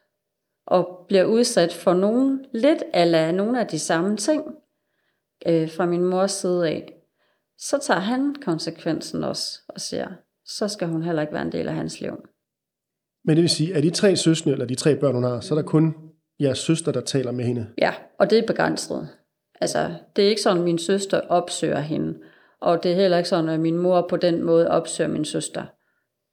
og 0.67 1.05
bliver 1.07 1.25
udsat 1.25 1.73
for 1.73 1.93
nogen, 1.93 2.45
lidt 2.53 2.83
eller 2.93 3.31
nogle 3.31 3.59
af 3.59 3.67
de 3.67 3.79
samme 3.79 4.17
ting 4.17 4.43
øh, 5.47 5.71
fra 5.71 5.85
min 5.85 6.03
mors 6.03 6.31
side 6.31 6.67
af, 6.67 6.93
så 7.57 7.77
tager 7.77 7.99
han 7.99 8.35
konsekvensen 8.45 9.23
også 9.23 9.59
og 9.67 9.81
siger, 9.81 10.07
så 10.45 10.67
skal 10.67 10.87
hun 10.87 11.03
heller 11.03 11.21
ikke 11.21 11.33
være 11.33 11.41
en 11.41 11.51
del 11.51 11.67
af 11.67 11.73
hans 11.73 12.01
liv. 12.01 12.13
men 13.25 13.35
det 13.35 13.41
vil 13.41 13.49
sige, 13.49 13.75
at 13.75 13.83
de 13.83 13.89
tre 13.89 14.15
søskende, 14.15 14.53
eller 14.53 14.65
de 14.65 14.75
tre 14.75 14.95
børn, 14.95 15.15
hun 15.15 15.23
har, 15.23 15.39
så 15.39 15.53
er 15.53 15.59
der 15.59 15.67
kun 15.67 15.95
jeres 16.39 16.57
søster, 16.57 16.91
der 16.91 17.01
taler 17.01 17.31
med 17.31 17.45
hende. 17.45 17.67
Ja, 17.77 17.93
og 18.19 18.29
det 18.29 18.39
er 18.39 18.47
begrænset. 18.47 19.09
Altså, 19.63 19.93
det 20.15 20.25
er 20.25 20.29
ikke 20.29 20.41
sådan, 20.41 20.57
at 20.57 20.63
min 20.63 20.77
søster 20.77 21.21
opsøger 21.29 21.79
hende. 21.79 22.17
Og 22.61 22.83
det 22.83 22.91
er 22.91 22.95
heller 22.95 23.17
ikke 23.17 23.29
sådan, 23.29 23.49
at 23.49 23.59
min 23.59 23.77
mor 23.77 24.05
på 24.09 24.17
den 24.17 24.43
måde 24.43 24.67
opsøger 24.69 25.09
min 25.09 25.25
søster. 25.25 25.63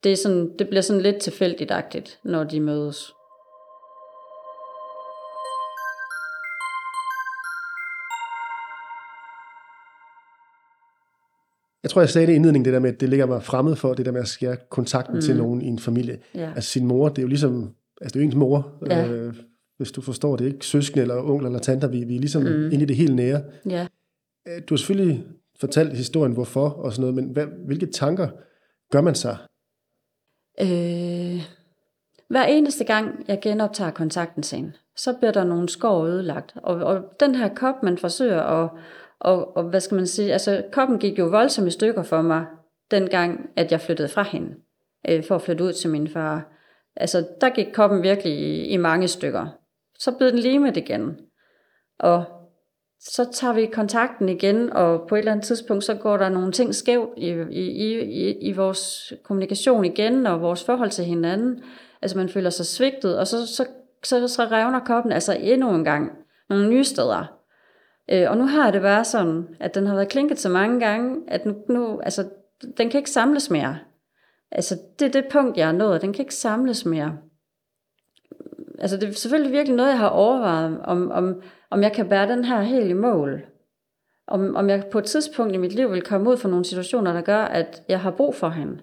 Det, 0.03 0.11
er 0.11 0.15
sådan, 0.15 0.57
det 0.59 0.67
bliver 0.67 0.81
sådan 0.81 1.01
lidt 1.01 1.17
tilfældigt 1.17 2.19
når 2.23 2.43
de 2.43 2.59
mødes. 2.59 3.13
Jeg 11.83 11.89
tror, 11.91 12.01
jeg 12.01 12.09
sagde 12.09 12.27
det 12.27 12.33
i 12.33 12.35
indledningen, 12.35 12.65
det 12.65 12.73
der 12.73 12.79
med, 12.79 12.93
at 12.93 13.01
det 13.01 13.09
ligger 13.09 13.25
mig 13.25 13.43
fremmed 13.43 13.75
for, 13.75 13.93
det 13.93 14.05
der 14.05 14.11
med 14.11 14.21
at 14.21 14.27
skære 14.27 14.57
kontakten 14.69 15.15
mm. 15.15 15.21
til 15.21 15.37
nogen 15.37 15.61
i 15.61 15.67
en 15.67 15.79
familie. 15.79 16.19
Ja. 16.35 16.51
Altså 16.55 16.69
sin 16.69 16.87
mor, 16.87 17.09
det 17.09 17.17
er 17.17 17.21
jo 17.21 17.27
ligesom, 17.27 17.75
altså 18.01 18.13
det 18.13 18.15
er 18.15 18.19
jo 18.19 18.25
ens 18.25 18.35
mor, 18.35 18.71
Ja. 18.89 19.07
øh, 19.07 19.33
hvis 19.81 19.91
du 19.91 20.01
forstår 20.01 20.35
det, 20.35 20.45
ikke 20.45 20.65
søskende 20.65 21.01
eller 21.01 21.29
onkel 21.29 21.45
eller 21.45 21.59
tanter, 21.59 21.87
vi, 21.87 22.03
vi 22.03 22.15
er 22.15 22.19
ligesom 22.19 22.41
mm. 22.41 22.65
inde 22.71 22.81
i 22.81 22.85
det 22.85 22.95
helt 22.95 23.15
nære. 23.15 23.41
Ja. 23.69 23.87
Øh, 24.47 24.61
Du 24.69 24.73
har 24.73 24.77
selvfølgelig 24.77 25.23
fortalt 25.59 25.97
historien, 25.97 26.33
hvorfor 26.33 26.69
og 26.69 26.93
sådan 26.93 27.01
noget, 27.01 27.15
men 27.15 27.33
hvad, 27.33 27.45
hvilke 27.65 27.85
tanker 27.85 28.29
gør 28.91 29.01
man 29.01 29.15
sig? 29.15 29.37
Øh, 30.61 31.41
hver 32.29 32.43
eneste 32.43 32.83
gang, 32.83 33.25
jeg 33.27 33.39
genoptager 33.41 33.91
kontakten 33.91 34.43
til 34.43 34.73
så 34.95 35.13
bliver 35.13 35.31
der 35.31 35.43
nogle 35.43 35.69
skår 35.69 36.05
ødelagt. 36.05 36.53
Og, 36.55 36.75
og 36.75 37.03
den 37.19 37.35
her 37.35 37.55
kop, 37.55 37.83
man 37.83 37.97
forsøger 37.97 38.41
at, 38.41 38.69
og, 39.19 39.57
og 39.57 39.63
hvad 39.63 39.79
skal 39.79 39.95
man 39.95 40.07
sige, 40.07 40.33
altså 40.33 40.63
koppen 40.71 40.99
gik 40.99 41.19
jo 41.19 41.25
voldsomt 41.25 41.67
i 41.67 41.71
stykker 41.71 42.03
for 42.03 42.21
mig, 42.21 42.45
dengang, 42.91 43.49
at 43.55 43.71
jeg 43.71 43.81
flyttede 43.81 44.09
fra 44.09 44.23
hende, 44.23 44.55
øh, 45.09 45.23
for 45.23 45.35
at 45.35 45.41
flytte 45.41 45.63
ud 45.63 45.73
til 45.73 45.89
min 45.89 46.07
far. 46.07 46.51
Altså, 46.95 47.27
der 47.41 47.49
gik 47.49 47.67
koppen 47.73 48.03
virkelig 48.03 48.33
i, 48.33 48.67
i 48.67 48.77
mange 48.77 49.07
stykker. 49.07 49.47
Så 50.01 50.11
blev 50.11 50.31
den 50.31 50.39
limet 50.39 50.77
igen. 50.77 51.17
Og 51.99 52.23
så 52.99 53.29
tager 53.33 53.53
vi 53.53 53.65
kontakten 53.65 54.29
igen, 54.29 54.73
og 54.73 55.07
på 55.07 55.15
et 55.15 55.19
eller 55.19 55.31
andet 55.31 55.45
tidspunkt, 55.45 55.83
så 55.83 55.93
går 55.93 56.17
der 56.17 56.29
nogle 56.29 56.51
ting 56.51 56.75
skævt 56.75 57.09
i, 57.17 57.29
i, 57.51 57.99
i, 57.99 58.31
i 58.49 58.51
vores 58.51 59.13
kommunikation 59.23 59.85
igen, 59.85 60.25
og 60.25 60.41
vores 60.41 60.63
forhold 60.63 60.89
til 60.89 61.05
hinanden. 61.05 61.63
Altså 62.01 62.17
man 62.17 62.29
føler 62.29 62.49
sig 62.49 62.65
svigtet, 62.65 63.19
og 63.19 63.27
så, 63.27 63.47
så, 63.47 63.65
så, 64.03 64.27
så 64.27 64.43
revner 64.43 64.79
koppen 64.79 65.11
altså 65.11 65.33
endnu 65.33 65.75
en 65.75 65.83
gang 65.83 66.11
nogle 66.49 66.69
nye 66.69 66.83
steder. 66.83 67.37
Øh, 68.11 68.29
og 68.29 68.37
nu 68.37 68.45
har 68.45 68.71
det 68.71 68.83
været 68.83 69.07
sådan, 69.07 69.47
at 69.59 69.75
den 69.75 69.87
har 69.87 69.95
været 69.95 70.09
klinket 70.09 70.39
så 70.39 70.49
mange 70.49 70.79
gange, 70.79 71.17
at 71.27 71.45
nu, 71.45 71.55
nu 71.69 71.99
altså, 71.99 72.29
den 72.77 72.89
kan 72.89 72.97
ikke 72.97 73.11
samles 73.11 73.49
mere. 73.49 73.79
Altså 74.51 74.77
det 74.99 75.05
er 75.05 75.21
det 75.21 75.31
punkt, 75.31 75.57
jeg 75.57 75.67
er 75.67 75.71
nået, 75.71 76.01
den 76.01 76.13
kan 76.13 76.23
ikke 76.23 76.35
samles 76.35 76.85
mere. 76.85 77.17
Altså 78.81 78.97
det 78.97 79.09
er 79.09 79.13
selvfølgelig 79.13 79.51
virkelig 79.51 79.75
noget, 79.75 79.89
jeg 79.89 79.99
har 79.99 80.09
overvejet, 80.09 80.81
om, 80.83 81.11
om, 81.11 81.41
om 81.69 81.83
jeg 81.83 81.93
kan 81.93 82.09
bære 82.09 82.29
den 82.29 82.45
her 82.45 82.61
helt 82.61 82.89
i 82.89 82.93
mål. 82.93 83.41
Om, 84.27 84.55
om 84.55 84.69
jeg 84.69 84.83
på 84.91 84.99
et 84.99 85.05
tidspunkt 85.05 85.53
i 85.53 85.57
mit 85.57 85.73
liv 85.73 85.91
vil 85.91 86.01
komme 86.01 86.29
ud 86.29 86.37
for 86.37 86.49
nogle 86.49 86.65
situationer, 86.65 87.13
der 87.13 87.21
gør, 87.21 87.41
at 87.43 87.83
jeg 87.89 87.99
har 87.99 88.11
brug 88.11 88.35
for 88.35 88.49
hende. 88.49 88.79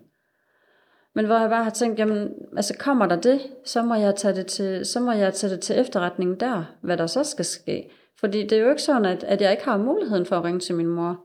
Men 1.14 1.26
hvor 1.26 1.38
jeg 1.38 1.50
bare 1.50 1.64
har 1.64 1.70
tænkt, 1.70 1.98
jamen, 1.98 2.32
altså 2.56 2.74
kommer 2.78 3.06
der 3.06 3.16
det, 3.16 3.40
så 3.64 3.82
må 3.82 3.94
jeg 3.94 4.14
tage 4.14 4.34
det 4.34 4.46
til, 4.46 4.86
så 4.86 5.00
må 5.00 5.12
jeg 5.12 5.34
tage 5.34 5.52
det 5.52 5.60
til 5.60 5.80
efterretning 5.80 6.40
der, 6.40 6.64
hvad 6.82 6.96
der 6.96 7.06
så 7.06 7.24
skal 7.24 7.44
ske. 7.44 7.90
Fordi 8.20 8.42
det 8.42 8.52
er 8.52 8.62
jo 8.62 8.70
ikke 8.70 8.82
sådan, 8.82 9.04
at, 9.04 9.24
at 9.24 9.40
jeg 9.40 9.50
ikke 9.50 9.64
har 9.64 9.76
muligheden 9.76 10.26
for 10.26 10.36
at 10.36 10.44
ringe 10.44 10.60
til 10.60 10.74
min 10.74 10.86
mor 10.86 11.24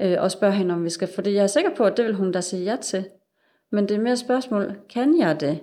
øh, 0.00 0.16
og 0.18 0.30
spørge 0.30 0.52
hende, 0.52 0.74
om 0.74 0.84
vi 0.84 0.90
skal. 0.90 1.08
Fordi 1.14 1.34
jeg 1.34 1.42
er 1.42 1.46
sikker 1.46 1.74
på, 1.76 1.84
at 1.84 1.96
det 1.96 2.04
vil 2.04 2.14
hun 2.14 2.32
da 2.32 2.40
sige 2.40 2.64
ja 2.64 2.76
til. 2.76 3.04
Men 3.72 3.88
det 3.88 3.96
er 3.96 4.00
mere 4.00 4.16
spørgsmål, 4.16 4.76
kan 4.90 5.18
jeg 5.18 5.40
det? 5.40 5.60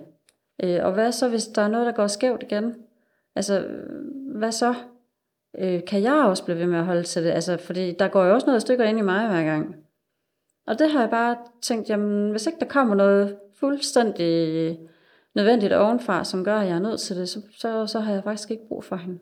Øh, 0.62 0.84
og 0.84 0.92
hvad 0.92 1.12
så, 1.12 1.28
hvis 1.28 1.46
der 1.46 1.62
er 1.62 1.68
noget, 1.68 1.86
der 1.86 1.92
går 1.92 2.06
skævt 2.06 2.42
igen? 2.42 2.74
Altså, 3.36 3.68
hvad 4.36 4.52
så? 4.52 4.74
Øh, 5.58 5.84
kan 5.84 6.02
jeg 6.02 6.14
også 6.14 6.44
blive 6.44 6.58
ved 6.58 6.66
med 6.66 6.78
at 6.78 6.84
holde 6.84 7.02
til 7.02 7.24
det? 7.24 7.30
Altså, 7.30 7.56
fordi 7.56 7.92
der 7.92 8.08
går 8.08 8.24
jo 8.24 8.34
også 8.34 8.46
noget 8.46 8.62
stykker 8.62 8.84
ind 8.84 8.98
i 8.98 9.02
mig 9.02 9.28
hver 9.28 9.44
gang. 9.44 9.76
Og 10.66 10.78
det 10.78 10.90
har 10.90 11.00
jeg 11.00 11.10
bare 11.10 11.36
tænkt, 11.62 11.88
jamen, 11.88 12.30
hvis 12.30 12.46
ikke 12.46 12.58
der 12.60 12.66
kommer 12.66 12.94
noget 12.94 13.36
fuldstændig 13.60 14.78
nødvendigt 15.34 15.72
ovenfra, 15.72 16.24
som 16.24 16.44
gør, 16.44 16.56
at 16.56 16.66
jeg 16.66 16.74
er 16.76 16.80
nødt 16.80 17.00
til 17.00 17.16
det, 17.16 17.28
så, 17.28 17.42
så, 17.58 17.86
så 17.86 18.00
har 18.00 18.12
jeg 18.12 18.24
faktisk 18.24 18.50
ikke 18.50 18.68
brug 18.68 18.84
for 18.84 18.96
hende. 18.96 19.18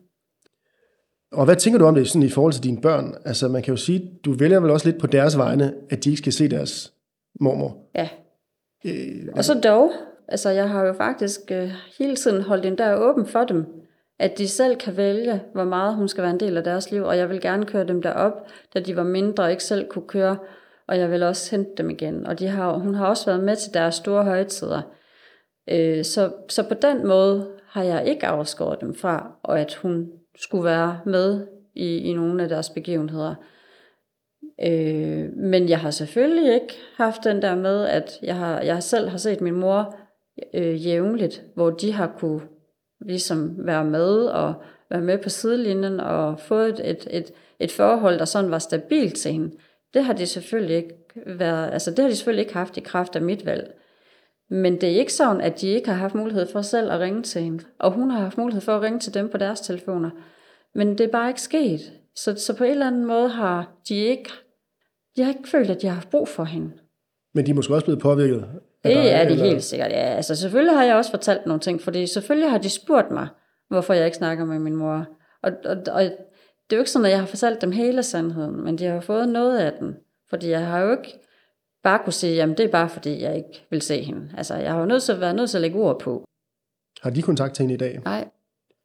Og 1.31 1.45
hvad 1.45 1.55
tænker 1.55 1.79
du 1.79 1.85
om 1.85 1.95
det 1.95 2.07
sådan 2.07 2.27
i 2.27 2.29
forhold 2.29 2.53
til 2.53 2.63
dine 2.63 2.81
børn? 2.81 3.15
Altså 3.25 3.47
man 3.47 3.63
kan 3.63 3.71
jo 3.71 3.77
sige, 3.77 4.19
du 4.25 4.33
vælger 4.33 4.59
vel 4.59 4.71
også 4.71 4.89
lidt 4.89 5.01
på 5.01 5.07
deres 5.07 5.37
vegne, 5.37 5.73
at 5.89 6.03
de 6.03 6.09
ikke 6.09 6.17
skal 6.17 6.33
se 6.33 6.47
deres 6.47 6.93
mormor. 7.39 7.77
Ja, 7.95 8.09
Øh, 8.85 9.27
og 9.33 9.45
så 9.45 9.53
dog, 9.53 9.91
altså 10.27 10.49
jeg 10.49 10.69
har 10.69 10.85
jo 10.85 10.93
faktisk 10.93 11.41
øh, 11.51 11.71
hele 11.99 12.15
tiden 12.15 12.41
holdt 12.41 12.65
en 12.65 12.75
dør 12.75 12.95
åben 12.95 13.25
for 13.25 13.43
dem, 13.43 13.65
at 14.19 14.37
de 14.37 14.47
selv 14.47 14.75
kan 14.75 14.97
vælge, 14.97 15.41
hvor 15.53 15.63
meget 15.63 15.95
hun 15.95 16.07
skal 16.07 16.21
være 16.21 16.33
en 16.33 16.39
del 16.39 16.57
af 16.57 16.63
deres 16.63 16.91
liv, 16.91 17.03
og 17.03 17.17
jeg 17.17 17.29
vil 17.29 17.41
gerne 17.41 17.65
køre 17.65 17.87
dem 17.87 18.01
derop, 18.01 18.47
da 18.73 18.79
de 18.79 18.95
var 18.95 19.03
mindre 19.03 19.43
og 19.43 19.51
ikke 19.51 19.63
selv 19.63 19.87
kunne 19.89 20.07
køre, 20.07 20.37
og 20.87 20.97
jeg 20.97 21.11
vil 21.11 21.23
også 21.23 21.51
hente 21.55 21.71
dem 21.77 21.89
igen. 21.89 22.27
Og 22.27 22.39
de 22.39 22.47
har, 22.47 22.73
hun 22.73 22.95
har 22.95 23.07
også 23.07 23.25
været 23.25 23.43
med 23.43 23.55
til 23.55 23.73
deres 23.73 23.95
store 23.95 24.23
højtider. 24.23 24.81
Øh, 25.69 26.05
så, 26.05 26.31
så 26.49 26.67
på 26.67 26.73
den 26.73 27.07
måde 27.07 27.47
har 27.67 27.83
jeg 27.83 28.07
ikke 28.07 28.27
afskåret 28.27 28.81
dem 28.81 28.95
fra, 28.95 29.31
og 29.43 29.59
at 29.59 29.73
hun 29.73 30.11
skulle 30.37 30.63
være 30.63 30.99
med 31.05 31.47
i, 31.75 31.97
i 31.97 32.13
nogle 32.13 32.43
af 32.43 32.49
deres 32.49 32.69
begivenheder. 32.69 33.35
Øh, 34.63 35.29
men 35.37 35.69
jeg 35.69 35.79
har 35.79 35.91
selvfølgelig 35.91 36.53
ikke 36.53 36.77
haft 36.97 37.23
den 37.23 37.41
der 37.41 37.55
med, 37.55 37.85
at 37.85 38.19
jeg, 38.23 38.35
har, 38.35 38.61
jeg 38.61 38.83
selv 38.83 39.09
har 39.09 39.17
set 39.17 39.41
min 39.41 39.55
mor 39.55 39.95
øh, 40.53 40.87
jævnligt, 40.87 41.43
hvor 41.55 41.69
de 41.69 41.91
har 41.91 42.15
kunne 42.17 42.41
ligesom 43.01 43.55
være 43.57 43.85
med 43.85 44.25
og 44.25 44.53
være 44.89 45.01
med 45.01 45.17
på 45.17 45.29
sidelinjen 45.29 45.99
og 45.99 46.39
få 46.39 46.55
et, 46.55 46.81
et, 46.83 47.07
et, 47.11 47.31
et 47.59 47.71
forhold, 47.71 48.19
der 48.19 48.25
sådan 48.25 48.51
var 48.51 48.59
stabilt 48.59 49.15
til 49.15 49.31
hende. 49.31 49.51
Det 49.93 50.03
har 50.03 50.13
de 50.13 50.25
selvfølgelig 50.25 50.75
ikke 50.75 50.95
været, 51.25 51.73
altså 51.73 51.91
det 51.91 51.99
har 51.99 52.09
de 52.09 52.15
selvfølgelig 52.15 52.41
ikke 52.41 52.53
haft 52.53 52.77
i 52.77 52.81
kraft 52.81 53.15
af 53.15 53.21
mit 53.21 53.45
valg. 53.45 53.73
Men 54.49 54.81
det 54.81 54.83
er 54.83 54.99
ikke 54.99 55.13
sådan, 55.13 55.41
at 55.41 55.61
de 55.61 55.67
ikke 55.67 55.89
har 55.89 55.95
haft 55.95 56.15
mulighed 56.15 56.47
for 56.51 56.61
selv 56.61 56.91
at 56.91 56.99
ringe 56.99 57.23
til 57.23 57.41
hende. 57.41 57.63
Og 57.79 57.91
hun 57.91 58.09
har 58.09 58.19
haft 58.19 58.37
mulighed 58.37 58.61
for 58.61 58.75
at 58.75 58.81
ringe 58.81 58.99
til 58.99 59.13
dem 59.13 59.29
på 59.29 59.37
deres 59.37 59.61
telefoner. 59.61 60.09
Men 60.75 60.97
det 60.97 61.01
er 61.01 61.11
bare 61.11 61.29
ikke 61.29 61.41
sket. 61.41 61.79
Så, 62.15 62.35
så 62.35 62.57
på 62.57 62.63
en 62.63 62.71
eller 62.71 62.87
anden 62.87 63.05
måde 63.05 63.29
har 63.29 63.71
de 63.89 63.95
ikke, 63.95 64.29
de 65.15 65.23
har 65.23 65.29
ikke 65.29 65.49
følt, 65.49 65.69
at 65.69 65.81
de 65.81 65.87
har 65.87 65.93
haft 65.93 66.09
brug 66.09 66.27
for 66.27 66.43
hende. 66.43 66.71
Men 67.33 67.45
de 67.45 67.51
er 67.51 67.55
måske 67.55 67.73
også 67.73 67.85
blevet 67.85 68.01
påvirket 68.01 68.45
af 68.89 68.95
dig, 68.95 69.03
Det 69.03 69.13
er 69.13 69.23
de 69.25 69.31
eller- 69.31 69.45
helt 69.45 69.63
sikkert, 69.63 69.91
ja. 69.91 69.95
Altså 70.15 70.35
selvfølgelig 70.35 70.75
har 70.77 70.83
jeg 70.83 70.95
også 70.95 71.11
fortalt 71.11 71.45
nogle 71.45 71.59
ting, 71.59 71.81
fordi 71.81 72.07
selvfølgelig 72.07 72.49
har 72.51 72.57
de 72.57 72.69
spurgt 72.69 73.11
mig, 73.11 73.27
hvorfor 73.69 73.93
jeg 73.93 74.05
ikke 74.05 74.17
snakker 74.17 74.45
med 74.45 74.59
min 74.59 74.75
mor. 74.75 75.05
Og, 75.43 75.51
og, 75.65 75.77
og 75.91 76.01
det 76.03 76.71
er 76.71 76.75
jo 76.75 76.79
ikke 76.79 76.91
sådan, 76.91 77.05
at 77.05 77.11
jeg 77.11 77.19
har 77.19 77.25
fortalt 77.27 77.61
dem 77.61 77.71
hele 77.71 78.03
sandheden, 78.03 78.63
men 78.63 78.77
de 78.77 78.85
har 78.85 78.99
fået 78.99 79.29
noget 79.29 79.57
af 79.59 79.71
den. 79.79 79.95
Fordi 80.29 80.49
jeg 80.49 80.65
har 80.67 80.79
jo 80.79 80.91
ikke 80.91 81.19
bare 81.83 81.99
kunne 82.03 82.13
sige, 82.13 82.35
jamen 82.35 82.57
det 82.57 82.65
er 82.65 82.71
bare 82.71 82.89
fordi, 82.89 83.21
jeg 83.21 83.35
ikke 83.35 83.65
vil 83.69 83.81
se 83.81 84.01
hende. 84.01 84.29
Altså 84.37 84.55
jeg 84.55 84.71
har 84.71 84.79
jo 84.79 84.85
nødt 84.85 85.03
til 85.03 85.11
at 85.11 85.19
være 85.21 85.33
nødt 85.33 85.49
til 85.49 85.57
at 85.57 85.61
lægge 85.61 85.79
ord 85.79 85.99
på. 85.99 86.23
Har 87.01 87.09
de 87.09 87.21
kontakt 87.21 87.55
til 87.55 87.63
hende 87.63 87.73
i 87.73 87.77
dag? 87.77 88.01
Nej, 88.05 88.27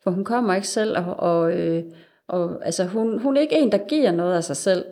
for 0.02 0.10
hun 0.10 0.24
kommer 0.24 0.54
ikke 0.54 0.68
selv, 0.68 0.96
og, 0.98 1.16
og, 1.16 1.52
øh, 1.52 1.84
og 2.28 2.66
altså, 2.66 2.84
hun, 2.84 3.18
hun 3.22 3.36
er 3.36 3.40
ikke 3.40 3.58
en, 3.58 3.72
der 3.72 3.78
giver 3.88 4.10
noget 4.12 4.34
af 4.36 4.44
sig 4.44 4.56
selv. 4.56 4.84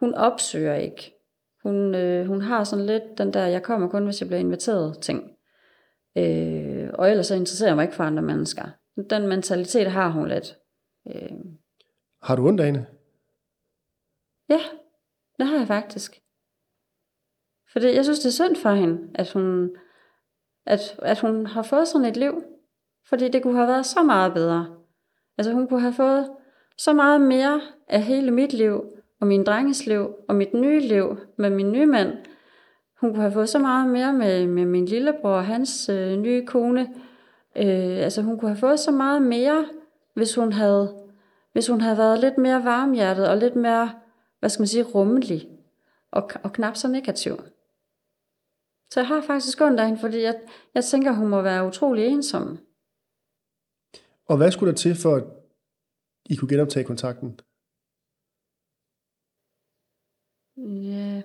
Hun 0.00 0.14
opsøger 0.14 0.74
ikke. 0.74 1.13
Hun, 1.64 1.94
øh, 1.94 2.26
hun 2.26 2.40
har 2.40 2.64
sådan 2.64 2.86
lidt 2.86 3.02
den 3.18 3.32
der, 3.32 3.46
jeg 3.46 3.62
kommer 3.62 3.88
kun, 3.88 4.04
hvis 4.04 4.20
jeg 4.20 4.28
bliver 4.28 4.40
inviteret 4.40 5.02
ting. 5.02 5.30
Øh, 6.16 6.90
og 6.94 7.10
ellers 7.10 7.26
så 7.26 7.34
interesserer 7.34 7.68
jeg 7.68 7.76
mig 7.76 7.82
ikke 7.82 7.94
for 7.94 8.04
andre 8.04 8.22
mennesker. 8.22 8.64
Den 9.10 9.28
mentalitet 9.28 9.90
har 9.90 10.08
hun 10.10 10.28
lidt. 10.28 10.56
Øh, 11.14 11.30
Har 12.22 12.36
du 12.36 12.48
ondt 12.48 12.60
af 12.60 12.66
hende? 12.66 12.86
ja, 14.48 14.60
det 15.38 15.46
har 15.46 15.58
jeg 15.58 15.66
faktisk. 15.66 16.20
Fordi 17.72 17.94
jeg 17.94 18.04
synes, 18.04 18.18
det 18.18 18.26
er 18.26 18.32
synd 18.44 18.56
for 18.56 18.70
hende, 18.70 19.10
at 19.14 19.32
hun, 19.32 19.76
at, 20.66 20.80
at 21.02 21.20
hun 21.20 21.46
har 21.46 21.62
fået 21.62 21.88
sådan 21.88 22.08
et 22.08 22.16
liv. 22.16 22.42
Fordi 23.08 23.28
det 23.28 23.42
kunne 23.42 23.56
have 23.56 23.68
været 23.68 23.86
så 23.86 24.02
meget 24.02 24.34
bedre. 24.34 24.76
Altså 25.38 25.52
hun 25.52 25.68
kunne 25.68 25.80
have 25.80 25.92
fået 25.92 26.30
så 26.78 26.92
meget 26.92 27.20
mere 27.20 27.60
af 27.88 28.02
hele 28.02 28.30
mit 28.30 28.52
liv, 28.52 28.84
og 29.24 29.28
min 29.28 29.44
drenges 29.44 29.86
liv, 29.86 30.14
og 30.28 30.34
mit 30.34 30.54
nye 30.54 30.80
liv 30.80 31.18
med 31.36 31.50
min 31.50 31.72
nye 31.72 31.86
mand. 31.86 32.16
Hun 33.00 33.10
kunne 33.10 33.20
have 33.20 33.32
fået 33.32 33.48
så 33.48 33.58
meget 33.58 33.90
mere 33.90 34.12
med, 34.12 34.46
med 34.46 34.64
min 34.64 34.86
lillebror 34.86 35.30
og 35.30 35.46
hans 35.46 35.88
øh, 35.88 36.16
nye 36.16 36.46
kone. 36.46 36.80
Øh, 37.56 38.04
altså 38.04 38.22
hun 38.22 38.38
kunne 38.38 38.50
have 38.50 38.60
fået 38.60 38.80
så 38.80 38.90
meget 38.90 39.22
mere, 39.22 39.68
hvis 40.14 40.34
hun 40.34 40.52
havde, 40.52 41.04
hvis 41.52 41.68
hun 41.68 41.80
havde 41.80 41.98
været 41.98 42.20
lidt 42.20 42.38
mere 42.38 42.64
varmhjertet 42.64 43.28
og 43.28 43.36
lidt 43.36 43.56
mere, 43.56 43.92
hvad 44.40 44.50
skal 44.50 44.60
man 44.60 44.68
sige, 44.68 44.82
rummelig 44.82 45.48
og, 46.12 46.30
og 46.42 46.52
knap 46.52 46.76
så 46.76 46.88
negativ. 46.88 47.36
Så 48.90 49.00
jeg 49.00 49.06
har 49.06 49.20
faktisk 49.20 49.60
ondt 49.60 49.80
af 49.80 49.86
hende, 49.86 50.00
fordi 50.00 50.22
jeg, 50.22 50.34
jeg 50.74 50.84
tænker, 50.84 51.12
hun 51.12 51.28
må 51.28 51.42
være 51.42 51.66
utrolig 51.66 52.06
ensom. 52.06 52.58
Og 54.26 54.36
hvad 54.36 54.50
skulle 54.50 54.70
der 54.70 54.76
til, 54.76 54.94
for 54.94 55.16
at 55.16 55.24
I 56.26 56.36
kunne 56.36 56.48
genoptage 56.48 56.84
kontakten? 56.84 57.40
Ja, 60.56 61.22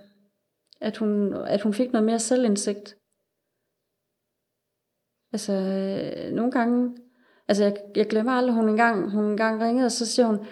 at 0.81 0.97
hun, 0.97 1.33
at 1.33 1.61
hun 1.61 1.73
fik 1.73 1.91
noget 1.91 2.05
mere 2.05 2.19
selvindsigt. 2.19 2.97
Altså, 5.33 5.53
øh, 5.53 6.33
nogle 6.33 6.51
gange, 6.51 6.97
altså 7.47 7.63
jeg, 7.63 7.77
jeg 7.95 8.07
glemmer 8.07 8.31
aldrig, 8.31 8.55
hun 8.55 8.69
engang, 8.69 9.11
hun 9.11 9.25
engang 9.25 9.61
ringede, 9.61 9.85
og 9.85 9.91
så 9.91 10.05
siger 10.05 10.25
hun, 10.25 10.45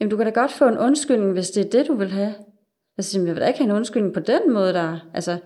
jamen 0.00 0.10
du 0.10 0.16
kan 0.16 0.26
da 0.26 0.32
godt 0.32 0.52
få 0.52 0.68
en 0.68 0.78
undskyldning, 0.78 1.32
hvis 1.32 1.50
det 1.50 1.66
er 1.66 1.70
det, 1.70 1.88
du 1.88 1.94
vil 1.94 2.10
have. 2.10 2.34
Jeg 2.96 3.04
siger, 3.04 3.20
"Men 3.20 3.26
jeg 3.26 3.34
vil 3.34 3.42
da 3.42 3.46
ikke 3.46 3.58
have 3.58 3.70
en 3.70 3.76
undskyldning 3.76 4.14
på 4.14 4.20
den 4.20 4.52
måde 4.52 4.72
der. 4.72 5.10
Altså, 5.14 5.38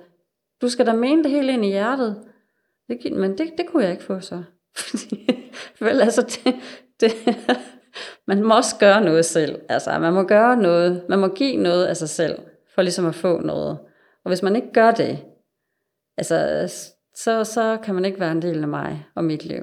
du 0.61 0.69
skal 0.69 0.87
da 0.87 0.93
mene 0.93 1.23
det 1.23 1.31
helt 1.31 1.51
ind 1.51 1.65
i 1.65 1.69
hjertet. 1.69 2.25
Det, 2.89 3.17
men 3.17 3.39
det, 3.39 3.53
det 3.59 3.67
kunne 3.67 3.83
jeg 3.83 3.93
ikke 3.93 4.05
få 4.05 4.21
så. 4.21 4.43
Vel, 5.85 6.01
altså, 6.01 6.23
det, 6.45 6.55
det, 7.01 7.13
man 8.27 8.43
må 8.43 8.57
også 8.57 8.77
gøre 8.81 9.05
noget 9.05 9.25
selv. 9.25 9.61
Altså, 9.69 9.99
man 9.99 10.13
må 10.13 10.23
gøre 10.23 10.57
noget. 10.57 11.05
Man 11.09 11.19
må 11.19 11.29
give 11.29 11.57
noget 11.57 11.87
af 11.87 11.97
sig 11.97 12.09
selv, 12.09 12.39
for 12.75 12.83
ligesom 12.83 13.07
at 13.07 13.15
få 13.15 13.41
noget. 13.41 13.79
Og 14.25 14.31
hvis 14.31 14.43
man 14.43 14.57
ikke 14.57 14.73
gør 14.73 14.91
det, 14.91 15.19
altså, 16.17 16.67
så, 17.15 17.45
så 17.45 17.79
kan 17.85 17.95
man 17.95 18.05
ikke 18.05 18.21
være 18.21 18.33
en 18.33 18.43
del 18.43 18.63
af 18.63 18.69
mig 18.69 19.07
og 19.15 19.25
mit 19.25 19.45
liv. 19.45 19.63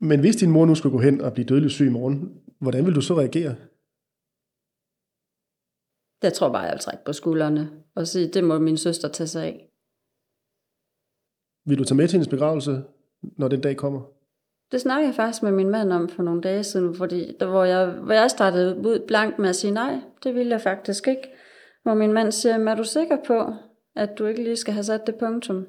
Men 0.00 0.20
hvis 0.20 0.36
din 0.36 0.50
mor 0.50 0.66
nu 0.66 0.74
skulle 0.74 0.92
gå 0.92 1.02
hen 1.02 1.20
og 1.20 1.32
blive 1.32 1.46
dødelig 1.46 1.70
syg 1.70 1.86
i 1.86 1.90
morgen, 1.90 2.42
hvordan 2.60 2.86
vil 2.86 2.94
du 2.94 3.00
så 3.00 3.14
reagere? 3.14 3.56
Jeg 6.22 6.32
tror 6.32 6.52
bare, 6.52 6.62
jeg 6.62 6.72
vil 6.72 6.80
trække 6.80 7.04
på 7.04 7.12
skuldrene 7.12 7.70
og 7.94 8.06
sige, 8.06 8.28
det 8.28 8.44
må 8.44 8.58
min 8.58 8.76
søster 8.76 9.08
tage 9.08 9.26
sig 9.26 9.44
af. 9.44 9.70
Vil 11.66 11.78
du 11.78 11.84
tage 11.84 11.96
med 11.96 12.08
til 12.08 12.16
hendes 12.16 12.28
begravelse, 12.28 12.82
når 13.22 13.48
den 13.48 13.60
dag 13.60 13.76
kommer? 13.76 14.00
Det 14.72 14.80
snakkede 14.80 15.06
jeg 15.06 15.14
faktisk 15.14 15.42
med 15.42 15.52
min 15.52 15.70
mand 15.70 15.92
om 15.92 16.08
for 16.08 16.22
nogle 16.22 16.40
dage 16.40 16.64
siden, 16.64 16.94
fordi 16.94 17.36
der, 17.40 17.46
hvor, 17.46 17.64
jeg, 17.64 17.86
hvor 17.86 18.14
jeg 18.14 18.30
startede 18.30 18.76
ud 18.76 19.04
blankt 19.06 19.38
med 19.38 19.48
at 19.48 19.56
sige, 19.56 19.70
nej, 19.70 20.00
det 20.24 20.34
ville 20.34 20.50
jeg 20.50 20.60
faktisk 20.60 21.08
ikke. 21.08 21.32
Hvor 21.82 21.94
min 21.94 22.12
mand 22.12 22.32
siger, 22.32 22.68
er 22.68 22.74
du 22.74 22.84
sikker 22.84 23.16
på, 23.26 23.54
at 23.96 24.18
du 24.18 24.26
ikke 24.26 24.42
lige 24.42 24.56
skal 24.56 24.74
have 24.74 24.84
sat 24.84 25.06
det 25.06 25.14
punktum? 25.14 25.66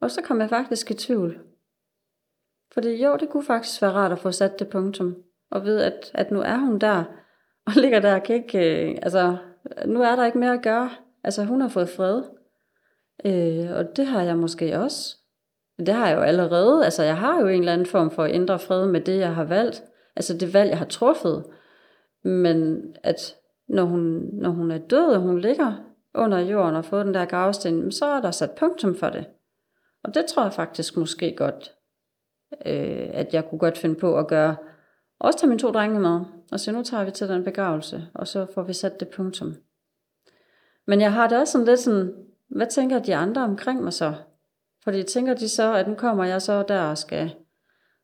Og 0.00 0.10
så 0.10 0.22
kom 0.22 0.40
jeg 0.40 0.48
faktisk 0.48 0.90
i 0.90 0.94
tvivl. 0.94 1.38
Fordi 2.72 3.04
jo, 3.04 3.16
det 3.16 3.28
kunne 3.28 3.44
faktisk 3.44 3.82
være 3.82 3.92
rart 3.92 4.12
at 4.12 4.18
få 4.18 4.32
sat 4.32 4.58
det 4.58 4.68
punktum. 4.68 5.16
Og 5.50 5.64
ved, 5.64 5.80
at, 5.80 6.10
at 6.14 6.30
nu 6.30 6.40
er 6.40 6.56
hun 6.56 6.78
der, 6.78 7.04
og 7.66 7.72
ligger 7.82 8.00
der 8.00 8.14
og 8.14 8.22
kan 8.22 8.36
ikke, 8.36 8.88
øh, 8.90 8.98
altså, 9.02 9.36
nu 9.86 10.02
er 10.02 10.16
der 10.16 10.26
ikke 10.26 10.38
mere 10.38 10.54
at 10.54 10.62
gøre. 10.62 10.90
Altså, 11.24 11.44
hun 11.44 11.60
har 11.60 11.68
fået 11.68 11.88
fred. 11.88 12.22
Øh, 13.24 13.76
og 13.76 13.96
det 13.96 14.06
har 14.06 14.22
jeg 14.22 14.36
måske 14.36 14.78
også. 14.78 15.16
Det 15.78 15.94
har 15.94 16.08
jeg 16.08 16.16
jo 16.16 16.22
allerede. 16.22 16.84
Altså, 16.84 17.02
jeg 17.02 17.16
har 17.16 17.40
jo 17.40 17.46
en 17.46 17.58
eller 17.58 17.72
anden 17.72 17.86
form 17.86 18.10
for 18.10 18.24
at 18.24 18.34
ændre 18.34 18.58
fred 18.58 18.86
med 18.86 19.00
det, 19.00 19.18
jeg 19.18 19.34
har 19.34 19.44
valgt. 19.44 19.84
Altså, 20.16 20.36
det 20.36 20.54
valg, 20.54 20.70
jeg 20.70 20.78
har 20.78 20.84
truffet. 20.84 21.44
Men 22.24 22.82
at 23.02 23.36
når 23.68 23.84
hun, 23.84 24.28
når 24.32 24.50
hun 24.50 24.70
er 24.70 24.78
død, 24.78 25.06
og 25.06 25.20
hun 25.20 25.38
ligger 25.38 25.72
under 26.14 26.38
jorden 26.38 26.70
og 26.70 26.76
har 26.76 26.82
fået 26.82 27.06
den 27.06 27.14
der 27.14 27.24
gravsten, 27.24 27.92
så 27.92 28.06
er 28.06 28.20
der 28.20 28.30
sat 28.30 28.50
punktum 28.50 28.94
for 28.94 29.08
det. 29.08 29.26
Og 30.04 30.14
det 30.14 30.26
tror 30.26 30.42
jeg 30.42 30.52
faktisk 30.52 30.96
måske 30.96 31.36
godt, 31.36 31.72
øh, 32.66 33.08
at 33.12 33.34
jeg 33.34 33.48
kunne 33.48 33.58
godt 33.58 33.78
finde 33.78 33.94
på 33.94 34.18
at 34.18 34.28
gøre. 34.28 34.56
Også 35.18 35.38
tage 35.38 35.48
mine 35.48 35.60
to 35.60 35.70
drenge 35.70 36.00
med, 36.00 36.20
og 36.52 36.60
så 36.60 36.72
nu 36.72 36.82
tager 36.82 37.04
vi 37.04 37.10
til 37.10 37.28
den 37.28 37.44
begravelse, 37.44 38.06
og 38.14 38.26
så 38.28 38.46
får 38.54 38.62
vi 38.62 38.72
sat 38.72 39.00
det 39.00 39.08
punktum. 39.08 39.54
Men 40.86 41.00
jeg 41.00 41.12
har 41.12 41.28
det 41.28 41.38
også 41.38 41.52
sådan 41.52 41.66
lidt 41.66 41.80
sådan, 41.80 42.14
hvad 42.48 42.66
tænker 42.66 42.98
de 42.98 43.16
andre 43.16 43.42
omkring 43.42 43.82
mig 43.82 43.92
så? 43.92 44.14
Fordi 44.86 45.02
tænker 45.02 45.34
de 45.34 45.48
så, 45.48 45.74
at 45.74 45.88
nu 45.88 45.94
kommer 45.94 46.24
jeg 46.24 46.42
så 46.42 46.62
der 46.62 46.80
og 46.80 46.98
skal, 46.98 47.34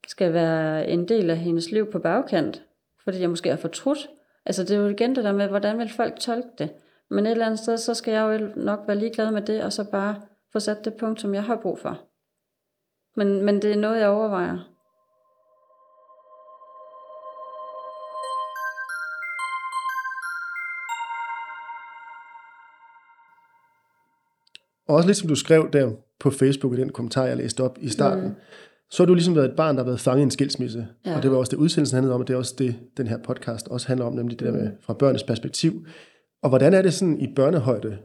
skal 0.08 0.32
være 0.32 0.88
en 0.88 1.08
del 1.08 1.30
af 1.30 1.36
hendes 1.36 1.70
liv 1.70 1.90
på 1.92 1.98
bagkant, 1.98 2.62
fordi 3.04 3.20
jeg 3.20 3.30
måske 3.30 3.48
har 3.48 3.56
fortrudt. 3.56 4.10
Altså 4.46 4.62
det 4.62 4.70
er 4.70 4.80
jo 4.80 4.88
igen 4.88 5.16
det 5.16 5.24
der 5.24 5.32
med, 5.32 5.48
hvordan 5.48 5.78
vil 5.78 5.92
folk 5.96 6.18
tolke 6.20 6.48
det? 6.58 6.72
Men 7.10 7.26
et 7.26 7.30
eller 7.30 7.46
andet 7.46 7.58
sted, 7.58 7.76
så 7.76 7.94
skal 7.94 8.14
jeg 8.14 8.40
jo 8.40 8.48
nok 8.56 8.80
være 8.86 8.96
ligeglad 8.96 9.30
med 9.30 9.42
det, 9.42 9.64
og 9.64 9.72
så 9.72 9.90
bare 9.90 10.22
få 10.52 10.60
sat 10.60 10.84
det 10.84 10.94
punkt, 10.94 11.20
som 11.20 11.34
jeg 11.34 11.44
har 11.44 11.56
brug 11.56 11.78
for. 11.78 12.00
Men, 13.16 13.44
men 13.44 13.62
det 13.62 13.72
er 13.72 13.76
noget, 13.76 14.00
jeg 14.00 14.08
overvejer. 14.08 14.71
Og 24.88 24.96
også 24.96 25.08
lidt 25.08 25.18
som 25.18 25.28
du 25.28 25.34
skrev 25.34 25.70
der 25.72 25.90
på 26.20 26.30
Facebook 26.30 26.72
i 26.74 26.76
den 26.76 26.88
kommentar, 26.88 27.26
jeg 27.26 27.36
læste 27.36 27.60
op 27.60 27.78
i 27.80 27.88
starten, 27.88 28.24
mm. 28.24 28.34
så 28.90 29.02
har 29.02 29.06
du 29.06 29.14
ligesom 29.14 29.36
været 29.36 29.48
et 29.48 29.56
barn, 29.56 29.76
der 29.76 29.82
har 29.82 29.86
været 29.86 30.00
fanget 30.00 30.20
i 30.20 30.22
en 30.22 30.30
skilsmisse. 30.30 30.86
Ja. 31.06 31.16
Og 31.16 31.22
det 31.22 31.30
var 31.30 31.36
også 31.36 31.50
det, 31.50 31.56
udsendelsen 31.56 31.96
handlede 31.96 32.14
om, 32.14 32.20
og 32.20 32.28
det 32.28 32.34
er 32.34 32.38
også 32.38 32.54
det, 32.58 32.74
den 32.96 33.06
her 33.06 33.18
podcast 33.18 33.68
også 33.68 33.86
handler 33.86 34.06
om, 34.06 34.12
nemlig 34.12 34.40
det 34.40 34.46
der 34.46 34.52
med 34.52 34.70
fra 34.80 34.94
børnenes 34.94 35.22
perspektiv. 35.22 35.86
Og 36.42 36.48
hvordan 36.48 36.74
er 36.74 36.82
det 36.82 36.94
sådan 36.94 37.20
i 37.20 37.34
børnehøjde 37.34 37.98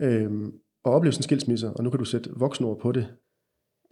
øhm, 0.00 0.46
at 0.84 0.90
opleve 0.90 1.12
sådan 1.12 1.20
en 1.20 1.22
skilsmisse, 1.22 1.70
og 1.70 1.84
nu 1.84 1.90
kan 1.90 1.98
du 1.98 2.04
sætte 2.04 2.30
voksenord 2.36 2.80
på 2.80 2.92
det. 2.92 3.06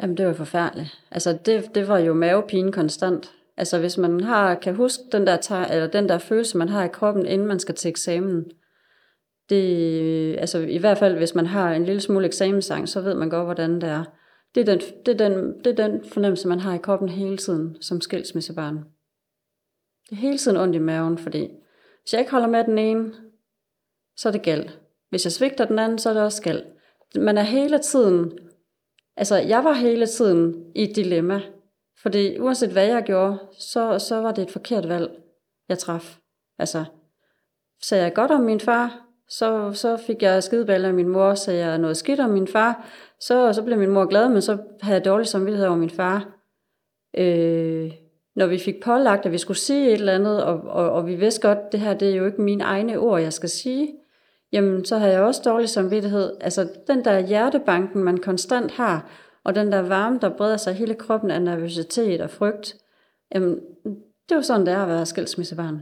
Jamen, 0.03 0.17
det 0.17 0.27
var 0.27 0.33
forfærdeligt. 0.33 0.99
Altså, 1.11 1.39
det, 1.47 1.75
det 1.75 1.89
var 1.89 1.99
jo 1.99 2.15
mavepine 2.15 2.73
konstant. 2.73 3.33
Altså, 3.57 3.79
hvis 3.79 3.99
man 3.99 4.21
har, 4.21 4.55
kan 4.55 4.75
huske 4.75 5.03
den 5.13 5.27
der, 5.27 5.67
eller 5.71 5.87
den 5.87 6.09
der 6.09 6.19
følelse, 6.19 6.59
man 6.59 6.69
har 6.69 6.85
i 6.85 6.89
kroppen, 6.89 7.27
inden 7.27 7.47
man 7.47 7.61
skal 7.61 7.75
til 7.75 7.89
eksamen. 7.89 8.45
Det, 9.51 10.37
altså, 10.39 10.59
i 10.59 10.79
hvert 10.79 10.99
fald, 10.99 11.17
hvis 11.17 11.35
man 11.35 11.47
har 11.47 11.73
en 11.73 11.85
lille 11.85 12.01
smule 12.01 12.27
eksamensang, 12.27 12.89
så 12.89 13.01
ved 13.01 13.15
man 13.15 13.31
godt, 13.31 13.45
hvordan 13.45 13.81
det 13.81 13.89
er. 13.89 14.05
Det 14.55 14.61
er, 14.61 14.65
den, 14.65 14.81
det, 15.07 15.21
er 15.21 15.29
den, 15.29 15.59
det 15.65 15.81
er 15.81 15.87
den 15.87 16.05
fornemmelse, 16.05 16.49
man 16.49 16.61
har 16.61 16.75
i 16.75 16.79
kroppen 16.79 17.09
hele 17.09 17.37
tiden 17.37 17.83
som 17.83 18.01
skilsmissebarn. 18.01 18.77
Det 20.11 20.13
er 20.13 20.17
hele 20.17 20.39
tiden 20.39 20.57
ondt 20.57 20.77
i 20.77 20.79
maven, 20.79 21.19
fordi 21.19 21.49
hvis 22.03 22.13
jeg 22.13 22.21
ikke 22.21 22.33
holder 22.33 22.49
med 22.49 22.65
den 22.65 22.79
ene, 22.79 23.13
så 24.17 24.29
er 24.29 24.33
det 24.33 24.43
galt. 24.43 24.79
Hvis 25.11 25.25
jeg 25.25 25.33
svigter 25.33 25.65
den 25.65 25.79
anden, 25.79 25.99
så 25.99 26.11
er 26.11 26.15
det 26.15 26.23
også 26.23 26.43
galt. 26.43 26.65
Man 27.17 27.39
er 27.39 27.43
hele 27.43 27.79
tiden 27.79 28.33
Altså, 29.21 29.37
jeg 29.37 29.65
var 29.65 29.73
hele 29.73 30.07
tiden 30.07 30.65
i 30.75 30.83
et 30.83 30.97
dilemma. 30.97 31.43
Fordi 32.03 32.39
uanset 32.39 32.71
hvad 32.71 32.87
jeg 32.87 33.03
gjorde, 33.03 33.39
så, 33.59 33.99
så 33.99 34.21
var 34.21 34.33
det 34.33 34.43
et 34.43 34.51
forkert 34.51 34.89
valg, 34.89 35.11
jeg 35.69 35.79
traf. 35.79 36.19
Altså, 36.59 36.85
sagde 37.83 38.05
jeg 38.05 38.15
godt 38.15 38.31
om 38.31 38.41
min 38.41 38.61
far, 38.61 39.07
så, 39.31 39.73
så 39.73 39.97
fik 39.97 40.23
jeg 40.23 40.43
skideballe 40.43 40.89
af 40.89 40.95
min 40.95 41.09
mor. 41.09 41.35
Sagde 41.35 41.67
jeg 41.67 41.79
noget 41.79 41.97
skidt 41.97 42.21
om 42.21 42.31
min 42.31 42.49
far, 42.49 42.87
så, 43.21 43.53
så 43.53 43.63
blev 43.63 43.79
min 43.79 43.91
mor 43.91 44.07
glad, 44.07 44.29
men 44.29 44.43
så 44.43 44.59
havde 44.81 44.97
jeg 44.97 45.05
dårlig 45.05 45.27
samvittighed 45.27 45.67
over 45.67 45.77
min 45.77 45.91
far. 45.91 46.41
Øh, 47.19 47.93
når 48.37 48.47
vi 48.47 48.59
fik 48.59 48.83
pålagt, 48.83 49.27
at 49.27 49.33
vi 49.33 49.39
skulle 49.39 49.59
sige 49.59 49.89
et 49.89 49.93
eller 49.93 50.13
andet, 50.13 50.45
og, 50.45 50.61
og, 50.61 50.91
og 50.93 51.07
vi 51.07 51.15
vidste 51.15 51.49
godt, 51.49 51.73
det 51.73 51.81
her 51.81 51.95
det 51.95 52.11
er 52.11 52.17
jo 52.17 52.27
ikke 52.27 52.43
mine 52.43 52.65
egne 52.65 52.99
ord, 52.99 53.21
jeg 53.21 53.33
skal 53.33 53.49
sige, 53.49 53.95
jamen 54.53 54.85
så 54.85 54.99
havde 54.99 55.13
jeg 55.13 55.23
også 55.23 55.43
dårlig 55.45 55.69
samvittighed. 55.69 56.37
Altså 56.41 56.69
den 56.87 57.05
der 57.05 57.21
hjertebanken, 57.21 58.05
man 58.05 58.19
konstant 58.19 58.71
har, 58.71 59.11
og 59.45 59.55
den 59.55 59.73
der 59.73 59.81
varme, 59.83 60.19
der 60.23 60.37
breder 60.37 60.57
sig 60.57 60.75
hele 60.75 60.95
kroppen 60.95 61.31
af 61.31 61.43
nervøsitet 61.43 62.21
og 62.21 62.31
frygt, 62.31 62.77
jamen 63.35 63.61
det 64.29 64.33
er 64.33 64.37
jo 64.37 64.43
sådan, 64.43 64.67
det 64.67 64.75
er 64.75 64.83
at 64.83 64.89
være 64.89 65.07
skilsmissebarn. 65.07 65.81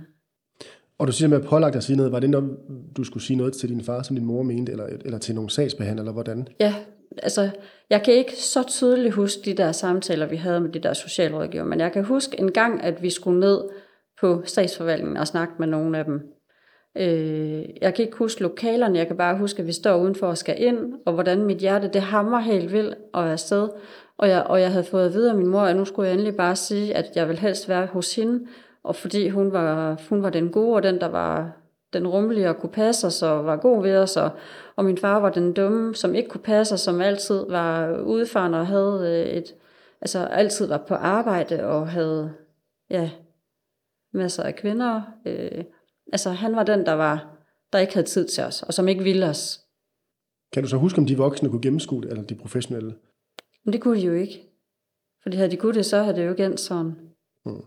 Og 0.99 1.07
du 1.07 1.13
siger 1.13 1.29
med 1.29 1.37
at 1.37 1.45
pålagt 1.45 1.77
at 1.77 1.85
sige 1.85 1.97
noget, 1.97 2.13
var 2.13 2.21
det 2.21 2.31
når 2.31 2.49
du 2.97 3.05
skulle 3.05 3.23
sige 3.23 3.37
noget 3.37 3.53
til 3.53 3.69
din 3.69 3.85
far, 3.85 4.03
som 4.03 4.17
din 4.17 4.25
mor 4.25 4.43
mente, 4.43 4.73
eller, 4.73 4.87
eller 5.05 5.19
til 5.19 5.35
nogle 5.35 5.51
sagsbehandler, 5.51 6.03
eller 6.03 6.13
hvordan? 6.13 6.49
Ja, 6.61 6.75
altså 7.23 7.51
jeg 7.91 8.03
kan 8.03 8.15
ikke 8.15 8.37
så 8.37 8.63
tydeligt 8.63 9.15
huske 9.15 9.41
de 9.45 9.55
der 9.55 9.73
samtaler, 9.73 10.27
vi 10.27 10.37
havde 10.37 10.61
med 10.61 10.71
de 10.71 10.79
der 10.79 10.93
socialrådgiver, 10.93 11.65
men 11.65 11.81
jeg 11.81 11.93
kan 11.93 12.05
huske 12.05 12.41
en 12.41 12.53
gang, 12.53 12.83
at 12.83 13.03
vi 13.03 13.11
skulle 13.11 13.41
ned 13.41 13.61
på 14.21 14.43
statsforvaltningen 14.45 15.17
og 15.17 15.27
snakke 15.27 15.55
med 15.59 15.67
nogle 15.67 15.99
af 15.99 16.05
dem. 16.05 16.21
Øh, 16.99 17.65
jeg 17.83 17.95
kan 17.95 18.05
ikke 18.05 18.17
huske 18.17 18.43
lokalerne, 18.43 18.99
jeg 18.99 19.07
kan 19.07 19.17
bare 19.17 19.39
huske, 19.39 19.61
at 19.61 19.67
vi 19.67 19.73
står 19.73 19.97
udenfor 19.97 20.27
og 20.27 20.39
skal 20.39 20.63
ind, 20.63 20.93
og 21.07 21.13
hvordan 21.13 21.43
mit 21.43 21.59
hjerte, 21.59 21.91
det 21.93 22.03
hammer 22.03 22.39
helt 22.39 22.73
vildt 22.73 22.95
og 23.13 23.27
er 23.27 23.33
afsted. 23.33 23.69
Og 24.19 24.29
jeg, 24.29 24.43
og 24.43 24.61
jeg 24.61 24.71
havde 24.71 24.85
fået 24.85 25.07
at 25.07 25.13
vide 25.13 25.31
af 25.31 25.37
min 25.37 25.47
mor, 25.47 25.61
at 25.61 25.77
nu 25.77 25.85
skulle 25.85 26.07
jeg 26.09 26.15
endelig 26.15 26.37
bare 26.37 26.57
sige, 26.57 26.97
at 26.97 27.07
jeg 27.15 27.29
vil 27.29 27.39
helst 27.39 27.69
være 27.69 27.87
hos 27.87 28.15
hende, 28.15 28.47
og 28.83 28.97
fordi 28.97 29.29
hun 29.29 29.53
var, 29.53 30.01
hun 30.09 30.23
var 30.23 30.31
den 30.31 30.51
gode, 30.51 30.77
og 30.77 30.83
den, 30.83 31.01
der 31.01 31.07
var 31.09 31.53
den 31.93 32.07
rummelige 32.07 32.49
og 32.49 32.57
kunne 32.57 32.73
passe 32.73 33.07
os, 33.07 33.23
og 33.23 33.47
var 33.47 33.57
god 33.57 33.83
ved 33.83 33.97
os, 33.97 34.17
og, 34.17 34.31
og 34.77 34.85
min 34.85 34.99
far 34.99 35.21
var 35.21 35.31
den 35.31 35.53
dumme, 35.53 35.95
som 35.95 36.15
ikke 36.15 36.29
kunne 36.29 36.43
passe 36.43 36.75
os, 36.75 36.81
som 36.81 37.01
altid 37.01 37.45
var 37.49 38.01
udfaren 38.01 38.55
og 38.55 38.67
havde 38.67 39.25
øh, 39.27 39.37
et, 39.37 39.55
altså 40.01 40.19
altid 40.19 40.67
var 40.67 40.85
på 40.89 40.95
arbejde 40.95 41.65
og 41.65 41.89
havde, 41.89 42.33
ja, 42.91 43.11
masser 44.13 44.43
af 44.43 44.57
kvinder, 44.57 45.03
øh, 45.27 45.65
Altså 46.13 46.31
han 46.31 46.57
var 46.57 46.63
den, 46.65 46.87
der 46.87 46.93
var, 46.93 47.39
der 47.73 47.79
ikke 47.79 47.95
havde 47.95 48.07
tid 48.07 48.29
til 48.29 48.45
os, 48.45 48.63
og 48.63 48.75
som 48.75 48.89
ikke 48.89 49.03
ville 49.03 49.27
os. 49.27 49.61
Kan 50.53 50.63
du 50.63 50.69
så 50.69 50.77
huske, 50.77 50.99
om 50.99 51.07
de 51.07 51.17
voksne 51.17 51.51
kunne 51.51 51.63
gennemskue 51.63 52.03
det, 52.03 52.11
eller 52.11 52.25
de 52.25 52.35
professionelle? 52.35 52.95
Men 53.65 53.73
det 53.73 53.81
kunne 53.81 54.01
de 54.01 54.07
jo 54.07 54.13
ikke. 54.13 54.43
Fordi 55.23 55.37
havde 55.37 55.51
de 55.51 55.57
kunne 55.57 55.75
det, 55.75 55.87
så 55.87 56.03
havde 56.03 56.17
det 56.17 56.25
jo 56.25 56.31
ikke 56.31 56.45
endt 56.45 56.61
sådan. 56.61 56.95
Mm. 57.47 57.63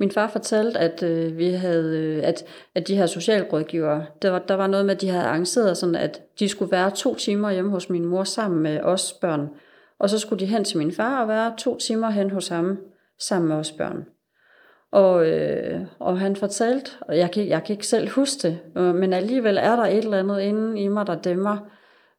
Min 0.00 0.10
far 0.10 0.28
fortalte, 0.28 0.78
at 0.78 1.02
øh, 1.02 1.38
vi 1.38 1.48
havde, 1.48 1.98
øh, 1.98 2.20
at, 2.24 2.44
at 2.74 2.88
de 2.88 2.96
her 2.96 3.06
socialrådgivere, 3.06 4.06
der 4.22 4.30
var, 4.30 4.38
der 4.38 4.54
var 4.54 4.66
noget 4.66 4.86
med, 4.86 4.94
at 4.94 5.00
de 5.00 5.08
havde 5.08 5.24
arrangeret 5.24 5.76
sådan, 5.76 5.94
at 5.94 6.22
de 6.38 6.48
skulle 6.48 6.72
være 6.72 6.90
to 6.90 7.14
timer 7.14 7.50
hjemme 7.50 7.70
hos 7.70 7.90
min 7.90 8.04
mor 8.04 8.24
sammen 8.24 8.62
med 8.62 8.80
os 8.80 9.12
børn. 9.12 9.48
Og 9.98 10.10
så 10.10 10.18
skulle 10.18 10.40
de 10.40 10.46
hen 10.46 10.64
til 10.64 10.78
min 10.78 10.92
far 10.92 11.22
og 11.22 11.28
være 11.28 11.54
to 11.58 11.78
timer 11.78 12.10
hen 12.10 12.30
hos 12.30 12.48
ham 12.48 12.78
sammen 13.18 13.48
med 13.48 13.56
os 13.56 13.72
børn. 13.72 14.04
Og, 14.92 15.26
øh, 15.26 15.80
og 15.98 16.18
han 16.18 16.36
fortalte, 16.36 16.90
og 17.00 17.18
jeg 17.18 17.30
kan, 17.30 17.48
jeg 17.48 17.64
kan 17.64 17.72
ikke 17.72 17.86
selv 17.86 18.08
huske 18.08 18.48
det, 18.48 18.58
øh, 18.76 18.94
men 18.94 19.12
alligevel 19.12 19.56
er 19.56 19.76
der 19.76 19.82
et 19.82 20.04
eller 20.04 20.18
andet 20.18 20.40
inde 20.40 20.80
i 20.80 20.88
mig, 20.88 21.06
der 21.06 21.14
dæmmer. 21.14 21.56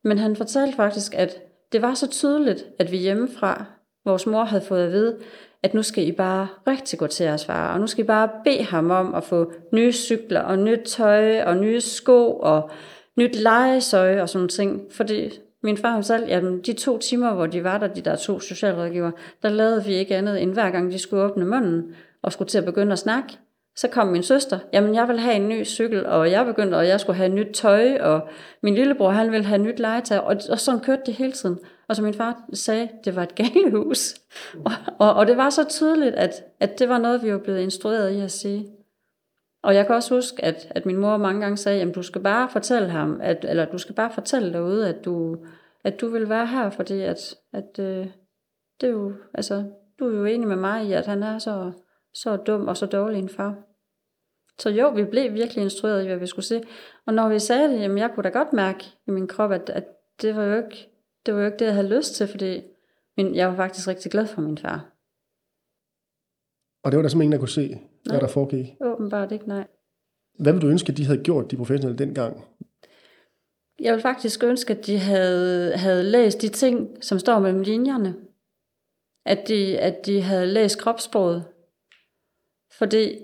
Men 0.03 0.17
han 0.17 0.35
fortalte 0.35 0.75
faktisk, 0.75 1.15
at 1.15 1.41
det 1.71 1.81
var 1.81 1.93
så 1.93 2.09
tydeligt, 2.09 2.65
at 2.79 2.91
vi 2.91 2.97
hjemmefra, 2.97 3.65
vores 4.05 4.27
mor 4.27 4.43
havde 4.43 4.63
fået 4.63 4.85
at 4.85 4.91
vide, 4.91 5.17
at 5.65 5.73
nu 5.73 5.83
skal 5.83 6.07
I 6.07 6.11
bare 6.11 6.47
rigtig 6.67 6.99
gå 6.99 7.07
til 7.07 7.23
at 7.23 7.39
svare, 7.39 7.73
og 7.73 7.79
nu 7.79 7.87
skal 7.87 8.03
I 8.03 8.07
bare 8.07 8.29
bede 8.43 8.63
ham 8.63 8.91
om 8.91 9.15
at 9.15 9.23
få 9.23 9.51
nye 9.71 9.91
cykler, 9.91 10.41
og 10.41 10.59
nyt 10.59 10.79
tøj, 10.85 11.41
og 11.41 11.57
nye 11.57 11.81
sko, 11.81 12.31
og 12.31 12.69
nyt 13.17 13.35
legetøj, 13.35 14.21
og 14.21 14.29
sådan 14.29 14.47
ting. 14.47 14.81
Fordi 14.91 15.29
min 15.63 15.77
far 15.77 15.97
og 15.97 16.05
selv, 16.05 16.27
jamen, 16.27 16.61
de 16.61 16.73
to 16.73 16.97
timer, 16.97 17.33
hvor 17.33 17.45
de 17.45 17.63
var 17.63 17.77
der, 17.77 17.87
de 17.87 18.01
der 18.01 18.15
to 18.15 18.39
socialrådgiver, 18.39 19.11
der 19.43 19.49
lavede 19.49 19.83
vi 19.85 19.93
ikke 19.93 20.15
andet, 20.15 20.41
end 20.41 20.53
hver 20.53 20.69
gang 20.69 20.91
de 20.91 20.99
skulle 20.99 21.23
åbne 21.23 21.45
munden, 21.45 21.95
og 22.23 22.33
skulle 22.33 22.49
til 22.49 22.57
at 22.57 22.65
begynde 22.65 22.91
at 22.91 22.99
snakke, 22.99 23.37
så 23.75 23.87
kom 23.87 24.07
min 24.07 24.23
søster, 24.23 24.59
jamen 24.73 24.95
jeg 24.95 25.07
vil 25.07 25.19
have 25.19 25.35
en 25.35 25.49
ny 25.49 25.65
cykel, 25.65 26.05
og 26.05 26.31
jeg 26.31 26.45
begyndte, 26.45 26.75
og 26.75 26.87
jeg 26.87 26.99
skulle 26.99 27.17
have 27.17 27.29
nyt 27.29 27.53
tøj, 27.53 27.97
og 27.99 28.29
min 28.63 28.75
lillebror, 28.75 29.09
han 29.09 29.31
ville 29.31 29.45
have 29.45 29.61
nyt 29.61 29.79
legetøj, 29.79 30.17
og, 30.17 30.35
og 30.49 30.59
sådan 30.59 30.79
kørte 30.79 31.01
det 31.05 31.13
hele 31.13 31.31
tiden. 31.31 31.57
Og 31.87 31.95
som 31.95 32.05
min 32.05 32.13
far 32.13 32.43
sagde, 32.53 32.89
det 33.05 33.15
var 33.15 33.23
et 33.23 33.35
galehus. 33.41 34.13
Og, 34.65 34.71
og, 34.99 35.13
og 35.13 35.27
det 35.27 35.37
var 35.37 35.49
så 35.49 35.63
tydeligt, 35.63 36.15
at, 36.15 36.43
at 36.59 36.79
det 36.79 36.89
var 36.89 36.97
noget, 36.97 37.23
vi 37.23 37.31
var 37.31 37.37
blevet 37.37 37.59
instrueret 37.59 38.11
i 38.11 38.19
at 38.19 38.31
sige. 38.31 38.71
Og 39.63 39.75
jeg 39.75 39.85
kan 39.85 39.95
også 39.95 40.15
huske, 40.15 40.45
at, 40.45 40.67
at 40.69 40.85
min 40.85 40.97
mor 40.97 41.17
mange 41.17 41.41
gange 41.41 41.57
sagde, 41.57 41.77
jamen 41.77 41.93
du 41.93 42.03
skal 42.03 42.21
bare 42.21 42.49
fortælle 42.49 42.89
ham, 42.89 43.19
at, 43.21 43.45
eller 43.49 43.65
du 43.65 43.77
skal 43.77 43.95
bare 43.95 44.11
fortælle 44.11 44.53
derude, 44.53 44.89
at 44.89 45.05
du, 45.05 45.37
at 45.83 46.01
du 46.01 46.07
vil 46.07 46.29
være 46.29 46.47
her, 46.47 46.69
fordi 46.69 47.01
at, 47.01 47.35
at 47.53 47.79
øh, 47.79 48.07
det 48.81 48.87
er 48.87 48.91
jo, 48.91 49.13
altså, 49.33 49.63
du 49.99 50.07
er 50.07 50.17
jo 50.17 50.25
enig 50.25 50.47
med 50.47 50.55
mig 50.55 50.85
i, 50.85 50.93
at 50.93 51.05
han 51.05 51.23
er 51.23 51.37
så 51.37 51.71
så 52.15 52.37
dum 52.37 52.67
og 52.67 52.77
så 52.77 52.85
dårlig 52.85 53.19
en 53.19 53.29
far. 53.29 53.55
Så 54.59 54.69
jo, 54.69 54.89
vi 54.89 55.03
blev 55.03 55.33
virkelig 55.33 55.63
instrueret 55.63 56.03
i, 56.03 56.07
hvad 56.07 56.17
vi 56.17 56.27
skulle 56.27 56.45
se. 56.45 56.63
Og 57.05 57.13
når 57.13 57.29
vi 57.29 57.39
sagde 57.39 57.69
det, 57.69 57.81
jamen 57.81 57.97
jeg 57.97 58.11
kunne 58.11 58.23
da 58.23 58.29
godt 58.29 58.53
mærke 58.53 58.85
i 59.07 59.11
min 59.11 59.27
krop, 59.27 59.51
at, 59.51 59.69
at 59.69 59.83
det, 60.21 60.35
var 60.35 60.43
jo 60.43 60.55
ikke, 60.55 60.89
det 61.25 61.33
var 61.33 61.39
jo 61.39 61.45
ikke 61.45 61.57
det, 61.57 61.65
jeg 61.65 61.73
havde 61.73 61.97
lyst 61.97 62.15
til, 62.15 62.27
fordi 62.27 62.61
min, 63.17 63.35
jeg 63.35 63.49
var 63.49 63.55
faktisk 63.55 63.87
rigtig 63.87 64.11
glad 64.11 64.27
for 64.27 64.41
min 64.41 64.57
far. 64.57 64.91
Og 66.83 66.91
det 66.91 66.97
var 66.97 67.01
der 67.01 67.09
simpelthen 67.09 67.21
ingen, 67.21 67.31
der 67.31 67.39
kunne 67.39 67.49
se, 67.49 67.67
hvad 68.03 68.13
Nej. 68.13 68.19
der 68.19 68.27
foregik. 68.27 68.65
Åbenbart 68.81 69.31
ikke, 69.31 69.47
nej. 69.47 69.67
Hvad 70.39 70.53
vil 70.53 70.61
du 70.61 70.67
ønske, 70.67 70.91
at 70.91 70.97
de 70.97 71.05
havde 71.05 71.23
gjort, 71.23 71.51
de 71.51 71.57
professionelle 71.57 71.97
dengang? 71.97 72.43
Jeg 73.79 73.93
vil 73.93 74.01
faktisk 74.01 74.43
ønske, 74.43 74.73
at 74.73 74.85
de 74.85 74.97
havde, 74.97 75.77
havde 75.77 76.03
læst 76.03 76.41
de 76.41 76.49
ting, 76.49 77.03
som 77.03 77.19
står 77.19 77.39
mellem 77.39 77.61
linjerne. 77.61 78.15
At 79.25 79.47
de, 79.47 79.79
at 79.79 80.05
de 80.05 80.21
havde 80.21 80.45
læst 80.45 80.79
kropssproget. 80.79 81.45
Fordi 82.77 83.19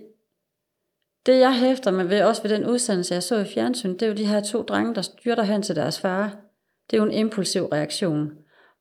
det, 1.25 1.39
jeg 1.39 1.59
hæfter 1.59 1.91
mig 1.91 2.09
ved, 2.09 2.21
også 2.23 2.41
ved 2.41 2.49
den 2.49 2.65
udsendelse, 2.65 3.13
jeg 3.13 3.23
så 3.23 3.37
i 3.37 3.45
fjernsyn, 3.45 3.93
det 3.93 4.01
er 4.01 4.07
jo 4.07 4.13
de 4.13 4.25
her 4.25 4.41
to 4.41 4.61
drenge, 4.61 4.95
der 4.95 5.01
styrter 5.01 5.43
hen 5.43 5.61
til 5.61 5.75
deres 5.75 5.99
far. 5.99 6.50
Det 6.91 6.97
er 6.97 7.01
jo 7.01 7.09
en 7.09 7.13
impulsiv 7.13 7.65
reaktion. 7.65 8.31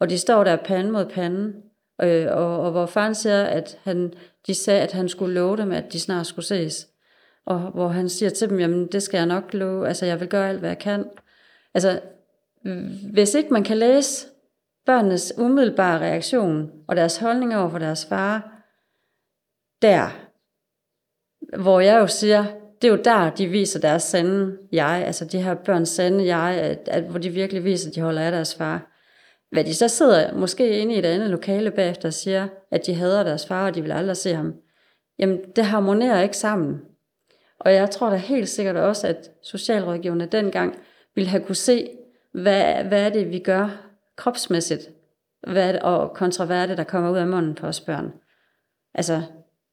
Og 0.00 0.10
de 0.10 0.18
står 0.18 0.44
der 0.44 0.56
pande 0.56 0.90
mod 0.90 1.06
pande, 1.06 1.54
øh, 2.02 2.26
og, 2.30 2.60
og 2.60 2.70
hvor 2.70 2.86
faren 2.86 3.14
siger, 3.14 3.44
at 3.44 3.78
han, 3.84 4.12
de 4.46 4.54
sagde, 4.54 4.82
at 4.82 4.92
han 4.92 5.08
skulle 5.08 5.34
love 5.34 5.56
dem, 5.56 5.72
at 5.72 5.92
de 5.92 6.00
snart 6.00 6.26
skulle 6.26 6.46
ses. 6.46 6.88
Og 7.46 7.58
hvor 7.58 7.88
han 7.88 8.08
siger 8.08 8.30
til 8.30 8.50
dem, 8.50 8.60
jamen 8.60 8.86
det 8.86 9.02
skal 9.02 9.18
jeg 9.18 9.26
nok 9.26 9.54
love, 9.54 9.88
altså 9.88 10.06
jeg 10.06 10.20
vil 10.20 10.28
gøre 10.28 10.48
alt, 10.48 10.58
hvad 10.58 10.70
jeg 10.70 10.78
kan. 10.78 11.04
Altså, 11.74 12.00
hvis 13.12 13.34
ikke 13.34 13.52
man 13.52 13.64
kan 13.64 13.76
læse 13.76 14.26
børnenes 14.86 15.32
umiddelbare 15.38 15.98
reaktion 16.00 16.70
og 16.88 16.96
deres 16.96 17.16
holdning 17.16 17.56
over 17.56 17.70
for 17.70 17.78
deres 17.78 18.06
far, 18.06 18.62
der, 19.82 20.08
hvor 21.62 21.80
jeg 21.80 21.98
jo 21.98 22.06
siger, 22.06 22.44
det 22.82 22.88
er 22.88 22.92
jo 22.92 23.02
der, 23.04 23.30
de 23.30 23.46
viser 23.46 23.80
deres 23.80 24.02
sande 24.02 24.56
jeg, 24.72 25.02
altså 25.06 25.24
de 25.24 25.42
her 25.42 25.54
børns 25.54 25.88
sande 25.88 26.26
jeg, 26.26 26.54
at, 26.54 26.88
at, 26.88 27.02
hvor 27.02 27.18
de 27.18 27.30
virkelig 27.30 27.64
viser, 27.64 27.88
at 27.88 27.94
de 27.94 28.00
holder 28.00 28.22
af 28.22 28.32
deres 28.32 28.54
far. 28.54 28.86
Hvad 29.50 29.64
de 29.64 29.74
så 29.74 29.88
sidder 29.88 30.34
måske 30.34 30.78
inde 30.78 30.94
i 30.94 30.98
et 30.98 31.04
andet 31.04 31.30
lokale 31.30 31.70
bagefter 31.70 32.08
og 32.08 32.14
siger, 32.14 32.48
at 32.70 32.86
de 32.86 32.94
hader 32.94 33.22
deres 33.22 33.46
far, 33.46 33.66
og 33.66 33.74
de 33.74 33.82
vil 33.82 33.92
aldrig 33.92 34.16
se 34.16 34.34
ham. 34.34 34.54
Jamen, 35.18 35.40
det 35.56 35.64
harmonerer 35.64 36.22
ikke 36.22 36.36
sammen. 36.36 36.80
Og 37.58 37.74
jeg 37.74 37.90
tror 37.90 38.10
da 38.10 38.16
helt 38.16 38.48
sikkert 38.48 38.76
også, 38.76 39.06
at 39.06 39.30
socialrådgiverne 39.42 40.26
dengang 40.26 40.78
ville 41.14 41.30
have 41.30 41.44
kunne 41.44 41.56
se, 41.56 41.88
hvad, 42.32 42.84
hvad 42.84 43.02
er 43.02 43.08
det, 43.08 43.30
vi 43.30 43.38
gør 43.38 43.86
kropsmæssigt 44.16 44.90
hvad 45.42 45.68
er 45.68 45.72
det, 45.72 45.82
og 45.82 46.14
kontra 46.14 46.44
hvad 46.44 46.62
er 46.62 46.66
det, 46.66 46.78
der 46.78 46.84
kommer 46.84 47.10
ud 47.10 47.16
af 47.16 47.26
munden 47.26 47.54
på 47.54 47.66
os 47.66 47.80
børn. 47.80 48.12
Altså, 48.94 49.22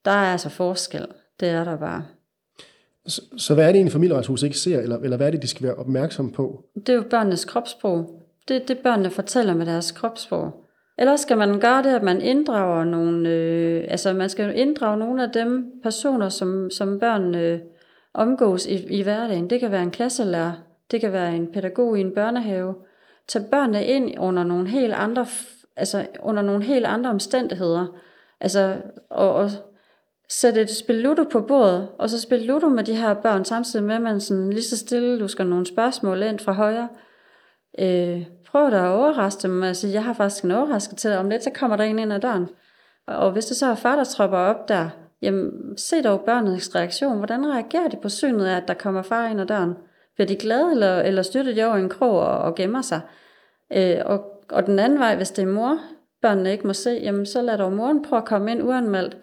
der 0.04 0.10
er 0.10 0.32
altså 0.32 0.48
forskel. 0.48 1.06
Det 1.40 1.48
er 1.48 1.64
der 1.64 1.76
bare. 1.76 2.06
Så, 3.08 3.22
så 3.36 3.54
hvad 3.54 3.68
er 3.68 3.72
det, 3.72 3.80
en 3.80 3.90
familieretshus 3.90 4.42
ikke 4.42 4.58
ser, 4.58 4.80
eller, 4.80 4.98
eller 4.98 5.16
hvad 5.16 5.26
er 5.26 5.30
det, 5.30 5.42
de 5.42 5.48
skal 5.48 5.66
være 5.66 5.74
opmærksom 5.74 6.30
på? 6.30 6.64
Det 6.74 6.88
er 6.88 6.94
jo 6.94 7.04
børnenes 7.10 7.44
kropssprog. 7.44 8.22
Det 8.48 8.56
er 8.56 8.66
det, 8.66 8.78
børnene 8.78 9.10
fortæller 9.10 9.54
med 9.54 9.66
deres 9.66 9.92
kropssprog. 9.92 10.64
Ellers 10.98 11.20
skal 11.20 11.38
man 11.38 11.60
gøre 11.60 11.82
det, 11.82 11.94
at 11.94 12.02
man 12.02 12.20
inddrager 12.20 12.84
nogle, 12.84 13.28
øh, 13.28 13.84
altså 13.88 14.12
man 14.12 14.28
skal 14.28 14.58
inddrage 14.58 14.98
nogle 14.98 15.22
af 15.22 15.30
dem 15.30 15.66
personer, 15.82 16.28
som, 16.28 16.70
som 16.70 16.98
børn 16.98 17.34
øh, 17.34 17.58
omgås 18.14 18.66
i, 18.66 18.98
i 18.98 19.02
hverdagen. 19.02 19.50
Det 19.50 19.60
kan 19.60 19.70
være 19.70 19.82
en 19.82 19.90
klasselærer, 19.90 20.52
det 20.90 21.00
kan 21.00 21.12
være 21.12 21.36
en 21.36 21.52
pædagog 21.52 21.98
i 21.98 22.00
en 22.00 22.14
børnehave. 22.14 22.74
Tag 23.28 23.42
børnene 23.50 23.84
ind 23.84 24.14
under 24.18 24.44
nogle 24.44 24.68
helt 24.68 24.92
andre, 24.92 25.26
altså 25.76 26.06
under 26.22 26.42
nogle 26.42 26.64
helt 26.64 26.86
andre 26.86 27.10
omstændigheder. 27.10 27.86
Altså, 28.40 28.76
og, 29.10 29.34
og 29.34 29.50
sætte 30.30 30.60
et 30.60 30.70
spil 30.70 30.96
Ludo 30.96 31.24
på 31.24 31.40
bordet, 31.40 31.88
og 31.98 32.10
så 32.10 32.20
spille 32.20 32.46
Ludo 32.46 32.68
med 32.68 32.84
de 32.84 32.94
her 32.94 33.14
børn, 33.14 33.44
samtidig 33.44 33.84
med, 33.84 33.94
at 33.94 34.02
man 34.02 34.20
sådan 34.20 34.50
lige 34.50 34.62
så 34.62 34.76
stille 34.76 35.18
lusker 35.18 35.44
nogle 35.44 35.66
spørgsmål 35.66 36.22
ind 36.22 36.38
fra 36.38 36.52
højre. 36.52 36.88
Øh, 37.78 38.26
prøv 38.46 38.70
da 38.70 38.76
at 38.76 38.88
overraske 38.88 39.42
dem. 39.42 39.62
Altså, 39.62 39.88
jeg 39.88 40.04
har 40.04 40.12
faktisk 40.12 40.44
en 40.44 40.50
overraskelse 40.50 40.96
til 40.96 41.10
dig. 41.10 41.18
Om 41.18 41.30
lidt, 41.30 41.44
så 41.44 41.50
kommer 41.54 41.76
der 41.76 41.84
en 41.84 41.98
ind 41.98 42.12
ad 42.12 42.20
døren. 42.20 42.48
Og 43.06 43.32
hvis 43.32 43.46
det 43.46 43.56
så 43.56 43.66
er 43.66 43.74
far, 43.74 43.96
der 43.96 44.04
tropper 44.04 44.38
op 44.38 44.68
der, 44.68 44.88
jamen, 45.22 45.52
se 45.76 46.02
dog 46.02 46.20
børnets 46.20 46.74
reaktion. 46.74 47.16
Hvordan 47.16 47.46
reagerer 47.46 47.88
de 47.88 47.96
på 48.02 48.08
synet 48.08 48.46
af, 48.46 48.56
at 48.56 48.68
der 48.68 48.74
kommer 48.74 49.02
far 49.02 49.28
ind 49.28 49.40
ad 49.40 49.46
døren? 49.46 49.74
Bliver 50.14 50.26
de 50.26 50.36
glade, 50.36 50.70
eller, 50.70 51.00
eller 51.00 51.22
støtter 51.22 51.54
de 51.54 51.64
over 51.64 51.76
en 51.76 51.88
krog 51.88 52.20
og, 52.20 52.38
og 52.38 52.54
gemmer 52.54 52.82
sig? 52.82 53.00
Øh, 53.72 53.96
og, 54.04 54.24
og 54.50 54.66
den 54.66 54.78
anden 54.78 54.98
vej, 54.98 55.16
hvis 55.16 55.30
det 55.30 55.42
er 55.42 55.46
mor, 55.46 55.78
børnene 56.22 56.52
ikke 56.52 56.66
må 56.66 56.72
se, 56.72 56.90
jamen 56.90 57.26
så 57.26 57.42
lad 57.42 57.58
dog 57.58 57.72
moren 57.72 58.02
prøve 58.02 58.22
at 58.22 58.28
komme 58.28 58.50
ind 58.50 58.62
uanmeldt 58.62 59.16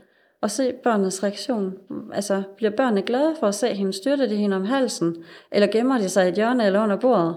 og 0.45 0.51
se 0.51 0.73
børnenes 0.83 1.23
reaktion. 1.23 1.73
Altså, 2.13 2.43
bliver 2.57 2.71
børnene 2.71 3.01
glade 3.01 3.35
for 3.39 3.47
at 3.47 3.55
se 3.55 3.73
hende? 3.73 3.93
Styrte 3.93 4.29
de 4.29 4.35
hende 4.35 4.55
om 4.55 4.65
halsen? 4.65 5.15
Eller 5.51 5.67
gemmer 5.67 5.97
de 5.97 6.09
sig 6.09 6.25
i 6.25 6.29
et 6.29 6.35
hjørne 6.35 6.65
eller 6.65 6.83
under 6.83 6.95
bordet? 6.95 7.35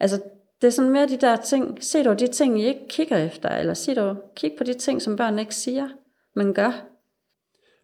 Altså, 0.00 0.20
det 0.60 0.66
er 0.66 0.70
sådan 0.70 0.90
mere 0.90 1.08
de 1.08 1.16
der 1.16 1.36
ting. 1.36 1.78
Se 1.80 2.04
dog 2.04 2.20
de 2.20 2.26
ting, 2.26 2.60
I 2.60 2.66
ikke 2.66 2.88
kigger 2.88 3.16
efter, 3.16 3.48
eller 3.48 3.74
se 3.74 3.94
dog, 3.94 4.16
kig 4.36 4.52
på 4.58 4.64
de 4.64 4.74
ting, 4.74 5.02
som 5.02 5.16
børnene 5.16 5.42
ikke 5.42 5.54
siger, 5.54 5.88
men 6.34 6.54
gør. 6.54 6.84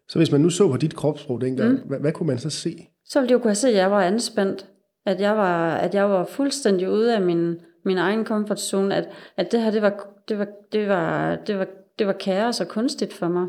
Så 0.07 0.19
hvis 0.19 0.31
man 0.31 0.41
nu 0.41 0.49
så 0.49 0.67
på 0.67 0.77
dit 0.77 0.95
kropssprog 0.95 1.41
dengang, 1.41 1.71
mm. 1.71 1.79
hvad, 1.87 1.99
hvad 1.99 2.11
kunne 2.11 2.27
man 2.27 2.37
så 2.37 2.49
se? 2.49 2.87
Så 3.05 3.19
ville 3.19 3.29
de 3.29 3.33
jo 3.33 3.39
kunne 3.39 3.55
se, 3.55 3.67
at 3.67 3.75
jeg 3.75 3.91
var 3.91 4.01
anspændt. 4.03 4.69
At 5.05 5.21
jeg 5.21 5.37
var, 5.37 5.75
at 5.75 5.95
jeg 5.95 6.09
var 6.09 6.25
fuldstændig 6.25 6.89
ude 6.89 7.15
af 7.15 7.21
min, 7.21 7.55
min 7.85 7.97
egen 7.97 8.25
komfortzone. 8.25 8.95
At, 8.95 9.09
at 9.37 9.51
det 9.51 9.61
her, 9.61 9.71
det 9.71 9.81
var, 9.81 10.07
det 10.29 10.39
var, 10.39 10.47
det 10.71 10.87
var, 10.87 11.35
det 11.35 11.59
var, 11.59 11.67
det 11.99 12.07
var 12.07 12.13
kaos 12.13 12.61
og 12.61 12.67
kunstigt 12.67 13.13
for 13.13 13.27
mig. 13.27 13.47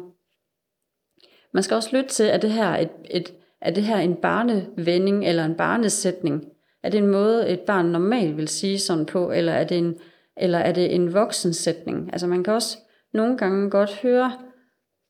Man 1.54 1.62
skal 1.62 1.74
også 1.74 1.96
lytte 1.96 2.08
til, 2.08 2.24
at 2.24 2.42
det 2.42 2.50
her 2.50 2.68
et, 2.68 2.90
et, 3.10 3.34
er 3.60 3.70
det 3.70 3.82
her 3.82 3.96
en 3.96 4.14
barnevending 4.14 5.26
eller 5.26 5.44
en 5.44 5.54
barnesætning? 5.54 6.44
Er 6.82 6.90
det 6.90 6.98
en 6.98 7.06
måde, 7.06 7.48
et 7.48 7.60
barn 7.60 7.86
normalt 7.86 8.36
vil 8.36 8.48
sige 8.48 8.78
sådan 8.78 9.06
på, 9.06 9.30
eller 9.30 9.52
er 9.52 9.64
det 9.64 9.78
en, 9.78 9.98
eller 10.36 10.58
er 10.58 10.72
det 10.72 10.94
en 10.94 11.14
voksensætning? 11.14 12.10
Altså 12.12 12.26
man 12.26 12.44
kan 12.44 12.52
også 12.52 12.78
nogle 13.12 13.38
gange 13.38 13.70
godt 13.70 13.94
høre, 14.02 14.32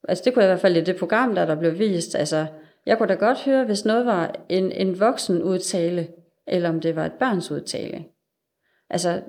altså 0.08 0.22
det 0.24 0.34
kunne 0.34 0.42
jeg 0.42 0.50
i 0.50 0.52
hvert 0.52 0.60
fald 0.60 0.76
i 0.76 0.80
det 0.80 0.96
program, 0.96 1.34
der 1.34 1.46
der 1.46 1.54
blev 1.54 1.78
vist, 1.78 2.14
altså 2.14 2.46
jeg 2.86 2.98
kunne 2.98 3.08
da 3.08 3.14
godt 3.14 3.44
høre, 3.44 3.64
hvis 3.64 3.84
noget 3.84 4.06
var 4.06 4.34
en, 4.48 4.72
en 4.72 5.00
voksen 5.00 5.42
udtale, 5.42 6.08
eller 6.46 6.68
om 6.68 6.80
det 6.80 6.96
var 6.96 7.06
et 7.06 7.12
barns 7.12 7.50
udtale. 7.50 8.04
Altså, 8.90 9.22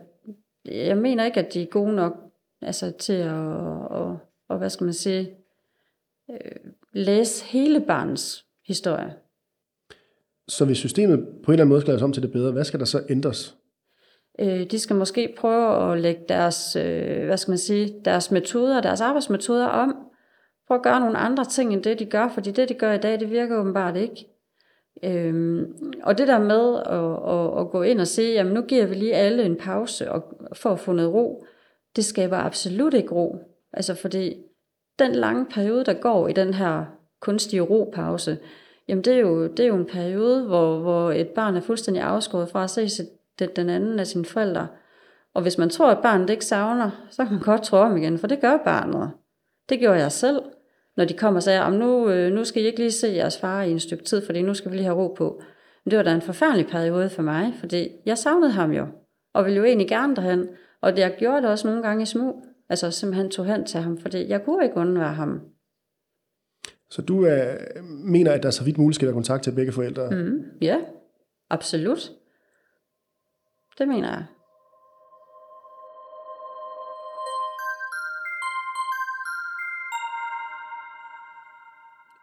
jeg 0.65 0.97
mener 0.97 1.25
ikke, 1.25 1.39
at 1.39 1.53
de 1.53 1.61
er 1.61 1.65
gode 1.65 1.95
nok 1.95 2.13
altså, 2.61 2.91
til 2.91 3.13
at, 3.13 3.33
og, 3.33 4.19
og, 4.49 4.57
hvad 4.57 4.69
skal 4.69 4.85
man 4.85 4.93
sige, 4.93 5.37
øh, 6.31 6.71
læse 6.95 7.45
hele 7.45 7.79
barns 7.79 8.45
historie. 8.67 9.13
Så 10.47 10.65
hvis 10.65 10.77
systemet 10.77 11.19
på 11.19 11.51
en 11.51 11.53
eller 11.53 11.63
anden 11.63 11.69
måde 11.69 11.81
skal 11.81 11.91
laves 11.91 12.01
om 12.01 12.13
til 12.13 12.23
det 12.23 12.31
bedre, 12.31 12.51
hvad 12.51 12.63
skal 12.63 12.79
der 12.79 12.85
så 12.85 13.03
ændres? 13.09 13.55
Øh, 14.39 14.71
de 14.71 14.79
skal 14.79 14.95
måske 14.95 15.33
prøve 15.37 15.91
at 15.91 15.99
lægge 15.99 16.21
deres, 16.29 16.75
øh, 16.75 17.25
hvad 17.25 17.37
skal 17.37 17.51
man 17.51 17.57
sige, 17.57 18.01
deres 18.05 18.31
metoder, 18.31 18.81
deres 18.81 19.01
arbejdsmetoder 19.01 19.65
om. 19.67 19.95
Prøve 20.67 20.77
at 20.77 20.83
gøre 20.83 20.99
nogle 20.99 21.17
andre 21.17 21.45
ting 21.45 21.73
end 21.73 21.83
det, 21.83 21.99
de 21.99 22.05
gør, 22.05 22.27
fordi 22.27 22.51
det, 22.51 22.69
de 22.69 22.73
gør 22.73 22.93
i 22.93 22.97
dag, 22.97 23.19
det 23.19 23.31
virker 23.31 23.57
åbenbart 23.57 23.97
ikke. 23.97 24.27
Øhm, 25.03 25.65
og 26.03 26.17
det 26.17 26.27
der 26.27 26.39
med 26.39 26.75
at, 26.85 27.33
at, 27.33 27.61
at 27.61 27.71
gå 27.71 27.81
ind 27.81 27.99
og 27.99 28.07
sige, 28.07 28.33
jamen 28.33 28.53
nu 28.53 28.61
giver 28.61 28.85
vi 28.85 28.95
lige 28.95 29.15
alle 29.15 29.43
en 29.43 29.55
pause 29.55 30.11
og, 30.11 30.23
for 30.53 30.69
at 30.69 30.79
få 30.79 30.91
noget 30.91 31.13
ro, 31.13 31.45
det 31.95 32.05
skaber 32.05 32.37
absolut 32.37 32.93
ikke 32.93 33.15
ro. 33.15 33.37
Altså 33.73 33.95
fordi 33.95 34.35
den 34.99 35.15
lange 35.15 35.45
periode, 35.45 35.85
der 35.85 35.93
går 35.93 36.27
i 36.27 36.33
den 36.33 36.53
her 36.53 36.85
kunstige 37.21 37.61
ropause, 37.61 38.37
jamen 38.87 39.03
det 39.03 39.13
er 39.13 39.19
jo, 39.19 39.47
det 39.47 39.59
er 39.59 39.67
jo 39.67 39.75
en 39.75 39.85
periode, 39.85 40.43
hvor, 40.43 40.79
hvor 40.79 41.11
et 41.11 41.27
barn 41.27 41.55
er 41.55 41.61
fuldstændig 41.61 42.03
afskåret 42.03 42.49
fra 42.49 42.63
at 42.63 42.69
se 42.69 42.89
sit, 42.89 43.07
den 43.55 43.69
anden 43.69 43.99
af 43.99 44.07
sine 44.07 44.25
forældre. 44.25 44.67
Og 45.33 45.41
hvis 45.41 45.57
man 45.57 45.69
tror, 45.69 45.89
at 45.89 46.01
barnet 46.01 46.29
ikke 46.29 46.45
savner, 46.45 46.91
så 47.09 47.23
kan 47.23 47.33
man 47.33 47.43
godt 47.43 47.63
tro 47.63 47.77
om 47.77 47.97
igen, 47.97 48.17
for 48.17 48.27
det 48.27 48.41
gør 48.41 48.57
barnet. 48.57 49.11
Det 49.69 49.79
gjorde 49.79 49.99
jeg 49.99 50.11
selv, 50.11 50.41
når 50.97 51.05
de 51.05 51.13
kom 51.13 51.35
og 51.35 51.43
sagde, 51.43 51.71
nu, 51.71 52.09
øh, 52.09 52.33
nu 52.33 52.43
skal 52.43 52.63
I 52.63 52.65
ikke 52.65 52.79
lige 52.79 52.91
se 52.91 53.07
jeres 53.07 53.39
far 53.39 53.61
i 53.61 53.71
en 53.71 53.79
stykke 53.79 54.03
tid, 54.03 54.25
fordi 54.25 54.41
nu 54.41 54.53
skal 54.53 54.71
vi 54.71 54.77
lige 54.77 54.85
have 54.85 54.97
ro 54.97 55.13
på. 55.13 55.41
Men 55.83 55.91
det 55.91 55.97
var 55.97 56.03
da 56.03 56.13
en 56.13 56.21
forfærdelig 56.21 56.67
periode 56.67 57.09
for 57.09 57.21
mig, 57.21 57.53
fordi 57.59 57.89
jeg 58.05 58.17
savnede 58.17 58.51
ham 58.51 58.71
jo, 58.71 58.87
og 59.33 59.45
ville 59.45 59.57
jo 59.57 59.63
egentlig 59.63 59.87
gerne 59.87 60.15
derhen. 60.15 60.47
Og 60.81 60.97
jeg 60.97 61.15
gjorde 61.17 61.41
det 61.41 61.49
også 61.49 61.67
nogle 61.67 61.83
gange 61.83 62.03
i 62.03 62.05
smug. 62.05 62.45
Altså 62.69 62.91
simpelthen 62.91 63.31
tog 63.31 63.45
hen 63.45 63.65
til 63.65 63.79
ham, 63.79 63.97
fordi 63.97 64.29
jeg 64.29 64.43
kunne 64.45 64.63
ikke 64.63 64.77
undvære 64.77 65.13
ham. 65.13 65.41
Så 66.89 67.01
du 67.01 67.25
øh, 67.25 67.83
mener, 67.83 68.31
at 68.31 68.43
der 68.43 68.51
så 68.51 68.63
vidt 68.63 68.77
muligt 68.77 68.95
skal 68.95 69.05
være 69.05 69.13
kontakt 69.13 69.43
til 69.43 69.55
begge 69.55 69.71
forældre? 69.71 70.09
Mm, 70.11 70.43
ja, 70.61 70.77
absolut. 71.49 72.11
Det 73.77 73.87
mener 73.87 74.09
jeg. 74.09 74.25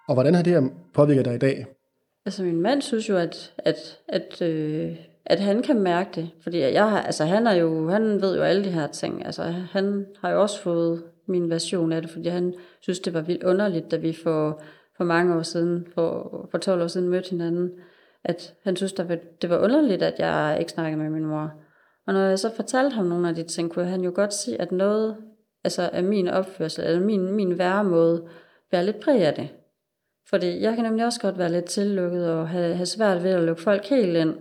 Og 0.09 0.14
hvordan 0.14 0.34
har 0.34 0.43
det 0.43 0.53
her 0.53 0.68
påvirket 0.95 1.24
dig 1.24 1.34
i 1.34 1.38
dag? 1.38 1.66
Altså 2.26 2.43
min 2.43 2.61
mand 2.61 2.82
synes 2.82 3.09
jo, 3.09 3.16
at, 3.16 3.55
at, 3.59 3.99
at 4.09 4.43
øh, 4.43 4.97
at 5.27 5.41
han 5.41 5.62
kan 5.62 5.81
mærke 5.81 6.11
det. 6.14 6.31
Fordi 6.43 6.59
jeg 6.59 6.91
har, 6.91 7.03
altså, 7.03 7.25
han, 7.25 7.47
er 7.47 7.53
jo, 7.53 7.89
han 7.89 8.23
ved 8.23 8.37
jo 8.37 8.43
alle 8.43 8.64
de 8.64 8.70
her 8.70 8.87
ting. 8.87 9.27
Altså, 9.27 9.43
han 9.43 10.07
har 10.20 10.31
jo 10.31 10.43
også 10.43 10.62
fået 10.62 11.03
min 11.29 11.51
version 11.51 11.93
af 11.93 12.03
det, 12.03 12.11
fordi 12.11 12.29
han 12.29 12.55
synes, 12.81 13.01
det 13.01 13.14
var 13.14 13.20
vildt 13.20 13.43
underligt, 13.43 13.91
da 13.91 13.97
vi 13.97 14.12
for, 14.23 14.62
for 14.97 15.05
mange 15.05 15.37
år 15.37 15.43
siden, 15.43 15.87
for, 15.95 16.49
for 16.51 16.59
12 16.59 16.83
år 16.83 16.87
siden 16.87 17.09
mødte 17.09 17.31
hinanden, 17.31 17.70
at 18.25 18.55
han 18.64 18.77
synes, 18.77 18.93
der 18.93 19.05
var, 19.05 19.18
det 19.43 19.51
var 19.51 19.59
underligt, 19.59 20.03
at 20.03 20.14
jeg 20.18 20.57
ikke 20.61 20.73
snakkede 20.73 21.03
med 21.03 21.11
min 21.11 21.27
mor. 21.27 21.53
Og 22.07 22.12
når 22.14 22.20
jeg 22.20 22.39
så 22.39 22.55
fortalte 22.57 22.95
ham 22.95 23.07
nogle 23.07 23.29
af 23.29 23.35
de 23.35 23.43
ting, 23.43 23.70
kunne 23.70 23.85
han 23.85 24.01
jo 24.01 24.12
godt 24.14 24.35
se, 24.35 24.61
at 24.61 24.73
noget 24.73 25.16
altså 25.64 25.91
af 25.93 26.05
min 26.05 26.29
opførsel, 26.29 26.85
eller 26.85 27.01
min, 27.01 27.33
min 27.33 27.59
væremåde, 27.59 28.25
være 28.73 28.85
lidt 28.85 29.01
præg 29.01 29.27
af 29.27 29.35
det. 29.35 29.49
Fordi 30.29 30.61
jeg 30.61 30.75
kan 30.75 30.85
nemlig 30.85 31.07
også 31.07 31.20
godt 31.20 31.39
være 31.39 31.53
lidt 31.53 31.64
tillukket 31.64 32.31
og 32.31 32.49
have, 32.49 32.75
have 32.75 32.87
svært 32.87 33.23
ved 33.23 33.31
at 33.31 33.43
lukke 33.43 33.62
folk 33.62 33.87
helt 33.87 34.16
ind. 34.16 34.35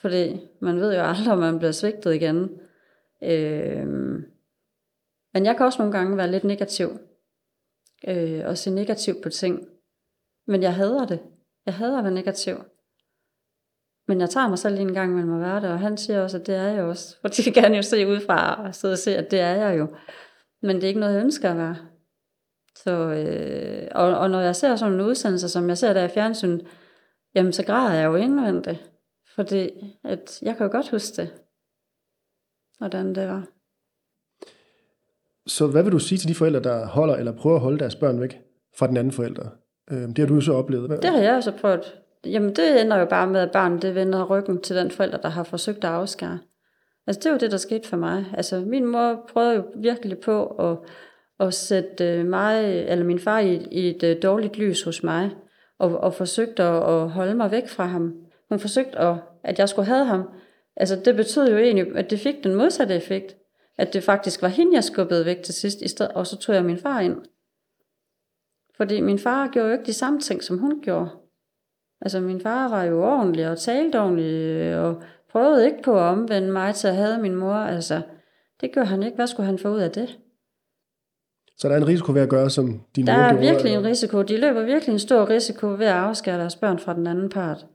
Fordi 0.00 0.40
man 0.60 0.80
ved 0.80 0.94
jo 0.94 1.02
aldrig, 1.02 1.32
om 1.32 1.38
man 1.38 1.58
bliver 1.58 1.72
svigtet 1.72 2.14
igen. 2.14 2.50
Øh, 3.22 3.86
men 5.34 5.46
jeg 5.46 5.56
kan 5.56 5.66
også 5.66 5.78
nogle 5.78 5.98
gange 5.98 6.16
være 6.16 6.30
lidt 6.30 6.44
negativ. 6.44 6.88
Øh, 8.08 8.42
og 8.46 8.58
se 8.58 8.70
negativt 8.70 9.22
på 9.22 9.28
ting. 9.28 9.68
Men 10.46 10.62
jeg 10.62 10.74
hader 10.74 11.06
det. 11.06 11.20
Jeg 11.66 11.74
hader 11.74 11.98
at 11.98 12.04
være 12.04 12.14
negativ. 12.14 12.56
Men 14.08 14.20
jeg 14.20 14.30
tager 14.30 14.48
mig 14.48 14.58
selv 14.58 14.74
lige 14.74 14.88
en 14.88 14.94
gang 14.94 15.14
mellem 15.14 15.34
at 15.34 15.40
være 15.40 15.60
det, 15.60 15.70
og 15.70 15.78
han 15.78 15.96
siger 15.96 16.22
også, 16.22 16.38
at 16.38 16.46
det 16.46 16.54
er 16.54 16.68
jeg 16.68 16.84
også. 16.84 17.16
For 17.20 17.28
de 17.28 17.52
kan 17.52 17.74
jo 17.74 17.82
se 17.82 18.06
udefra 18.06 18.66
og 18.66 18.74
sidde 18.74 18.92
og 18.92 18.98
se, 18.98 19.16
at 19.16 19.30
det 19.30 19.40
er 19.40 19.54
jeg 19.54 19.78
jo. 19.78 19.86
Men 20.62 20.76
det 20.76 20.84
er 20.84 20.88
ikke 20.88 21.00
noget, 21.00 21.14
jeg 21.14 21.22
ønsker 21.22 21.50
at 21.50 21.56
være. 21.56 21.76
Så, 22.76 22.90
øh, 22.90 23.88
og, 23.94 24.18
og 24.18 24.30
når 24.30 24.40
jeg 24.40 24.56
ser 24.56 24.76
sådan 24.76 24.94
en 24.94 25.00
udsendelse, 25.00 25.48
som 25.48 25.68
jeg 25.68 25.78
ser 25.78 25.92
der 25.92 26.04
i 26.04 26.08
fjernsynet, 26.08 26.66
jamen 27.34 27.52
så 27.52 27.64
græder 27.64 27.94
jeg 27.94 28.06
jo 28.06 28.14
indvendigt. 28.14 28.90
Fordi 29.38 29.70
at 30.04 30.38
jeg 30.42 30.56
kan 30.56 30.66
jo 30.66 30.72
godt 30.72 30.90
huske 30.90 31.16
det, 31.16 31.30
hvordan 32.78 33.14
det 33.14 33.28
var. 33.28 33.46
Så 35.46 35.66
hvad 35.66 35.82
vil 35.82 35.92
du 35.92 35.98
sige 35.98 36.18
til 36.18 36.28
de 36.28 36.34
forældre, 36.34 36.60
der 36.60 36.86
holder 36.86 37.14
eller 37.14 37.32
prøver 37.32 37.56
at 37.56 37.62
holde 37.62 37.78
deres 37.78 37.94
børn 37.94 38.20
væk 38.20 38.40
fra 38.78 38.86
den 38.86 38.96
anden 38.96 39.12
forælder? 39.12 39.48
Øhm, 39.90 40.14
det 40.14 40.18
har 40.18 40.26
du 40.26 40.34
jo 40.34 40.40
så 40.40 40.52
oplevet. 40.52 41.02
Det 41.02 41.10
har 41.10 41.18
jeg 41.18 41.34
også 41.34 41.52
prøvet. 41.60 41.94
Jamen 42.24 42.56
det 42.56 42.80
ender 42.80 42.96
jo 42.96 43.04
bare 43.04 43.26
med, 43.26 43.40
at 43.40 43.50
barnet 43.50 43.82
det 43.82 43.94
vender 43.94 44.24
ryggen 44.24 44.60
til 44.60 44.76
den 44.76 44.90
forælder, 44.90 45.18
der 45.18 45.28
har 45.28 45.42
forsøgt 45.42 45.84
at 45.84 45.90
afskære. 45.90 46.38
Altså 47.06 47.20
det 47.24 47.32
var 47.32 47.38
det, 47.38 47.50
der 47.50 47.56
skete 47.56 47.88
for 47.88 47.96
mig. 47.96 48.24
Altså 48.36 48.60
min 48.60 48.86
mor 48.86 49.30
prøvede 49.32 49.54
jo 49.54 49.64
virkelig 49.76 50.18
på 50.18 50.46
at, 50.46 50.78
at 51.40 51.54
sætte 51.54 52.24
mig, 52.24 52.64
eller 52.64 53.04
min 53.04 53.18
far 53.18 53.38
i, 53.38 53.66
i 53.70 53.88
et 53.88 54.02
øh, 54.02 54.22
dårligt 54.22 54.58
lys 54.58 54.82
hos 54.82 55.02
mig, 55.02 55.30
og, 55.78 55.98
og 55.98 56.14
forsøgte 56.14 56.62
at, 56.62 56.94
at 56.94 57.10
holde 57.10 57.34
mig 57.34 57.50
væk 57.50 57.68
fra 57.68 57.84
ham. 57.84 58.27
Hun 58.48 58.58
forsøgte, 58.60 58.98
at, 58.98 59.16
at 59.44 59.58
jeg 59.58 59.68
skulle 59.68 59.86
have 59.86 60.04
ham. 60.04 60.22
Altså, 60.76 60.96
det 61.04 61.16
betød 61.16 61.50
jo 61.50 61.56
egentlig, 61.58 61.96
at 61.96 62.10
det 62.10 62.20
fik 62.20 62.44
den 62.44 62.54
modsatte 62.54 62.94
effekt. 62.94 63.34
at 63.78 63.92
det 63.92 64.02
faktisk 64.04 64.42
var 64.42 64.48
hende, 64.48 64.74
jeg 64.74 64.84
skubbede 64.84 65.24
væk 65.24 65.42
til 65.42 65.54
sidst, 65.54 65.80
i 65.82 65.88
stedet, 65.88 66.12
og 66.12 66.26
så 66.26 66.36
tog 66.36 66.54
jeg 66.54 66.64
min 66.64 66.78
far 66.78 67.00
ind. 67.00 67.16
Fordi 68.76 69.00
min 69.00 69.18
far 69.18 69.48
gjorde 69.48 69.68
jo 69.68 69.72
ikke 69.72 69.86
de 69.86 69.92
samme 69.92 70.20
ting, 70.20 70.42
som 70.42 70.58
hun 70.58 70.80
gjorde. 70.82 71.08
Altså 72.00 72.20
min 72.20 72.40
far 72.40 72.68
var 72.68 72.84
jo 72.84 73.04
ordentlig 73.04 73.48
og 73.48 73.58
talte 73.58 74.00
ordentligt, 74.00 74.74
og 74.74 75.02
prøvede 75.32 75.64
ikke 75.66 75.82
på 75.84 75.94
at 75.98 76.02
omvende 76.02 76.52
mig 76.52 76.74
til 76.74 76.88
at 76.88 76.94
have 76.96 77.18
min 77.22 77.34
mor. 77.34 77.54
Altså, 77.54 78.02
det 78.60 78.72
gør 78.74 78.84
han 78.84 79.02
ikke. 79.02 79.16
Hvad 79.16 79.26
skulle 79.26 79.46
han 79.46 79.58
få 79.58 79.68
ud 79.68 79.78
af 79.80 79.90
det? 79.90 80.18
Så 81.56 81.68
der 81.68 81.74
er 81.74 81.78
en 81.78 81.86
risiko 81.88 82.12
ved 82.12 82.20
at 82.22 82.28
gøre, 82.28 82.50
som 82.50 82.80
din 82.96 83.06
Der 83.06 83.16
mor 83.16 83.22
er 83.22 83.28
gjorde? 83.32 83.46
virkelig 83.46 83.72
en 83.74 83.84
risiko. 83.84 84.22
De 84.22 84.40
løber 84.40 84.62
virkelig 84.62 84.92
en 84.92 84.98
stor 84.98 85.28
risiko 85.28 85.66
ved 85.66 85.86
at 85.86 85.94
afskære 85.94 86.38
deres 86.38 86.56
børn 86.56 86.78
fra 86.78 86.94
den 86.94 87.06
anden 87.06 87.28
part. 87.28 87.66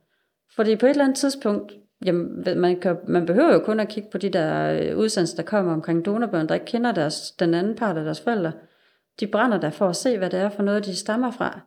Fordi 0.56 0.76
på 0.76 0.86
et 0.86 0.90
eller 0.90 1.04
andet 1.04 1.18
tidspunkt, 1.18 1.74
jamen, 2.06 2.46
ved- 2.46 2.56
man, 2.56 2.80
kan, 2.80 2.98
man 3.08 3.26
behøver 3.26 3.54
jo 3.54 3.60
kun 3.60 3.80
at 3.80 3.88
kigge 3.90 4.10
på 4.12 4.18
de 4.18 4.30
der 4.30 4.80
øh, 4.82 4.98
udsendelser, 4.98 5.36
der 5.36 5.44
kommer 5.44 5.74
omkring 5.74 6.06
donorbørn, 6.06 6.48
der 6.48 6.54
ikke 6.54 6.66
kender 6.66 6.92
deres, 6.92 7.32
den 7.32 7.54
anden 7.54 7.76
part 7.76 7.98
af 7.98 8.04
deres 8.04 8.22
forældre. 8.22 8.52
De 9.20 9.28
brænder 9.28 9.60
der 9.60 9.70
for 9.70 9.88
at 9.90 9.96
se, 9.96 10.18
hvad 10.18 10.30
det 10.30 10.40
er 10.40 10.50
for 10.50 10.64
noget, 10.64 10.86
de 10.86 10.96
stammer 10.96 11.32
fra. 11.32 11.60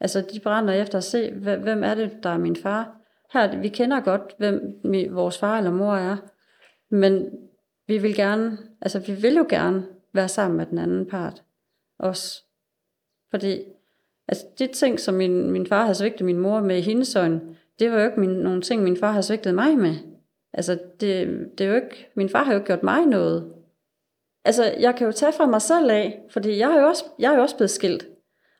Altså, 0.00 0.20
de 0.32 0.40
brænder 0.40 0.74
efter 0.74 0.98
at 0.98 1.04
se, 1.04 1.32
hvem 1.32 1.84
er 1.84 1.94
det, 1.94 2.10
der 2.22 2.30
er 2.30 2.38
min 2.38 2.56
far. 2.56 2.96
Her, 3.32 3.60
vi 3.60 3.68
kender 3.68 4.00
godt, 4.00 4.34
hvem 4.38 4.60
vores 5.10 5.38
far 5.38 5.58
eller 5.58 5.70
mor 5.70 5.94
er. 5.94 6.16
Men 6.90 7.30
vi 7.86 7.98
vil 7.98 8.14
gerne, 8.14 8.58
altså 8.80 8.98
vi 8.98 9.12
vil 9.12 9.34
jo 9.34 9.46
gerne 9.48 9.86
være 10.12 10.28
sammen 10.28 10.56
med 10.56 10.66
den 10.66 10.78
anden 10.78 11.06
part. 11.06 11.42
Også. 11.98 12.42
Fordi 13.30 13.62
Altså 14.30 14.46
de 14.58 14.66
ting, 14.66 15.00
som 15.00 15.14
min, 15.14 15.50
min 15.50 15.66
far 15.66 15.86
har 15.86 15.92
svigtet 15.92 16.26
min 16.26 16.38
mor 16.38 16.60
med 16.60 16.78
i 16.78 16.80
hendes 16.80 17.16
øjne, 17.16 17.40
det 17.80 17.90
var 17.90 17.98
jo 17.98 18.06
ikke 18.06 18.20
min, 18.20 18.30
nogle 18.30 18.62
ting, 18.62 18.82
min 18.82 18.96
far 18.96 19.12
har 19.12 19.20
svigtet 19.20 19.54
mig 19.54 19.78
med. 19.78 19.94
Altså 20.52 20.78
det, 21.00 21.28
det 21.58 21.66
er 21.66 21.68
jo 21.68 21.74
ikke, 21.74 22.10
min 22.16 22.28
far 22.28 22.42
har 22.42 22.52
jo 22.52 22.58
ikke 22.58 22.66
gjort 22.66 22.82
mig 22.82 23.06
noget. 23.06 23.52
Altså 24.44 24.74
jeg 24.80 24.94
kan 24.94 25.06
jo 25.06 25.12
tage 25.12 25.32
fra 25.32 25.46
mig 25.46 25.62
selv 25.62 25.90
af, 25.90 26.20
fordi 26.30 26.58
jeg 26.58 26.70
er 26.70 26.80
jo 26.80 26.86
også, 26.86 27.04
jeg 27.18 27.32
er 27.32 27.36
jo 27.36 27.42
også 27.42 27.56
blevet 27.56 27.70
skilt, 27.70 28.06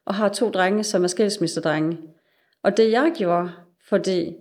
og 0.07 0.15
har 0.15 0.29
to 0.29 0.51
drenge, 0.51 0.85
som 0.85 1.05
er 1.05 1.09
skilsmissedrenge. 1.09 1.99
Og 2.63 2.77
det 2.77 2.91
jeg 2.91 3.13
gjorde, 3.17 3.51
fordi 3.89 4.37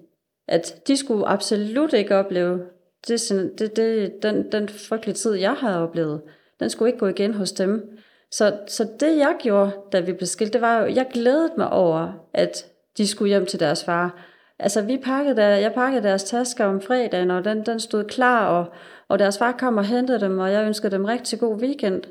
at 0.48 0.88
de 0.88 0.98
skulle 0.98 1.28
absolut 1.28 1.94
ikke 1.94 2.16
opleve 2.16 2.62
det, 3.08 3.54
det, 3.60 3.76
det, 3.76 4.14
den, 4.24 4.52
den 4.52 4.70
frygtelige 4.70 5.16
tid, 5.16 5.34
jeg 5.34 5.54
havde 5.54 5.84
oplevet, 5.84 6.22
den 6.60 6.70
skulle 6.70 6.90
ikke 6.90 7.00
gå 7.00 7.08
igen 7.08 7.34
hos 7.34 7.52
dem. 7.52 7.98
Så, 8.32 8.58
så 8.68 8.88
det 9.00 9.18
jeg 9.18 9.36
gjorde, 9.40 9.72
da 9.92 10.00
vi 10.00 10.14
blev 10.14 10.28
skilt, 10.28 10.54
det 10.54 10.62
var 10.62 10.82
jo, 10.82 10.88
jeg 10.88 11.08
glædede 11.14 11.54
mig 11.58 11.70
over, 11.70 12.28
at 12.34 12.66
de 12.98 13.08
skulle 13.08 13.30
hjem 13.30 13.46
til 13.46 13.60
deres 13.60 13.84
far. 13.84 14.29
Altså 14.60 14.82
vi 14.82 14.98
pakkede 14.98 15.36
der, 15.36 15.48
jeg 15.48 15.74
pakkede 15.74 16.04
deres 16.04 16.24
tasker 16.24 16.66
om 16.66 16.82
fredagen, 16.82 17.32
og 17.32 17.46
den, 17.46 17.66
den 17.66 17.80
stod 17.80 18.04
klar, 18.04 18.48
og, 18.48 18.66
og 19.08 19.20
deres 19.20 19.38
far 19.38 19.52
kom 19.52 19.78
og 19.78 19.86
hentede 19.86 20.20
dem, 20.20 20.40
og 20.40 20.52
jeg 20.52 20.66
ønskede 20.66 20.92
dem 20.92 21.06
rigtig 21.06 21.40
god 21.40 21.62
weekend. 21.62 22.04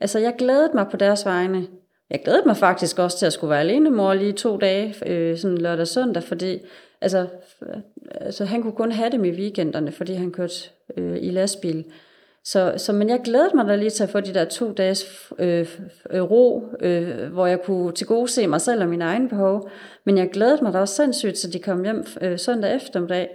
Altså 0.00 0.18
jeg 0.18 0.34
glædede 0.38 0.70
mig 0.74 0.86
på 0.90 0.96
deres 0.96 1.26
vegne. 1.26 1.66
Jeg 2.10 2.20
glædede 2.24 2.46
mig 2.46 2.56
faktisk 2.56 2.98
også 2.98 3.18
til 3.18 3.26
at 3.26 3.32
skulle 3.32 3.50
være 3.50 3.60
alene 3.60 3.90
mor 3.90 4.14
lige 4.14 4.32
to 4.32 4.56
dage, 4.56 4.94
øh, 5.06 5.38
sådan 5.38 5.58
lørdag 5.58 5.80
og 5.80 5.88
søndag, 5.88 6.22
fordi 6.22 6.58
altså, 7.00 7.26
altså, 8.10 8.44
han 8.44 8.62
kunne 8.62 8.72
kun 8.72 8.92
have 8.92 9.10
dem 9.10 9.24
i 9.24 9.30
weekenderne, 9.30 9.92
fordi 9.92 10.12
han 10.12 10.32
kørte 10.32 10.54
øh, 10.96 11.18
i 11.20 11.30
lastbil. 11.30 11.84
Så, 12.44 12.74
så, 12.76 12.92
men 12.92 13.08
jeg 13.08 13.20
glædede 13.24 13.56
mig 13.56 13.66
da 13.66 13.76
lige 13.76 13.90
til 13.90 14.02
at 14.02 14.10
få 14.10 14.20
de 14.20 14.34
der 14.34 14.44
to 14.44 14.72
dages 14.72 15.32
øh, 15.38 15.78
øh, 16.10 16.22
ro, 16.22 16.64
øh, 16.80 17.32
hvor 17.32 17.46
jeg 17.46 17.62
kunne 17.62 17.92
tilgodese 17.92 18.46
mig 18.46 18.60
selv 18.60 18.82
og 18.82 18.88
mine 18.88 19.04
egne 19.04 19.28
behov. 19.28 19.68
Men 20.06 20.18
jeg 20.18 20.30
glædede 20.30 20.64
mig 20.64 20.72
da 20.72 20.78
også 20.78 20.94
sindssygt, 20.94 21.38
så 21.38 21.50
de 21.50 21.58
kom 21.58 21.84
hjem 21.84 22.04
øh, 22.20 22.38
søndag 22.38 22.76
eftermiddag. 22.76 23.30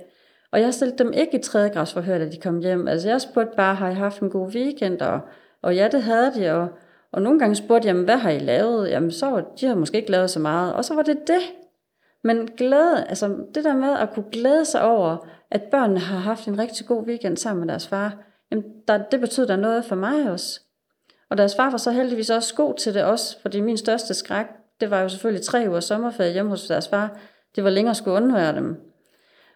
Og 0.52 0.62
jeg 0.62 0.74
stillede 0.74 0.98
dem 0.98 1.14
ikke 1.14 1.40
i 1.40 1.42
tredje 1.42 1.72
forhør, 1.74 2.18
da 2.18 2.30
de 2.30 2.38
kom 2.38 2.60
hjem. 2.60 2.88
Altså 2.88 3.10
jeg 3.10 3.22
spurgte 3.22 3.56
bare, 3.58 3.76
har 3.76 3.90
I 3.90 3.94
haft 3.94 4.22
en 4.22 4.30
god 4.30 4.48
weekend? 4.48 5.02
Og, 5.02 5.20
og 5.62 5.76
ja, 5.76 5.88
det 5.92 6.04
havde 6.04 6.32
de. 6.36 6.52
Og, 6.52 6.68
og 7.12 7.22
nogle 7.22 7.40
gange 7.40 7.56
spurgte 7.56 7.88
jeg, 7.88 7.96
hvad 7.96 8.18
har 8.18 8.30
I 8.30 8.40
lavet? 8.40 8.90
Jamen 8.90 9.12
så 9.12 9.26
var, 9.26 9.46
de 9.62 9.66
har 9.66 9.76
måske 9.76 9.98
ikke 9.98 10.12
lavet 10.12 10.30
så 10.30 10.40
meget. 10.40 10.74
Og 10.74 10.86
så 10.86 10.94
var 10.94 11.02
det 11.02 11.18
det. 11.28 11.42
Men 12.24 12.48
glæde, 12.58 13.06
altså 13.10 13.36
det 13.56 13.64
der 13.64 13.76
med 13.76 13.98
at 14.00 14.10
kunne 14.14 14.26
glæde 14.32 14.66
sig 14.66 14.82
over, 14.82 15.28
at 15.52 15.64
børnene 15.64 16.00
har 16.00 16.18
haft 16.18 16.48
en 16.48 16.60
rigtig 16.60 16.86
god 16.86 17.08
weekend 17.08 17.38
sammen 17.38 17.66
med 17.66 17.68
deres 17.68 17.88
far, 17.88 18.18
jamen 18.52 18.66
der, 18.88 18.98
det 19.12 19.20
betød 19.20 19.48
der 19.48 19.56
noget 19.56 19.86
for 19.86 19.96
mig 19.96 20.32
også. 20.32 20.62
Og 21.30 21.38
deres 21.38 21.56
far 21.56 21.70
var 21.70 21.78
så 21.78 21.92
heldigvis 21.92 22.30
også 22.30 22.56
god 22.56 22.74
til 22.76 22.94
det 22.94 23.04
også, 23.04 23.42
fordi 23.42 23.62
min 23.62 23.78
største 23.78 24.14
skræk, 24.14 24.46
det 24.80 24.92
var 24.92 25.02
jo 25.02 25.10
selvfølgelig 25.10 25.46
tre 25.46 25.66
uger 25.70 25.80
sommerferie 25.80 26.34
hjemme 26.34 26.52
hos 26.52 26.68
deres 26.68 26.88
far. 26.88 27.20
Det 27.56 27.64
var 27.64 27.70
længere 27.70 27.92
at 27.92 27.98
skulle 27.98 28.18
undvære 28.18 28.56
dem. 28.56 28.76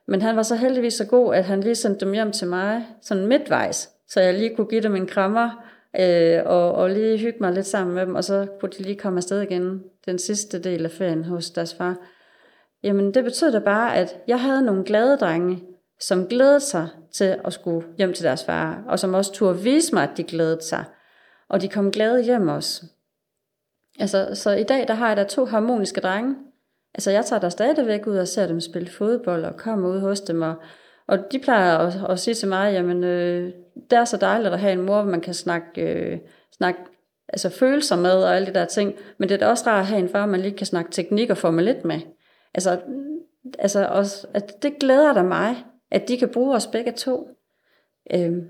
Men 0.07 0.21
han 0.21 0.35
var 0.35 0.43
så 0.43 0.55
heldigvis 0.55 0.93
så 0.93 1.05
god, 1.05 1.35
at 1.35 1.45
han 1.45 1.61
lige 1.61 1.75
sendte 1.75 2.05
dem 2.05 2.13
hjem 2.13 2.31
til 2.31 2.47
mig, 2.47 2.85
sådan 3.01 3.27
midtvejs, 3.27 3.89
så 4.07 4.21
jeg 4.21 4.33
lige 4.33 4.55
kunne 4.55 4.67
give 4.67 4.81
dem 4.81 4.95
en 4.95 5.07
krammer, 5.07 5.65
øh, 5.99 6.39
og, 6.45 6.73
og 6.73 6.89
lige 6.89 7.17
hygge 7.17 7.37
mig 7.41 7.53
lidt 7.53 7.67
sammen 7.67 7.95
med 7.95 8.05
dem, 8.05 8.15
og 8.15 8.23
så 8.23 8.47
kunne 8.59 8.71
de 8.77 8.83
lige 8.83 8.97
komme 8.97 9.17
afsted 9.17 9.41
igen 9.41 9.83
den 10.05 10.19
sidste 10.19 10.59
del 10.59 10.85
af 10.85 10.91
ferien 10.91 11.23
hos 11.23 11.49
deres 11.49 11.73
far. 11.73 11.95
Jamen 12.83 13.13
det 13.13 13.23
betød 13.23 13.51
da 13.51 13.59
bare, 13.59 13.95
at 13.95 14.17
jeg 14.27 14.41
havde 14.41 14.61
nogle 14.61 14.83
glade 14.83 15.17
drenge, 15.17 15.63
som 16.01 16.27
glædede 16.27 16.59
sig 16.59 16.87
til 17.13 17.39
at 17.45 17.53
skulle 17.53 17.87
hjem 17.97 18.13
til 18.13 18.25
deres 18.25 18.43
far, 18.43 18.83
og 18.87 18.99
som 18.99 19.13
også 19.13 19.33
turde 19.33 19.59
vise 19.59 19.95
mig, 19.95 20.03
at 20.03 20.17
de 20.17 20.23
glædede 20.23 20.63
sig. 20.63 20.83
Og 21.49 21.61
de 21.61 21.67
kom 21.69 21.91
glade 21.91 22.23
hjem 22.23 22.47
også. 22.47 22.85
Altså, 23.99 24.29
så 24.33 24.51
i 24.51 24.63
dag, 24.63 24.87
der 24.87 24.93
har 24.93 25.07
jeg 25.07 25.17
da 25.17 25.23
to 25.23 25.45
harmoniske 25.45 26.01
drenge. 26.01 26.35
Altså, 26.93 27.11
jeg 27.11 27.25
tager 27.25 27.39
der 27.39 27.49
stadigvæk 27.49 28.07
ud 28.07 28.17
og 28.17 28.27
ser 28.27 28.47
dem 28.47 28.61
spille 28.61 28.89
fodbold 28.89 29.45
og 29.45 29.57
kommer 29.57 29.89
ud 29.89 29.99
hos 29.99 30.21
dem. 30.21 30.41
Og, 30.41 30.55
og 31.07 31.19
de 31.31 31.39
plejer 31.39 31.77
at, 31.77 31.93
at 32.09 32.19
sige 32.19 32.33
til 32.33 32.47
mig, 32.47 32.73
jamen, 32.73 33.03
øh, 33.03 33.53
det 33.89 33.97
er 33.97 34.05
så 34.05 34.17
dejligt 34.17 34.53
at 34.53 34.59
have 34.59 34.73
en 34.73 34.81
mor, 34.81 35.01
hvor 35.01 35.11
man 35.11 35.21
kan 35.21 35.33
snakke, 35.33 35.81
øh, 35.81 36.19
snakke 36.57 36.79
altså 37.29 37.49
følelser 37.49 37.95
med 37.95 38.23
og 38.23 38.35
alle 38.35 38.47
de 38.47 38.53
der 38.53 38.65
ting. 38.65 38.95
Men 39.17 39.29
det 39.29 39.35
er 39.35 39.39
da 39.39 39.47
også 39.47 39.63
rart 39.67 39.79
at 39.79 39.87
have 39.87 39.99
en 39.99 40.09
far, 40.09 40.25
man 40.25 40.41
lige 40.41 40.57
kan 40.57 40.67
snakke 40.67 40.91
teknik 40.91 41.29
og 41.29 41.37
få 41.37 41.51
mig 41.51 41.63
lidt 41.63 41.85
med. 41.85 41.99
Altså, 42.53 42.79
altså 43.59 43.85
også, 43.85 44.27
at 44.33 44.63
det 44.63 44.79
glæder 44.79 45.13
da 45.13 45.23
mig, 45.23 45.65
at 45.91 46.07
de 46.07 46.17
kan 46.17 46.29
bruge 46.29 46.55
os 46.55 46.67
begge 46.67 46.91
to. 46.91 47.29
Øhm, 48.13 48.47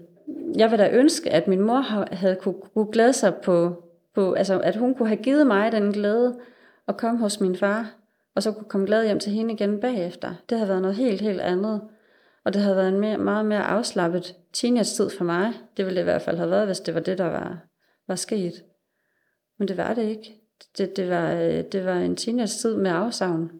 jeg 0.58 0.72
vil 0.72 0.80
da 0.80 0.90
ønske, 0.92 1.30
at 1.30 1.48
min 1.48 1.62
mor 1.62 1.80
havde 2.16 2.36
kunne, 2.36 2.56
kunne 2.74 2.92
glæde 2.92 3.14
sig 3.14 3.36
på, 3.44 3.84
på, 4.16 4.34
altså 4.34 4.60
at 4.60 4.76
hun 4.76 4.96
kunne 4.96 5.08
have 5.08 5.24
givet 5.24 5.48
mig 5.48 5.72
den 5.72 5.92
glæde 5.92 6.40
at 6.88 6.98
komme 6.98 7.20
hos 7.20 7.40
min 7.40 7.56
far, 7.56 7.96
og 8.36 8.44
så 8.44 8.52
kunne 8.52 8.70
komme 8.70 8.86
glad 8.86 9.06
hjem 9.06 9.20
til 9.20 9.32
hende 9.32 9.54
igen 9.54 9.80
bagefter. 9.80 10.34
Det 10.50 10.58
havde 10.58 10.70
været 10.70 10.82
noget 10.82 10.98
helt, 10.98 11.22
helt 11.22 11.42
andet. 11.42 11.82
Og 12.46 12.54
det 12.54 12.62
havde 12.62 12.76
været 12.76 12.90
en 12.90 13.00
mere, 13.00 13.18
meget 13.18 13.46
mere 13.46 13.64
afslappet 13.64 14.36
teenage-tid 14.54 15.10
for 15.10 15.24
mig. 15.24 15.54
Det 15.78 15.86
ville 15.86 15.96
det 15.96 16.02
i 16.02 16.04
hvert 16.04 16.22
fald 16.22 16.38
have 16.38 16.50
været, 16.50 16.66
hvis 16.66 16.80
det 16.80 16.94
var 16.94 17.00
det, 17.00 17.18
der 17.18 17.26
var, 17.26 17.58
var 18.08 18.16
sket. 18.16 18.54
Men 19.60 19.68
det 19.68 19.78
var 19.78 19.94
det 19.94 20.04
ikke. 20.04 20.42
Det, 20.78 20.98
det, 20.98 21.10
var, 21.10 21.34
øh, 21.34 21.64
det 21.64 21.86
var 21.86 21.96
en 21.96 22.16
teenage-tid 22.16 22.76
med 22.76 22.92
afsavn. 22.92 23.52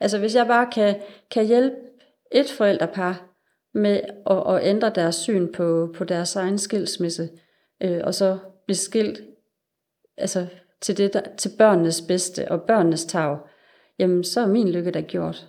Altså 0.00 0.18
hvis 0.18 0.34
jeg 0.34 0.46
bare 0.46 0.66
kan, 0.72 0.96
kan 1.30 1.46
hjælpe 1.46 1.76
et 2.32 2.50
forældrepar 2.50 3.36
med 3.74 4.00
at, 4.30 4.54
at 4.54 4.68
ændre 4.68 4.90
deres 4.94 5.14
syn 5.14 5.52
på, 5.52 5.94
på 5.96 6.04
deres 6.04 6.36
egen 6.36 6.58
skilsmisse, 6.58 7.30
øh, 7.82 8.00
og 8.04 8.14
så 8.14 8.38
blive 8.66 8.76
skilt 8.76 9.20
altså, 10.16 10.46
til, 10.80 10.96
det, 10.96 11.12
der, 11.12 11.20
til 11.36 11.50
børnenes 11.58 12.00
bedste 12.00 12.50
og 12.50 12.62
børnenes 12.62 13.04
tag, 13.04 13.38
jamen 13.98 14.24
så 14.24 14.40
er 14.40 14.46
min 14.46 14.68
lykke 14.68 14.90
da 14.90 15.00
gjort. 15.00 15.46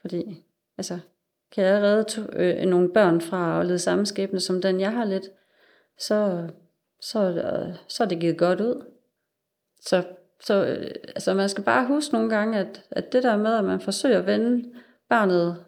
Fordi, 0.00 0.44
altså, 0.78 0.98
kan 1.52 1.64
jeg 1.64 1.82
redde 1.82 2.04
to, 2.04 2.22
øh, 2.32 2.64
nogle 2.64 2.92
børn 2.92 3.20
fra 3.20 3.60
at 3.60 3.66
lede 3.66 3.78
samme 3.78 4.06
skæbne 4.06 4.40
som 4.40 4.62
den, 4.62 4.80
jeg 4.80 4.92
har 4.92 5.04
lidt, 5.04 5.24
så, 5.98 6.48
så, 7.00 7.20
øh, 7.20 7.74
så 7.88 8.04
er 8.04 8.08
det 8.08 8.20
givet 8.20 8.38
godt 8.38 8.60
ud. 8.60 8.84
Så, 9.80 10.04
så 10.44 10.64
øh, 10.64 10.90
altså, 11.08 11.34
man 11.34 11.48
skal 11.48 11.64
bare 11.64 11.86
huske 11.86 12.14
nogle 12.14 12.30
gange, 12.30 12.58
at, 12.58 12.84
at 12.90 13.12
det 13.12 13.22
der 13.22 13.36
med, 13.36 13.54
at 13.54 13.64
man 13.64 13.80
forsøger 13.80 14.18
at 14.18 14.26
vende 14.26 14.72
barnet 15.08 15.64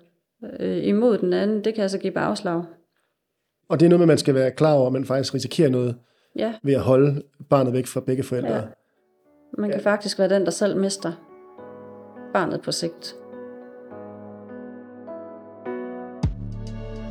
øh, 0.61 0.87
imod 0.87 1.19
den 1.19 1.33
anden, 1.33 1.65
det 1.65 1.75
kan 1.75 1.83
altså 1.83 1.99
give 1.99 2.13
bagslag. 2.13 2.63
Og 3.69 3.81
det 3.81 3.87
er 3.87 3.91
noget 3.91 4.09
man 4.09 4.19
skal 4.19 4.35
være 4.35 4.51
klar 4.51 4.73
over, 4.73 4.87
at 4.87 4.93
man 4.93 5.05
faktisk 5.05 5.35
risikerer 5.35 5.71
noget 5.71 5.97
Ja, 6.37 6.55
ved 6.63 6.75
at 6.75 6.81
holde 6.81 7.23
barnet 7.51 7.73
væk 7.73 7.87
fra 7.87 8.01
begge 8.01 8.23
forældre. 8.23 8.55
Ja. 8.55 8.63
man 9.59 9.71
kan 9.71 9.81
faktisk 9.81 10.19
være 10.19 10.29
den, 10.29 10.45
der 10.45 10.51
selv 10.51 10.77
mister 10.77 11.13
barnet 12.33 12.61
på 12.63 12.73
sigt. 12.73 13.17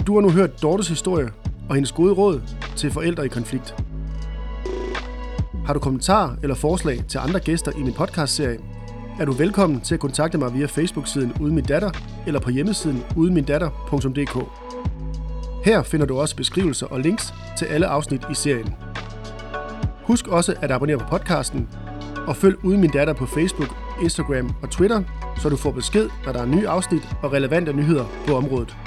Du 0.07 0.13
har 0.13 0.21
nu 0.21 0.29
hørt 0.29 0.61
Dortes 0.61 0.87
historie 0.87 1.27
og 1.69 1.75
hendes 1.75 1.91
gode 1.91 2.13
råd 2.13 2.41
til 2.77 2.91
forældre 2.91 3.25
i 3.25 3.27
konflikt. 3.27 3.75
Har 5.65 5.73
du 5.73 5.79
kommentarer 5.79 6.35
eller 6.43 6.55
forslag 6.55 6.97
til 7.07 7.17
andre 7.17 7.39
gæster 7.39 7.71
i 7.79 7.83
min 7.83 7.93
podcastserie, 7.93 8.59
er 9.19 9.25
du 9.25 9.31
velkommen 9.31 9.81
til 9.81 9.93
at 9.93 9.99
kontakte 9.99 10.37
mig 10.37 10.53
via 10.53 10.65
Facebook-siden 10.65 11.33
Uden 11.41 11.55
Min 11.55 11.63
Datter 11.63 11.91
eller 12.27 12.39
på 12.39 12.49
hjemmesiden 12.49 13.03
udenmindatter.dk. 13.15 14.37
Her 15.65 15.83
finder 15.83 16.05
du 16.05 16.19
også 16.19 16.35
beskrivelser 16.35 16.87
og 16.87 16.99
links 16.99 17.33
til 17.57 17.65
alle 17.65 17.87
afsnit 17.87 18.21
i 18.31 18.33
serien. 18.33 18.75
Husk 20.03 20.27
også 20.27 20.55
at 20.61 20.71
abonnere 20.71 20.97
på 20.97 21.05
podcasten, 21.09 21.69
og 22.27 22.35
følg 22.35 22.65
Uden 22.65 22.81
Min 22.81 22.89
Datter 22.89 23.13
på 23.13 23.25
Facebook, 23.25 23.75
Instagram 24.03 24.55
og 24.61 24.69
Twitter, 24.69 25.03
så 25.41 25.49
du 25.49 25.57
får 25.57 25.71
besked, 25.71 26.09
når 26.25 26.31
der 26.31 26.41
er 26.41 26.45
nye 26.45 26.67
afsnit 26.67 27.03
og 27.23 27.33
relevante 27.33 27.73
nyheder 27.73 28.05
på 28.27 28.35
området. 28.35 28.77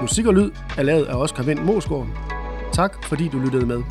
Musik 0.00 0.26
og 0.26 0.34
lyd 0.34 0.50
er 0.78 0.82
lavet 0.82 1.04
af 1.04 1.14
Oscar 1.14 1.42
Vendt 1.42 1.64
Mosgaard. 1.64 2.06
Tak 2.72 3.04
fordi 3.04 3.28
du 3.28 3.38
lyttede 3.38 3.66
med. 3.66 3.82